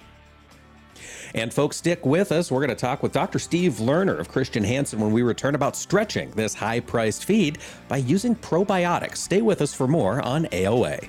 And 1.38 1.54
folks, 1.54 1.78
stick 1.78 2.04
with 2.04 2.32
us. 2.32 2.52
We're 2.52 2.66
going 2.66 2.70
to 2.70 2.76
talk 2.76 3.04
with 3.04 3.12
Dr. 3.12 3.38
Steve 3.38 3.74
Lerner 3.74 4.18
of 4.18 4.28
Christian 4.28 4.64
Hansen 4.64 5.00
when 5.00 5.12
we 5.12 5.22
return 5.22 5.54
about 5.54 5.76
stretching 5.76 6.32
this 6.32 6.56
high 6.56 6.80
priced 6.80 7.26
feed 7.26 7.60
by 7.88 7.98
using 7.98 8.36
probiotics. 8.36 9.18
Stay 9.18 9.44
with 9.44 9.62
us 9.62 9.72
for 9.72 9.88
more 9.88 10.20
on 10.20 10.46
AOA. 10.46 11.08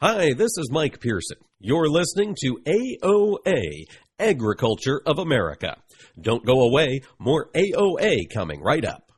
Hi, 0.00 0.32
this 0.32 0.56
is 0.56 0.70
Mike 0.70 1.00
Pearson. 1.00 1.36
You're 1.60 1.90
listening 1.90 2.36
to 2.42 2.58
AOA, 2.64 3.84
Agriculture 4.20 5.00
of 5.06 5.18
America. 5.18 5.76
Don't 6.20 6.44
go 6.44 6.62
away, 6.62 7.02
more 7.18 7.50
AOA 7.54 8.28
coming 8.30 8.60
right 8.60 8.84
up. 8.84 9.12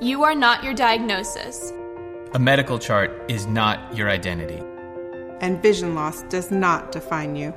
You 0.00 0.22
are 0.22 0.34
not 0.36 0.62
your 0.62 0.74
diagnosis. 0.74 1.72
A 2.34 2.38
medical 2.38 2.78
chart 2.78 3.10
is 3.28 3.46
not 3.46 3.96
your 3.96 4.08
identity. 4.08 4.62
And 5.40 5.60
vision 5.60 5.94
loss 5.96 6.22
does 6.24 6.50
not 6.52 6.92
define 6.92 7.34
you. 7.34 7.52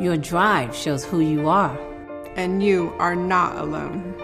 Your 0.00 0.16
drive 0.16 0.74
shows 0.74 1.04
who 1.04 1.20
you 1.20 1.48
are. 1.48 1.78
And 2.36 2.62
you 2.62 2.94
are 2.98 3.16
not 3.16 3.56
alone. 3.58 4.14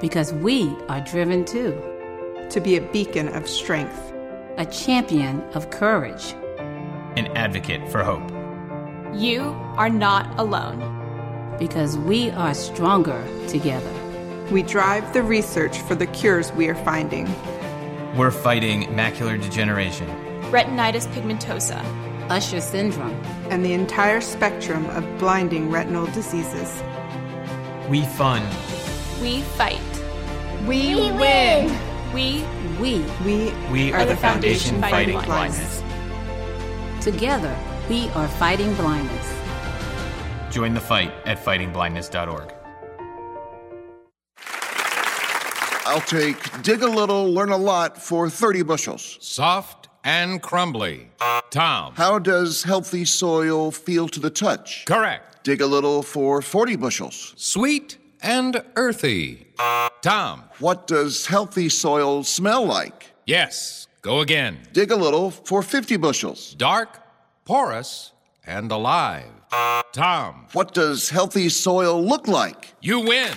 Because 0.00 0.32
we 0.32 0.74
are 0.88 1.00
driven 1.02 1.44
too. 1.44 1.78
to 2.50 2.60
be 2.60 2.76
a 2.76 2.82
beacon 2.92 3.28
of 3.28 3.48
strength, 3.48 4.12
a 4.58 4.66
champion 4.66 5.40
of 5.54 5.70
courage, 5.70 6.34
an 7.16 7.26
advocate 7.36 7.88
for 7.90 8.02
hope. 8.02 8.28
You 9.14 9.42
are 9.76 9.90
not 9.90 10.38
alone. 10.38 10.88
Because 11.58 11.98
we 11.98 12.30
are 12.30 12.54
stronger 12.54 13.22
together. 13.46 13.92
We 14.50 14.62
drive 14.62 15.12
the 15.12 15.22
research 15.22 15.78
for 15.78 15.94
the 15.94 16.06
cures 16.06 16.50
we 16.52 16.68
are 16.68 16.74
finding. 16.74 17.32
We're 18.16 18.30
fighting 18.30 18.84
macular 18.88 19.40
degeneration, 19.40 20.06
retinitis 20.50 21.06
pigmentosa, 21.14 21.82
Usher 22.28 22.60
syndrome, 22.60 23.14
and 23.50 23.64
the 23.64 23.72
entire 23.72 24.20
spectrum 24.20 24.86
of 24.90 25.18
blinding 25.18 25.70
retinal 25.70 26.06
diseases. 26.06 26.82
We 27.88 28.04
fund. 28.04 28.44
We 29.20 29.42
fight. 29.42 29.80
We, 30.66 30.94
we 30.94 31.12
win. 31.12 31.78
We 32.12 32.44
we 32.80 32.98
we 33.24 33.52
we 33.70 33.92
are, 33.92 34.00
are 34.00 34.04
the 34.04 34.16
foundation, 34.16 34.80
foundation 34.80 34.80
fighting, 34.80 35.14
fighting 35.16 35.20
blindness. 35.24 35.58
blindness. 35.58 35.71
Together, 37.02 37.56
we 37.88 38.08
are 38.10 38.28
fighting 38.28 38.72
blindness. 38.74 39.40
Join 40.50 40.72
the 40.72 40.80
fight 40.80 41.12
at 41.26 41.36
fightingblindness.org. 41.44 42.54
I'll 45.84 46.00
take 46.00 46.62
dig 46.62 46.82
a 46.82 46.88
little, 46.88 47.32
learn 47.32 47.50
a 47.50 47.56
lot 47.56 48.00
for 48.00 48.30
30 48.30 48.62
bushels. 48.62 49.18
Soft 49.20 49.88
and 50.04 50.40
crumbly. 50.40 51.10
Tom. 51.50 51.94
How 51.96 52.20
does 52.20 52.62
healthy 52.62 53.04
soil 53.04 53.72
feel 53.72 54.08
to 54.08 54.20
the 54.20 54.30
touch? 54.30 54.84
Correct. 54.86 55.44
Dig 55.44 55.60
a 55.60 55.66
little 55.66 56.02
for 56.02 56.40
40 56.40 56.76
bushels. 56.76 57.34
Sweet 57.36 57.98
and 58.22 58.62
earthy. 58.76 59.48
Tom. 60.02 60.44
What 60.60 60.86
does 60.86 61.26
healthy 61.26 61.68
soil 61.68 62.22
smell 62.22 62.64
like? 62.64 63.12
Yes. 63.26 63.88
Go 64.02 64.18
again. 64.18 64.58
Dig 64.72 64.90
a 64.90 64.96
little 64.96 65.30
for 65.30 65.62
50 65.62 65.96
bushels. 65.96 66.54
Dark, 66.54 67.00
porous, 67.44 68.10
and 68.44 68.72
alive. 68.72 69.30
Tom. 69.92 70.46
What 70.52 70.74
does 70.74 71.08
healthy 71.08 71.48
soil 71.48 72.02
look 72.04 72.26
like? 72.26 72.74
You 72.80 72.98
win. 72.98 73.32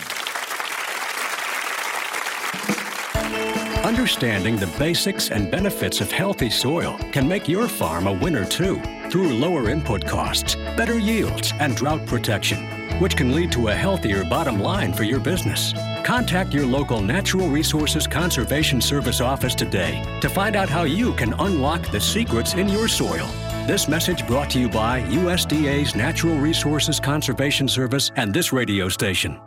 Understanding 3.85 4.55
the 4.55 4.73
basics 4.79 5.29
and 5.29 5.51
benefits 5.51 6.01
of 6.01 6.11
healthy 6.11 6.49
soil 6.49 6.97
can 7.11 7.27
make 7.27 7.47
your 7.47 7.67
farm 7.67 8.07
a 8.07 8.13
winner 8.13 8.43
too 8.43 8.81
through 9.11 9.33
lower 9.33 9.69
input 9.69 10.07
costs, 10.07 10.55
better 10.75 10.97
yields, 10.97 11.53
and 11.59 11.75
drought 11.75 12.03
protection, 12.07 12.65
which 12.99 13.17
can 13.17 13.33
lead 13.33 13.51
to 13.51 13.67
a 13.69 13.73
healthier 13.73 14.23
bottom 14.23 14.59
line 14.59 14.93
for 14.93 15.03
your 15.03 15.19
business. 15.19 15.73
Contact 16.03 16.53
your 16.53 16.65
local 16.65 17.01
Natural 17.01 17.47
Resources 17.47 18.07
Conservation 18.07 18.79
Service 18.79 19.21
office 19.21 19.55
today 19.55 20.03
to 20.21 20.29
find 20.29 20.55
out 20.55 20.69
how 20.69 20.83
you 20.83 21.13
can 21.13 21.33
unlock 21.39 21.89
the 21.91 21.99
secrets 21.99 22.53
in 22.53 22.69
your 22.69 22.87
soil. 22.87 23.27
This 23.67 23.87
message 23.87 24.27
brought 24.27 24.49
to 24.51 24.59
you 24.59 24.69
by 24.69 25.01
USDA's 25.01 25.95
Natural 25.95 26.37
Resources 26.37 26.99
Conservation 26.99 27.67
Service 27.67 28.11
and 28.15 28.33
this 28.33 28.53
radio 28.53 28.89
station. 28.89 29.39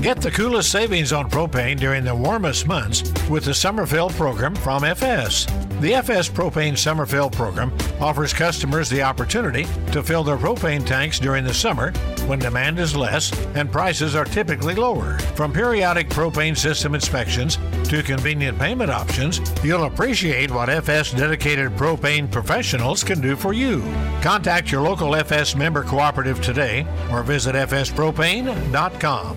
Get 0.00 0.22
the 0.22 0.30
coolest 0.30 0.72
savings 0.72 1.12
on 1.12 1.28
propane 1.28 1.78
during 1.78 2.04
the 2.04 2.14
warmest 2.14 2.66
months 2.66 3.02
with 3.28 3.44
the 3.44 3.52
Summer 3.52 3.84
Fill 3.84 4.08
program 4.08 4.54
from 4.54 4.82
FS. 4.82 5.44
The 5.80 5.92
FS 5.94 6.26
Propane 6.26 6.78
Summer 6.78 7.04
Fill 7.04 7.28
program 7.28 7.70
offers 8.00 8.32
customers 8.32 8.88
the 8.88 9.02
opportunity 9.02 9.66
to 9.92 10.02
fill 10.02 10.24
their 10.24 10.38
propane 10.38 10.86
tanks 10.86 11.18
during 11.18 11.44
the 11.44 11.52
summer 11.52 11.92
when 12.26 12.38
demand 12.38 12.78
is 12.78 12.96
less 12.96 13.30
and 13.54 13.70
prices 13.70 14.14
are 14.14 14.24
typically 14.24 14.74
lower. 14.74 15.18
From 15.36 15.52
periodic 15.52 16.08
propane 16.08 16.56
system 16.56 16.94
inspections 16.94 17.58
to 17.90 18.02
convenient 18.02 18.58
payment 18.58 18.90
options, 18.90 19.38
you'll 19.62 19.84
appreciate 19.84 20.50
what 20.50 20.70
FS 20.70 21.12
dedicated 21.12 21.72
propane 21.72 22.30
professionals 22.30 23.04
can 23.04 23.20
do 23.20 23.36
for 23.36 23.52
you. 23.52 23.82
Contact 24.22 24.72
your 24.72 24.80
local 24.80 25.14
FS 25.14 25.54
member 25.54 25.82
cooperative 25.82 26.40
today 26.40 26.86
or 27.10 27.22
visit 27.22 27.54
fspropane.com. 27.54 29.36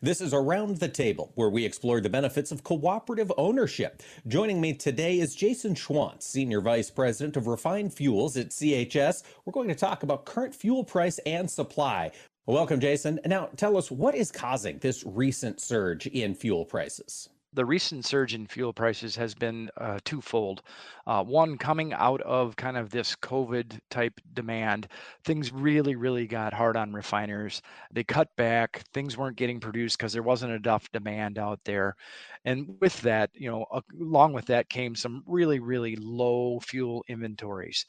This 0.00 0.20
is 0.20 0.32
Around 0.32 0.76
the 0.76 0.88
Table, 0.88 1.32
where 1.34 1.50
we 1.50 1.64
explore 1.64 2.00
the 2.00 2.08
benefits 2.08 2.52
of 2.52 2.62
cooperative 2.62 3.32
ownership. 3.36 4.00
Joining 4.28 4.60
me 4.60 4.72
today 4.72 5.18
is 5.18 5.34
Jason 5.34 5.74
Schwantz, 5.74 6.22
Senior 6.22 6.60
Vice 6.60 6.88
President 6.88 7.36
of 7.36 7.48
Refined 7.48 7.92
Fuels 7.94 8.36
at 8.36 8.50
CHS. 8.50 9.24
We're 9.44 9.52
going 9.52 9.66
to 9.66 9.74
talk 9.74 10.04
about 10.04 10.24
current 10.24 10.54
fuel 10.54 10.84
price 10.84 11.18
and 11.26 11.50
supply. 11.50 12.12
Welcome, 12.46 12.78
Jason. 12.78 13.18
Now, 13.26 13.50
tell 13.56 13.76
us 13.76 13.90
what 13.90 14.14
is 14.14 14.30
causing 14.30 14.78
this 14.78 15.02
recent 15.04 15.60
surge 15.60 16.06
in 16.06 16.36
fuel 16.36 16.64
prices? 16.64 17.28
The 17.52 17.64
recent 17.64 18.04
surge 18.04 18.34
in 18.34 18.46
fuel 18.46 18.72
prices 18.72 19.16
has 19.16 19.34
been 19.34 19.70
uh, 19.78 19.98
twofold. 20.04 20.62
Uh, 21.06 21.24
one, 21.24 21.56
coming 21.56 21.92
out 21.92 22.20
of 22.22 22.56
kind 22.56 22.76
of 22.76 22.90
this 22.90 23.16
COVID 23.16 23.78
type 23.90 24.20
demand, 24.34 24.88
things 25.24 25.52
really, 25.52 25.96
really 25.96 26.26
got 26.26 26.52
hard 26.52 26.76
on 26.76 26.92
refiners. 26.92 27.62
They 27.92 28.04
cut 28.04 28.28
back, 28.36 28.82
things 28.92 29.16
weren't 29.16 29.36
getting 29.36 29.60
produced 29.60 29.98
because 29.98 30.12
there 30.12 30.22
wasn't 30.22 30.52
enough 30.52 30.90
demand 30.92 31.38
out 31.38 31.60
there. 31.64 31.96
And 32.44 32.76
with 32.80 33.00
that, 33.02 33.30
you 33.34 33.50
know, 33.50 33.66
along 34.00 34.34
with 34.34 34.46
that 34.46 34.68
came 34.68 34.94
some 34.94 35.22
really, 35.26 35.58
really 35.58 35.96
low 35.96 36.60
fuel 36.60 37.04
inventories 37.08 37.86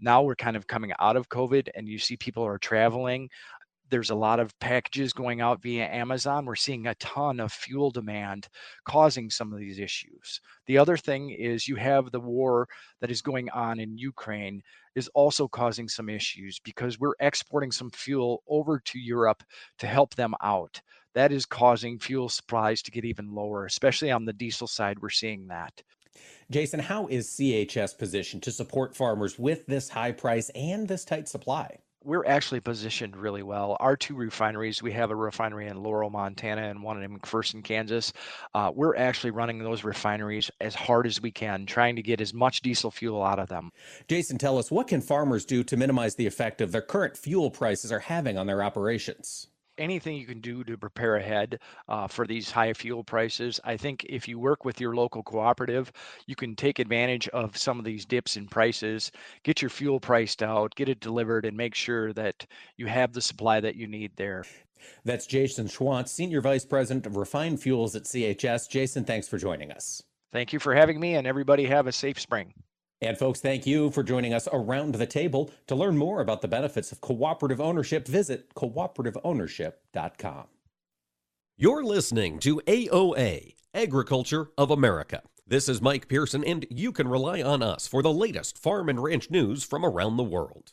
now 0.00 0.22
we're 0.22 0.36
kind 0.36 0.56
of 0.56 0.66
coming 0.66 0.92
out 1.00 1.16
of 1.16 1.28
COVID 1.28 1.68
and 1.74 1.88
you 1.88 1.98
see 1.98 2.16
people 2.16 2.44
are 2.44 2.58
traveling 2.58 3.28
there's 3.90 4.10
a 4.10 4.14
lot 4.14 4.40
of 4.40 4.58
packages 4.58 5.12
going 5.12 5.40
out 5.40 5.62
via 5.62 5.86
Amazon. 5.86 6.44
We're 6.44 6.56
seeing 6.56 6.86
a 6.86 6.94
ton 6.96 7.40
of 7.40 7.52
fuel 7.52 7.90
demand 7.90 8.48
causing 8.84 9.30
some 9.30 9.52
of 9.52 9.58
these 9.58 9.78
issues. 9.78 10.40
The 10.66 10.78
other 10.78 10.96
thing 10.96 11.30
is 11.30 11.68
you 11.68 11.76
have 11.76 12.10
the 12.10 12.20
war 12.20 12.68
that 13.00 13.10
is 13.10 13.22
going 13.22 13.50
on 13.50 13.80
in 13.80 13.98
Ukraine 13.98 14.62
is 14.94 15.08
also 15.14 15.48
causing 15.48 15.88
some 15.88 16.08
issues 16.08 16.58
because 16.60 16.98
we're 16.98 17.14
exporting 17.20 17.72
some 17.72 17.90
fuel 17.90 18.42
over 18.48 18.80
to 18.80 18.98
Europe 18.98 19.42
to 19.78 19.86
help 19.86 20.14
them 20.14 20.34
out. 20.42 20.80
That 21.14 21.32
is 21.32 21.46
causing 21.46 21.98
fuel 21.98 22.28
supplies 22.28 22.82
to 22.82 22.90
get 22.90 23.04
even 23.04 23.34
lower, 23.34 23.64
especially 23.64 24.10
on 24.10 24.24
the 24.24 24.32
diesel 24.32 24.66
side. 24.66 24.98
We're 25.00 25.10
seeing 25.10 25.48
that. 25.48 25.82
Jason, 26.50 26.80
how 26.80 27.06
is 27.08 27.28
CHS 27.28 27.98
positioned 27.98 28.42
to 28.42 28.50
support 28.50 28.96
farmers 28.96 29.38
with 29.38 29.66
this 29.66 29.88
high 29.88 30.12
price 30.12 30.50
and 30.50 30.88
this 30.88 31.04
tight 31.04 31.28
supply? 31.28 31.78
We're 32.08 32.24
actually 32.24 32.60
positioned 32.60 33.14
really 33.14 33.42
well. 33.42 33.76
Our 33.80 33.94
two 33.94 34.14
refineries, 34.14 34.82
we 34.82 34.92
have 34.92 35.10
a 35.10 35.14
refinery 35.14 35.66
in 35.66 35.82
Laurel, 35.82 36.08
Montana, 36.08 36.62
and 36.62 36.82
one 36.82 37.02
in 37.02 37.18
McPherson, 37.18 37.62
Kansas. 37.62 38.14
Uh, 38.54 38.72
we're 38.74 38.96
actually 38.96 39.30
running 39.30 39.58
those 39.58 39.84
refineries 39.84 40.50
as 40.58 40.74
hard 40.74 41.06
as 41.06 41.20
we 41.20 41.30
can, 41.30 41.66
trying 41.66 41.96
to 41.96 42.02
get 42.02 42.22
as 42.22 42.32
much 42.32 42.62
diesel 42.62 42.90
fuel 42.90 43.22
out 43.22 43.38
of 43.38 43.48
them. 43.48 43.70
Jason, 44.08 44.38
tell 44.38 44.56
us 44.56 44.70
what 44.70 44.88
can 44.88 45.02
farmers 45.02 45.44
do 45.44 45.62
to 45.64 45.76
minimize 45.76 46.14
the 46.14 46.26
effect 46.26 46.62
of 46.62 46.72
their 46.72 46.80
current 46.80 47.14
fuel 47.14 47.50
prices 47.50 47.92
are 47.92 47.98
having 47.98 48.38
on 48.38 48.46
their 48.46 48.62
operations? 48.62 49.48
Anything 49.78 50.16
you 50.16 50.26
can 50.26 50.40
do 50.40 50.64
to 50.64 50.76
prepare 50.76 51.16
ahead 51.16 51.60
uh, 51.88 52.06
for 52.06 52.26
these 52.26 52.50
high 52.50 52.72
fuel 52.72 53.04
prices. 53.04 53.60
I 53.64 53.76
think 53.76 54.04
if 54.08 54.28
you 54.28 54.38
work 54.38 54.64
with 54.64 54.80
your 54.80 54.94
local 54.94 55.22
cooperative, 55.22 55.92
you 56.26 56.34
can 56.34 56.54
take 56.54 56.78
advantage 56.78 57.28
of 57.28 57.56
some 57.56 57.78
of 57.78 57.84
these 57.84 58.04
dips 58.04 58.36
in 58.36 58.46
prices, 58.46 59.10
get 59.42 59.62
your 59.62 59.70
fuel 59.70 60.00
priced 60.00 60.42
out, 60.42 60.74
get 60.74 60.88
it 60.88 61.00
delivered, 61.00 61.44
and 61.44 61.56
make 61.56 61.74
sure 61.74 62.12
that 62.12 62.46
you 62.76 62.86
have 62.86 63.12
the 63.12 63.22
supply 63.22 63.60
that 63.60 63.76
you 63.76 63.86
need 63.86 64.12
there. 64.16 64.44
That's 65.04 65.26
Jason 65.26 65.66
Schwantz, 65.66 66.08
Senior 66.08 66.40
Vice 66.40 66.64
President 66.64 67.06
of 67.06 67.16
Refined 67.16 67.60
Fuels 67.60 67.96
at 67.96 68.04
CHS. 68.04 68.68
Jason, 68.68 69.04
thanks 69.04 69.28
for 69.28 69.38
joining 69.38 69.72
us. 69.72 70.02
Thank 70.32 70.52
you 70.52 70.58
for 70.58 70.74
having 70.74 71.00
me, 71.00 71.14
and 71.14 71.26
everybody 71.26 71.64
have 71.64 71.86
a 71.86 71.92
safe 71.92 72.20
spring. 72.20 72.52
And 73.00 73.16
folks, 73.16 73.40
thank 73.40 73.66
you 73.66 73.90
for 73.90 74.02
joining 74.02 74.34
us 74.34 74.48
around 74.52 74.94
the 74.94 75.06
table. 75.06 75.50
To 75.68 75.76
learn 75.76 75.96
more 75.96 76.20
about 76.20 76.40
the 76.42 76.48
benefits 76.48 76.90
of 76.90 77.00
cooperative 77.00 77.60
ownership, 77.60 78.08
visit 78.08 78.54
cooperativeownership.com. 78.54 80.44
You're 81.56 81.84
listening 81.84 82.38
to 82.40 82.60
AOA, 82.66 83.54
Agriculture 83.74 84.50
of 84.56 84.70
America. 84.70 85.22
This 85.46 85.68
is 85.68 85.80
Mike 85.80 86.08
Pearson, 86.08 86.44
and 86.44 86.66
you 86.70 86.92
can 86.92 87.08
rely 87.08 87.40
on 87.40 87.62
us 87.62 87.86
for 87.86 88.02
the 88.02 88.12
latest 88.12 88.58
farm 88.58 88.88
and 88.88 89.02
ranch 89.02 89.30
news 89.30 89.64
from 89.64 89.84
around 89.84 90.16
the 90.16 90.22
world. 90.22 90.72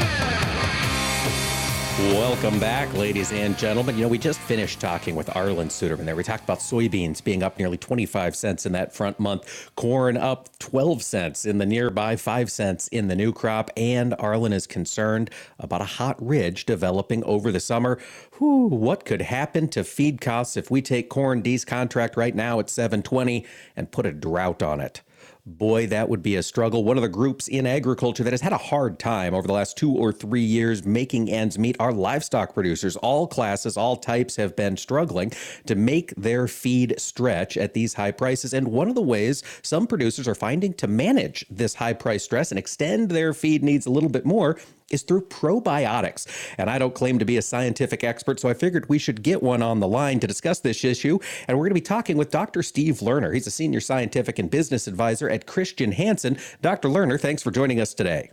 Welcome 2.09 2.59
back, 2.59 2.91
ladies 2.95 3.31
and 3.31 3.55
gentlemen. 3.55 3.95
You 3.95 4.01
know, 4.01 4.07
we 4.07 4.17
just 4.17 4.39
finished 4.39 4.79
talking 4.79 5.15
with 5.15 5.27
Arlan 5.27 5.67
Suderman 5.67 6.05
there. 6.05 6.15
We 6.15 6.23
talked 6.23 6.43
about 6.43 6.57
soybeans 6.57 7.23
being 7.23 7.43
up 7.43 7.59
nearly 7.59 7.77
25 7.77 8.35
cents 8.35 8.65
in 8.65 8.71
that 8.71 8.91
front 8.91 9.19
month, 9.19 9.69
corn 9.75 10.17
up 10.17 10.49
12 10.57 11.03
cents 11.03 11.45
in 11.45 11.59
the 11.59 11.65
nearby, 11.67 12.15
5 12.15 12.51
cents 12.51 12.87
in 12.87 13.07
the 13.07 13.15
new 13.15 13.31
crop, 13.31 13.69
and 13.77 14.13
Arlan 14.13 14.51
is 14.51 14.65
concerned 14.65 15.29
about 15.59 15.81
a 15.81 15.85
hot 15.85 16.15
ridge 16.19 16.65
developing 16.65 17.23
over 17.23 17.51
the 17.51 17.59
summer. 17.59 17.99
Whew, 18.39 18.65
what 18.65 19.05
could 19.05 19.21
happen 19.21 19.67
to 19.67 19.83
feed 19.83 20.21
costs 20.21 20.57
if 20.57 20.71
we 20.71 20.81
take 20.81 21.07
corn 21.07 21.43
D's 21.43 21.63
contract 21.63 22.17
right 22.17 22.33
now 22.33 22.59
at 22.59 22.71
720 22.71 23.45
and 23.75 23.91
put 23.91 24.07
a 24.07 24.11
drought 24.11 24.63
on 24.63 24.79
it? 24.79 25.01
Boy, 25.43 25.87
that 25.87 26.07
would 26.07 26.21
be 26.21 26.35
a 26.35 26.43
struggle. 26.43 26.83
One 26.83 26.97
of 26.97 27.01
the 27.01 27.09
groups 27.09 27.47
in 27.47 27.65
agriculture 27.65 28.23
that 28.23 28.33
has 28.33 28.41
had 28.41 28.53
a 28.53 28.57
hard 28.57 28.99
time 28.99 29.33
over 29.33 29.47
the 29.47 29.53
last 29.53 29.75
two 29.75 29.91
or 29.91 30.11
three 30.11 30.43
years 30.43 30.85
making 30.85 31.31
ends 31.31 31.57
meet 31.57 31.75
are 31.79 31.91
livestock 31.91 32.53
producers. 32.53 32.95
All 32.97 33.25
classes, 33.25 33.75
all 33.75 33.95
types 33.95 34.35
have 34.35 34.55
been 34.55 34.77
struggling 34.77 35.31
to 35.65 35.73
make 35.73 36.13
their 36.15 36.47
feed 36.47 36.93
stretch 36.99 37.57
at 37.57 37.73
these 37.73 37.95
high 37.95 38.11
prices. 38.11 38.53
And 38.53 38.67
one 38.67 38.87
of 38.87 38.93
the 38.93 39.01
ways 39.01 39.43
some 39.63 39.87
producers 39.87 40.27
are 40.27 40.35
finding 40.35 40.73
to 40.75 40.87
manage 40.87 41.43
this 41.49 41.73
high 41.73 41.93
price 41.93 42.23
stress 42.23 42.51
and 42.51 42.59
extend 42.59 43.09
their 43.09 43.33
feed 43.33 43.63
needs 43.63 43.87
a 43.87 43.91
little 43.91 44.09
bit 44.09 44.25
more 44.25 44.59
is 44.93 45.03
through 45.03 45.21
probiotics. 45.27 46.27
And 46.57 46.69
I 46.69 46.79
don't 46.79 46.95
claim 46.95 47.19
to 47.19 47.25
be 47.25 47.37
a 47.37 47.41
scientific 47.41 48.03
expert, 48.03 48.39
so 48.39 48.49
I 48.49 48.53
figured 48.53 48.89
we 48.89 48.97
should 48.97 49.23
get 49.23 49.41
one 49.41 49.61
on 49.61 49.79
the 49.79 49.87
line 49.87 50.19
to 50.19 50.27
discuss 50.27 50.59
this 50.59 50.83
issue. 50.83 51.19
And 51.47 51.57
we're 51.57 51.65
going 51.65 51.71
to 51.71 51.75
be 51.75 51.81
talking 51.81 52.17
with 52.17 52.31
Dr. 52.31 52.63
Steve 52.63 52.95
Lerner. 52.95 53.33
He's 53.33 53.47
a 53.47 53.51
senior 53.51 53.79
scientific 53.79 54.39
and 54.39 54.49
business 54.49 54.87
advisor 54.87 55.29
at 55.29 55.45
Christian 55.45 55.91
Hansen. 55.91 56.37
Dr. 56.61 56.89
Lerner, 56.89 57.19
thanks 57.19 57.43
for 57.43 57.51
joining 57.51 57.79
us 57.79 57.93
today. 57.93 58.31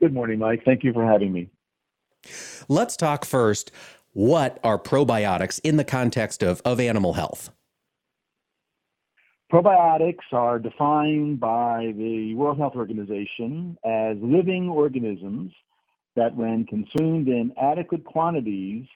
Good 0.00 0.12
morning, 0.12 0.38
Mike. 0.38 0.64
Thank 0.64 0.82
you 0.82 0.92
for 0.92 1.06
having 1.06 1.32
me. 1.32 1.48
Let's 2.68 2.96
talk 2.96 3.24
first. 3.24 3.70
What 4.12 4.58
are 4.62 4.78
probiotics 4.78 5.60
in 5.64 5.76
the 5.76 5.84
context 5.84 6.42
of, 6.42 6.60
of 6.64 6.80
animal 6.80 7.14
health? 7.14 7.50
Probiotics 9.52 10.32
are 10.32 10.58
defined 10.58 11.38
by 11.38 11.92
the 11.98 12.34
World 12.34 12.56
Health 12.56 12.72
Organization 12.74 13.76
as 13.84 14.16
living 14.22 14.70
organisms 14.70 15.52
that, 16.16 16.34
when 16.34 16.64
consumed 16.64 17.28
in 17.28 17.52
adequate 17.60 18.02
quantities, 18.02 18.86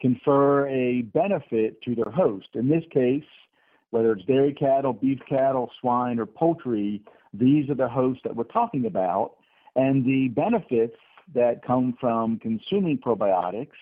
confer 0.00 0.68
a 0.68 1.02
benefit 1.02 1.82
to 1.82 1.94
their 1.94 2.10
host. 2.10 2.46
In 2.54 2.66
this 2.66 2.82
case, 2.90 3.26
whether 3.90 4.12
it's 4.12 4.24
dairy 4.24 4.54
cattle, 4.54 4.94
beef 4.94 5.18
cattle, 5.28 5.70
swine, 5.82 6.18
or 6.18 6.24
poultry, 6.24 7.02
these 7.34 7.68
are 7.68 7.74
the 7.74 7.86
hosts 7.86 8.22
that 8.24 8.34
we're 8.34 8.44
talking 8.44 8.86
about. 8.86 9.32
And 9.74 10.02
the 10.02 10.28
benefits 10.28 10.96
that 11.34 11.62
come 11.62 11.94
from 12.00 12.38
consuming 12.38 12.96
probiotics 12.96 13.76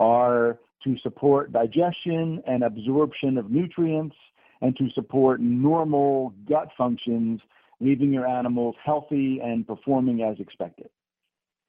are 0.00 0.58
to 0.82 0.98
support 0.98 1.52
digestion 1.52 2.42
and 2.44 2.64
absorption 2.64 3.38
of 3.38 3.52
nutrients 3.52 4.16
and 4.66 4.76
to 4.76 4.90
support 4.90 5.40
normal 5.40 6.34
gut 6.48 6.70
functions, 6.76 7.40
leaving 7.80 8.12
your 8.12 8.26
animals 8.26 8.74
healthy 8.84 9.40
and 9.40 9.64
performing 9.64 10.22
as 10.22 10.40
expected. 10.40 10.90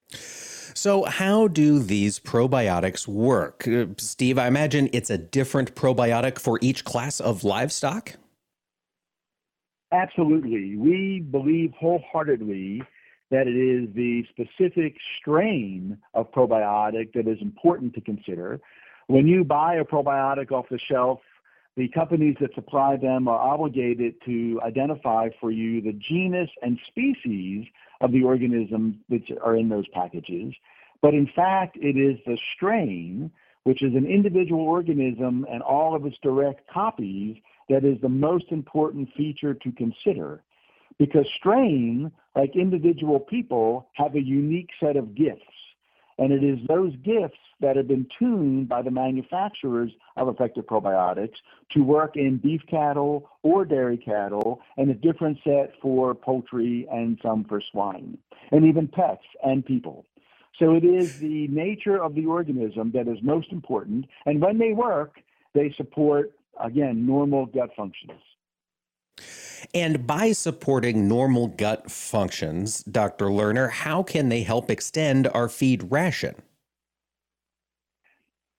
So, 0.09 1.03
how 1.05 1.47
do 1.47 1.79
these 1.79 2.19
probiotics 2.19 3.07
work? 3.07 3.67
Uh, 3.67 3.85
Steve, 3.97 4.37
I 4.39 4.47
imagine 4.47 4.89
it's 4.93 5.09
a 5.09 5.17
different 5.17 5.75
probiotic 5.75 6.39
for 6.39 6.57
each 6.61 6.85
class 6.85 7.19
of 7.19 7.43
livestock? 7.43 8.13
Absolutely. 9.91 10.75
We 10.75 11.19
believe 11.19 11.73
wholeheartedly 11.79 12.81
that 13.29 13.47
it 13.47 13.55
is 13.55 13.89
the 13.93 14.25
specific 14.29 14.95
strain 15.19 15.97
of 16.13 16.31
probiotic 16.31 17.13
that 17.13 17.27
is 17.27 17.37
important 17.41 17.93
to 17.93 18.01
consider. 18.01 18.59
When 19.07 19.27
you 19.27 19.43
buy 19.43 19.75
a 19.75 19.85
probiotic 19.85 20.51
off 20.51 20.65
the 20.69 20.79
shelf 20.79 21.19
the 21.77 21.87
companies 21.89 22.35
that 22.41 22.53
supply 22.55 22.97
them 22.97 23.27
are 23.27 23.37
obligated 23.37 24.15
to 24.25 24.59
identify 24.65 25.29
for 25.39 25.51
you 25.51 25.79
the 25.79 25.93
genus 25.93 26.49
and 26.63 26.79
species 26.87 27.67
of 28.01 28.11
the 28.11 28.23
organisms 28.23 28.95
that 29.09 29.21
are 29.43 29.55
in 29.55 29.69
those 29.69 29.87
packages. 29.93 30.53
But 31.03 31.13
in 31.13 31.29
fact, 31.35 31.77
it 31.79 31.95
is 31.95 32.17
the 32.25 32.37
strain, 32.55 33.29
which 33.63 33.83
is 33.83 33.93
an 33.93 34.07
individual 34.07 34.61
organism 34.61 35.45
and 35.51 35.61
all 35.61 35.95
of 35.95 36.03
its 36.07 36.17
direct 36.23 36.67
copies, 36.67 37.37
that 37.69 37.85
is 37.85 38.01
the 38.01 38.09
most 38.09 38.45
important 38.49 39.09
feature 39.15 39.53
to 39.53 39.71
consider. 39.73 40.41
Because 40.97 41.27
strain, 41.37 42.11
like 42.35 42.55
individual 42.55 43.19
people, 43.19 43.87
have 43.93 44.15
a 44.15 44.21
unique 44.21 44.69
set 44.79 44.95
of 44.95 45.13
gifts. 45.13 45.43
And 46.17 46.33
it 46.33 46.43
is 46.43 46.57
those 46.67 46.95
gifts 47.03 47.37
that 47.59 47.75
have 47.75 47.87
been 47.87 48.07
tuned 48.17 48.69
by 48.69 48.81
the 48.81 48.91
manufacturers 48.91 49.91
of 50.15 50.27
effective 50.27 50.65
probiotics 50.65 51.35
to 51.71 51.83
work 51.83 52.15
in 52.15 52.37
beef 52.37 52.61
cattle 52.69 53.29
or 53.43 53.65
dairy 53.65 53.97
cattle, 53.97 54.61
and 54.77 54.89
a 54.89 54.93
different 54.93 55.37
set 55.43 55.73
for 55.81 56.13
poultry 56.13 56.87
and 56.91 57.19
some 57.21 57.43
for 57.45 57.61
swine, 57.71 58.17
and 58.51 58.65
even 58.65 58.87
pets 58.87 59.23
and 59.43 59.65
people. 59.65 60.05
So 60.59 60.73
it 60.73 60.83
is 60.83 61.19
the 61.19 61.47
nature 61.49 62.01
of 62.01 62.15
the 62.15 62.25
organism 62.25 62.91
that 62.93 63.07
is 63.07 63.17
most 63.21 63.51
important. 63.51 64.05
And 64.25 64.41
when 64.41 64.57
they 64.57 64.73
work, 64.73 65.19
they 65.53 65.71
support, 65.77 66.33
again, 66.63 67.05
normal 67.05 67.45
gut 67.45 67.69
functions. 67.75 68.21
And 69.73 70.05
by 70.05 70.31
supporting 70.31 71.07
normal 71.07 71.47
gut 71.47 71.89
functions, 71.91 72.83
Dr. 72.83 73.25
Lerner, 73.25 73.71
how 73.71 74.03
can 74.03 74.29
they 74.29 74.43
help 74.43 74.69
extend 74.69 75.27
our 75.27 75.49
feed 75.49 75.91
ration? 75.91 76.35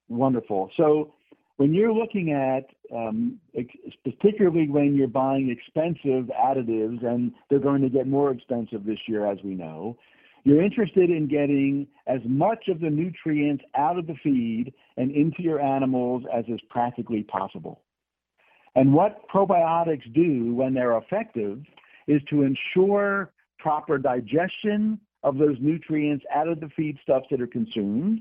Wonderful. 0.08 0.70
So 0.76 1.12
when 1.58 1.74
you're 1.74 1.92
looking 1.92 2.32
at, 2.32 2.66
um, 2.94 3.38
particularly 4.04 4.68
when 4.68 4.94
you're 4.94 5.08
buying 5.08 5.50
expensive 5.50 6.30
additives, 6.34 7.04
and 7.04 7.32
they're 7.50 7.58
going 7.58 7.82
to 7.82 7.88
get 7.88 8.06
more 8.06 8.30
expensive 8.30 8.84
this 8.84 8.98
year, 9.06 9.26
as 9.26 9.38
we 9.42 9.54
know, 9.54 9.96
you're 10.44 10.62
interested 10.62 11.10
in 11.10 11.26
getting 11.26 11.86
as 12.06 12.20
much 12.24 12.68
of 12.68 12.80
the 12.80 12.88
nutrients 12.88 13.64
out 13.76 13.98
of 13.98 14.06
the 14.06 14.14
feed 14.22 14.72
and 14.96 15.10
into 15.10 15.42
your 15.42 15.60
animals 15.60 16.22
as 16.32 16.44
is 16.48 16.60
practically 16.70 17.24
possible. 17.24 17.82
And 18.74 18.94
what 18.94 19.28
probiotics 19.28 20.10
do 20.14 20.54
when 20.54 20.74
they're 20.74 20.96
effective 20.96 21.60
is 22.06 22.22
to 22.30 22.42
ensure 22.42 23.32
proper 23.58 23.98
digestion 23.98 25.00
of 25.24 25.36
those 25.38 25.56
nutrients 25.60 26.24
out 26.32 26.46
of 26.46 26.60
the 26.60 26.70
feedstuffs 26.78 27.28
that 27.30 27.40
are 27.40 27.46
consumed 27.48 28.20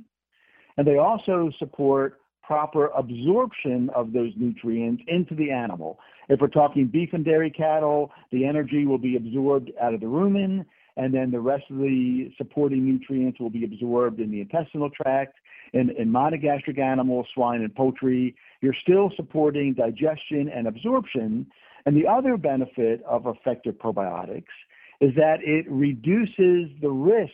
and 0.77 0.85
they 0.85 0.97
also 0.97 1.51
support 1.59 2.19
proper 2.43 2.87
absorption 2.95 3.89
of 3.93 4.13
those 4.13 4.31
nutrients 4.37 5.03
into 5.07 5.35
the 5.35 5.51
animal. 5.51 5.99
If 6.29 6.39
we're 6.39 6.47
talking 6.47 6.87
beef 6.87 7.09
and 7.11 7.25
dairy 7.25 7.51
cattle, 7.51 8.11
the 8.31 8.45
energy 8.45 8.85
will 8.85 8.97
be 8.97 9.17
absorbed 9.17 9.71
out 9.81 9.93
of 9.93 9.99
the 9.99 10.05
rumen, 10.05 10.65
and 10.95 11.13
then 11.13 11.29
the 11.29 11.39
rest 11.39 11.65
of 11.69 11.77
the 11.77 12.31
supporting 12.37 12.85
nutrients 12.85 13.39
will 13.39 13.49
be 13.49 13.65
absorbed 13.65 14.19
in 14.19 14.31
the 14.31 14.41
intestinal 14.41 14.89
tract. 14.89 15.35
In, 15.73 15.89
in 15.97 16.09
monogastric 16.09 16.79
animals, 16.79 17.27
swine 17.33 17.61
and 17.61 17.75
poultry, 17.75 18.35
you're 18.61 18.75
still 18.81 19.11
supporting 19.17 19.73
digestion 19.73 20.49
and 20.49 20.67
absorption. 20.67 21.45
And 21.85 21.95
the 21.95 22.07
other 22.07 22.37
benefit 22.37 23.03
of 23.03 23.27
effective 23.27 23.75
probiotics 23.75 24.45
is 25.01 25.13
that 25.15 25.37
it 25.41 25.69
reduces 25.69 26.71
the 26.81 26.89
risk 26.89 27.31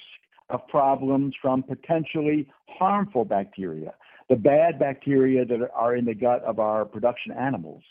of 0.50 0.68
problems 0.68 1.34
from 1.42 1.64
potentially 1.64 2.48
harmful 2.68 3.26
bacteria, 3.26 3.94
the 4.30 4.36
bad 4.36 4.80
bacteria 4.80 5.46
that 5.46 5.70
are 5.74 5.96
in 5.96 6.06
the 6.06 6.14
gut 6.14 6.44
of 6.44 6.60
our 6.60 6.86
production 6.86 7.32
animals. 7.32 7.84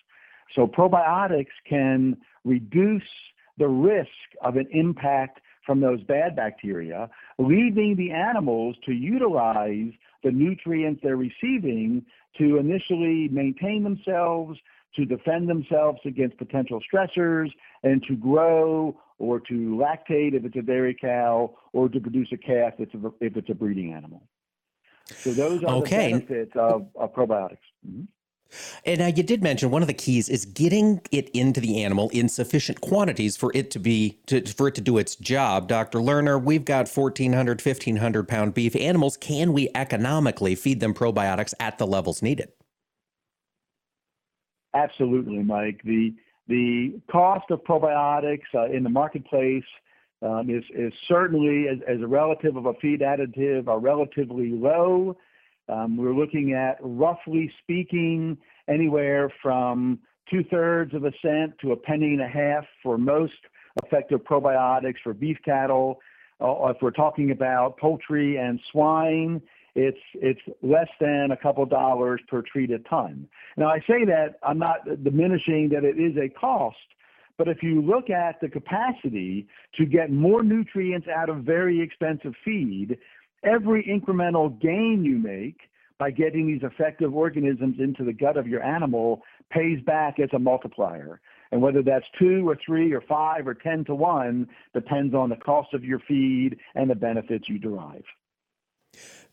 So 0.55 0.67
probiotics 0.67 1.47
can 1.69 2.17
reduce 2.45 3.03
the 3.59 3.69
risk 3.69 4.09
of 4.43 4.57
an 4.57 4.67
impact 4.73 5.41
from 5.65 5.81
those 5.81 6.03
bad 6.05 6.35
bacteria, 6.35 7.09
leaving 7.39 7.95
the 7.97 8.11
animals 8.11 8.77
to 8.85 8.93
utilize 8.93 9.93
the 10.25 10.31
nutrients 10.31 11.01
they're 11.03 11.17
receiving 11.17 12.05
to 12.39 12.59
initially 12.59 13.29
maintain 13.29 13.85
themselves, 13.85 14.59
to 14.97 15.05
defend 15.05 15.49
themselves 15.49 15.99
against 16.05 16.37
potential 16.39 16.81
stressors, 16.93 17.49
and 17.83 18.03
to 18.09 18.17
grow 18.17 18.97
or 19.19 19.39
to 19.41 19.77
lactate 19.77 20.35
if 20.35 20.45
it's 20.45 20.57
a 20.57 20.63
dairy 20.63 20.97
cow, 21.01 21.55
or 21.73 21.89
to 21.89 22.01
produce 22.01 22.29
a 22.33 22.37
calf 22.37 22.75
if 22.79 22.93
it's 22.93 23.05
a, 23.05 23.25
if 23.25 23.37
it's 23.37 23.51
a 23.51 23.55
breeding 23.55 23.93
animal. 23.93 24.23
So 25.07 25.33
those 25.33 25.63
are 25.65 25.77
okay. 25.77 26.13
the 26.13 26.19
benefits 26.21 26.53
of, 26.57 26.87
of 26.97 27.15
probiotics. 27.15 27.59
Mm-hmm. 27.87 28.05
And 28.85 28.99
now 28.99 29.07
you 29.07 29.23
did 29.23 29.43
mention 29.43 29.71
one 29.71 29.83
of 29.83 29.89
the 29.89 29.95
keys 29.95 30.29
is 30.29 30.45
getting 30.45 31.01
it 31.11 31.31
into 31.31 31.61
the 31.61 31.83
animal 31.83 32.11
in 32.11 32.29
sufficient 32.29 32.81
quantities 32.81 33.37
for 33.37 33.51
it 33.55 33.71
to 33.71 33.79
be 33.79 34.19
to, 34.27 34.45
for 34.47 34.69
it 34.69 34.75
to 34.75 34.81
do 34.81 34.99
its 34.99 35.17
job. 35.17 35.69
Dr. 35.69 35.99
Lerner, 35.99 36.43
we've 36.43 36.65
got 36.65 36.89
1400 36.89 37.65
1500 37.65 38.29
pound 38.29 38.55
beef 38.55 38.77
animals. 38.77 39.17
Can 39.17 39.53
we 39.53 39.71
economically 39.75 40.55
feed 40.55 40.81
them 40.81 40.95
probiotics 40.95 41.55
at 41.61 41.79
the 41.79 41.87
levels 41.87 42.23
needed? 42.23 42.53
Absolutely, 44.75 45.43
Mike. 45.43 45.81
The 45.85 46.15
The 46.49 47.01
cost 47.11 47.51
of 47.51 47.63
probiotics 47.65 48.49
uh, 48.55 48.67
in 48.67 48.83
the 48.83 48.91
marketplace 48.91 49.65
um, 50.23 50.49
is, 50.49 50.65
is 50.75 50.93
certainly, 51.09 51.69
as, 51.69 51.79
as, 51.89 52.01
a 52.01 52.07
relative 52.07 52.57
of 52.57 52.67
a 52.67 52.75
feed 52.75 53.01
additive, 53.01 53.69
are 53.69 53.81
relatively 53.81 54.51
low. 54.51 55.17
Um, 55.69 55.97
we're 55.97 56.15
looking 56.15 56.53
at, 56.53 56.79
roughly 56.81 57.53
speaking, 57.63 58.37
anywhere 58.69 59.33
from 59.43 59.99
two 60.31 60.45
thirds 60.45 60.95
of 60.95 61.05
a 61.05 61.13
cent 61.23 61.55
to 61.61 61.73
a 61.73 61.77
penny 61.77 62.13
and 62.13 62.23
a 62.23 62.29
half 62.29 62.65
for 62.83 62.97
most 62.99 63.33
effective 63.85 64.21
probiotics 64.21 65.01
for 65.03 65.13
beef 65.13 65.39
cattle. 65.45 66.01
Uh, 66.41 66.67
if 66.67 66.77
we're 66.81 66.91
talking 66.91 67.31
about 67.31 67.77
poultry 67.79 68.37
and 68.37 68.61
swine, 68.71 69.41
it's 69.75 69.99
it's 70.15 70.41
less 70.63 70.89
than 71.01 71.31
a 71.31 71.37
couple 71.37 71.65
dollars 71.67 72.21
per 72.29 72.43
treated 72.43 72.85
ton. 72.89 73.29
Now 73.57 73.69
I 73.69 73.79
say 73.81 74.05
that 74.05 74.37
I'm 74.43 74.59
not 74.59 74.85
diminishing 75.03 75.71
that 75.71 75.85
it 75.85 75.99
is 75.99 76.17
a 76.17 76.29
cost, 76.29 76.77
but 77.39 77.49
if 77.49 77.63
you 77.63 77.81
look 77.81 78.11
at 78.11 78.41
the 78.41 78.49
capacity 78.49 79.47
to 79.77 79.87
get 79.87 80.11
more 80.11 80.43
nutrients 80.43 81.09
out 81.09 81.29
of 81.29 81.39
very 81.39 81.81
expensive 81.81 82.35
feed, 82.45 82.99
every 83.45 83.85
incremental 83.85 84.61
gain 84.61 85.03
you 85.05 85.19
make 85.19 85.61
by 85.99 86.11
getting 86.11 86.47
these 86.47 86.63
effective 86.63 87.15
organisms 87.15 87.77
into 87.79 88.05
the 88.05 88.13
gut 88.13 88.37
of 88.37 88.47
your 88.47 88.63
animal 88.63 89.23
pays 89.51 89.81
back 89.85 90.19
as 90.19 90.29
a 90.35 90.39
multiplier. 90.39 91.21
And 91.53 91.61
whether 91.61 91.83
that's 91.83 92.07
two 92.19 92.49
or 92.49 92.59
three 92.65 92.93
or 92.93 93.03
five 93.03 93.47
or 93.47 93.55
10 93.55 93.85
to 93.85 93.95
one 93.95 94.49
depends 94.75 95.15
on 95.15 95.29
the 95.29 95.37
cost 95.37 95.75
of 95.75 95.85
your 95.85 96.01
feed 96.01 96.57
and 96.75 96.91
the 96.91 96.95
benefits 96.95 97.49
you 97.49 97.59
derive. 97.59 98.05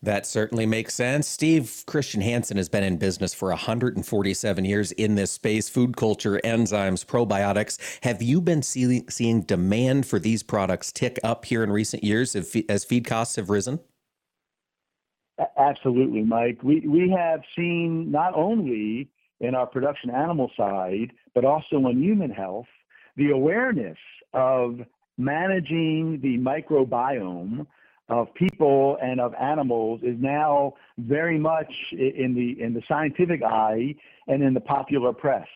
That 0.02 0.26
certainly 0.26 0.64
makes 0.64 0.94
sense. 0.94 1.28
Steve 1.28 1.84
Christian 1.86 2.22
Hansen 2.22 2.56
has 2.56 2.70
been 2.70 2.82
in 2.82 2.96
business 2.96 3.34
for 3.34 3.50
147 3.50 4.64
years 4.64 4.92
in 4.92 5.14
this 5.14 5.30
space 5.30 5.68
food 5.68 5.96
culture, 5.96 6.40
enzymes, 6.42 7.04
probiotics. 7.04 7.78
Have 8.02 8.22
you 8.22 8.40
been 8.40 8.62
see- 8.62 9.04
seeing 9.10 9.42
demand 9.42 10.06
for 10.06 10.18
these 10.18 10.42
products 10.42 10.90
tick 10.90 11.18
up 11.22 11.44
here 11.44 11.62
in 11.62 11.70
recent 11.70 12.02
years 12.02 12.34
as 12.34 12.84
feed 12.84 13.04
costs 13.06 13.36
have 13.36 13.50
risen? 13.50 13.80
Absolutely, 15.58 16.22
Mike. 16.22 16.62
We, 16.62 16.80
we 16.80 17.10
have 17.10 17.40
seen 17.54 18.10
not 18.10 18.34
only 18.34 19.10
in 19.40 19.54
our 19.54 19.66
production 19.66 20.10
animal 20.10 20.50
side, 20.56 21.12
but 21.34 21.44
also 21.44 21.76
in 21.88 22.02
human 22.02 22.30
health, 22.30 22.66
the 23.16 23.30
awareness 23.30 23.98
of 24.32 24.80
managing 25.18 26.20
the 26.22 26.38
microbiome 26.38 27.66
of 28.10 28.34
people 28.34 28.98
and 29.00 29.20
of 29.20 29.32
animals 29.40 30.00
is 30.02 30.16
now 30.18 30.74
very 30.98 31.38
much 31.38 31.72
in 31.92 32.34
the 32.34 32.60
in 32.62 32.74
the 32.74 32.82
scientific 32.88 33.42
eye 33.42 33.94
and 34.26 34.42
in 34.42 34.52
the 34.52 34.60
popular 34.60 35.12
press. 35.12 35.46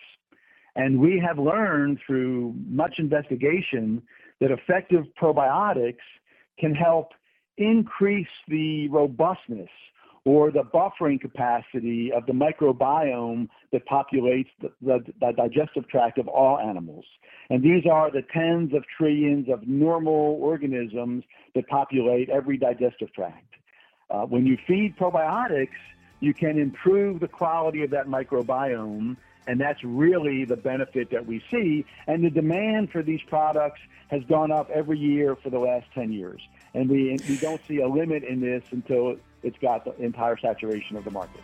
And 0.76 0.98
we 0.98 1.22
have 1.24 1.38
learned 1.38 1.98
through 2.06 2.54
much 2.68 2.94
investigation 2.98 4.02
that 4.40 4.50
effective 4.50 5.04
probiotics 5.20 6.04
can 6.58 6.74
help 6.74 7.12
increase 7.58 8.26
the 8.48 8.88
robustness 8.88 9.70
or 10.24 10.50
the 10.50 10.62
buffering 10.62 11.20
capacity 11.20 12.10
of 12.10 12.24
the 12.26 12.32
microbiome 12.32 13.48
that 13.72 13.86
populates 13.86 14.48
the, 14.60 14.72
the, 14.80 15.04
the, 15.20 15.32
digestive 15.36 15.86
tract 15.88 16.18
of 16.18 16.28
all 16.28 16.58
animals. 16.58 17.04
And 17.50 17.62
these 17.62 17.84
are 17.86 18.10
the 18.10 18.22
tens 18.32 18.72
of 18.74 18.84
trillions 18.96 19.50
of 19.50 19.66
normal 19.66 20.38
organisms 20.40 21.24
that 21.54 21.68
populate 21.68 22.30
every 22.30 22.56
digestive 22.56 23.12
tract. 23.12 23.54
Uh, 24.10 24.22
when 24.22 24.46
you 24.46 24.56
feed 24.66 24.96
probiotics, 24.96 25.68
you 26.20 26.32
can 26.32 26.58
improve 26.58 27.20
the 27.20 27.28
quality 27.28 27.82
of 27.82 27.90
that 27.90 28.06
microbiome, 28.06 29.16
and 29.46 29.60
that's 29.60 29.84
really 29.84 30.46
the 30.46 30.56
benefit 30.56 31.10
that 31.10 31.26
we 31.26 31.42
see. 31.50 31.84
And 32.06 32.24
the 32.24 32.30
demand 32.30 32.90
for 32.90 33.02
these 33.02 33.20
products 33.28 33.80
has 34.08 34.22
gone 34.24 34.50
up 34.50 34.70
every 34.70 34.98
year 34.98 35.36
for 35.36 35.50
the 35.50 35.58
last 35.58 35.86
10 35.94 36.12
years. 36.12 36.40
And 36.72 36.88
we, 36.88 37.18
we 37.28 37.36
don't 37.36 37.60
see 37.68 37.80
a 37.80 37.88
limit 37.88 38.24
in 38.24 38.40
this 38.40 38.62
until 38.70 39.16
it's 39.44 39.58
got 39.58 39.84
the 39.84 39.94
entire 40.02 40.36
saturation 40.38 40.96
of 40.96 41.04
the 41.04 41.10
market. 41.10 41.40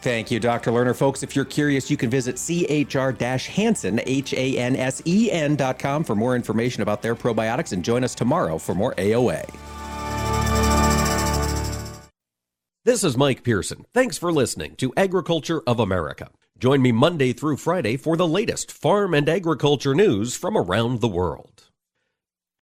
Thank 0.00 0.30
you, 0.30 0.38
Dr. 0.38 0.70
Lerner. 0.70 0.96
Folks, 0.96 1.24
if 1.24 1.34
you're 1.34 1.44
curious, 1.44 1.90
you 1.90 1.96
can 1.96 2.08
visit 2.08 2.36
chr-hansen, 2.38 4.00
H-A-N-S-E-N 4.06 5.56
dot 5.56 5.78
com 5.80 6.04
for 6.04 6.14
more 6.14 6.36
information 6.36 6.82
about 6.82 7.02
their 7.02 7.16
probiotics 7.16 7.72
and 7.72 7.84
join 7.84 8.04
us 8.04 8.14
tomorrow 8.14 8.58
for 8.58 8.76
more 8.76 8.94
AOA. 8.94 9.44
This 12.84 13.02
is 13.02 13.16
Mike 13.16 13.42
Pearson. 13.42 13.84
Thanks 13.92 14.16
for 14.16 14.32
listening 14.32 14.76
to 14.76 14.94
Agriculture 14.96 15.62
of 15.66 15.80
America. 15.80 16.30
Join 16.58 16.80
me 16.80 16.90
Monday 16.90 17.32
through 17.32 17.58
Friday 17.58 17.96
for 17.96 18.16
the 18.16 18.26
latest 18.26 18.72
farm 18.72 19.14
and 19.14 19.28
agriculture 19.28 19.94
news 19.94 20.36
from 20.36 20.56
around 20.56 21.00
the 21.00 21.08
world. 21.08 21.67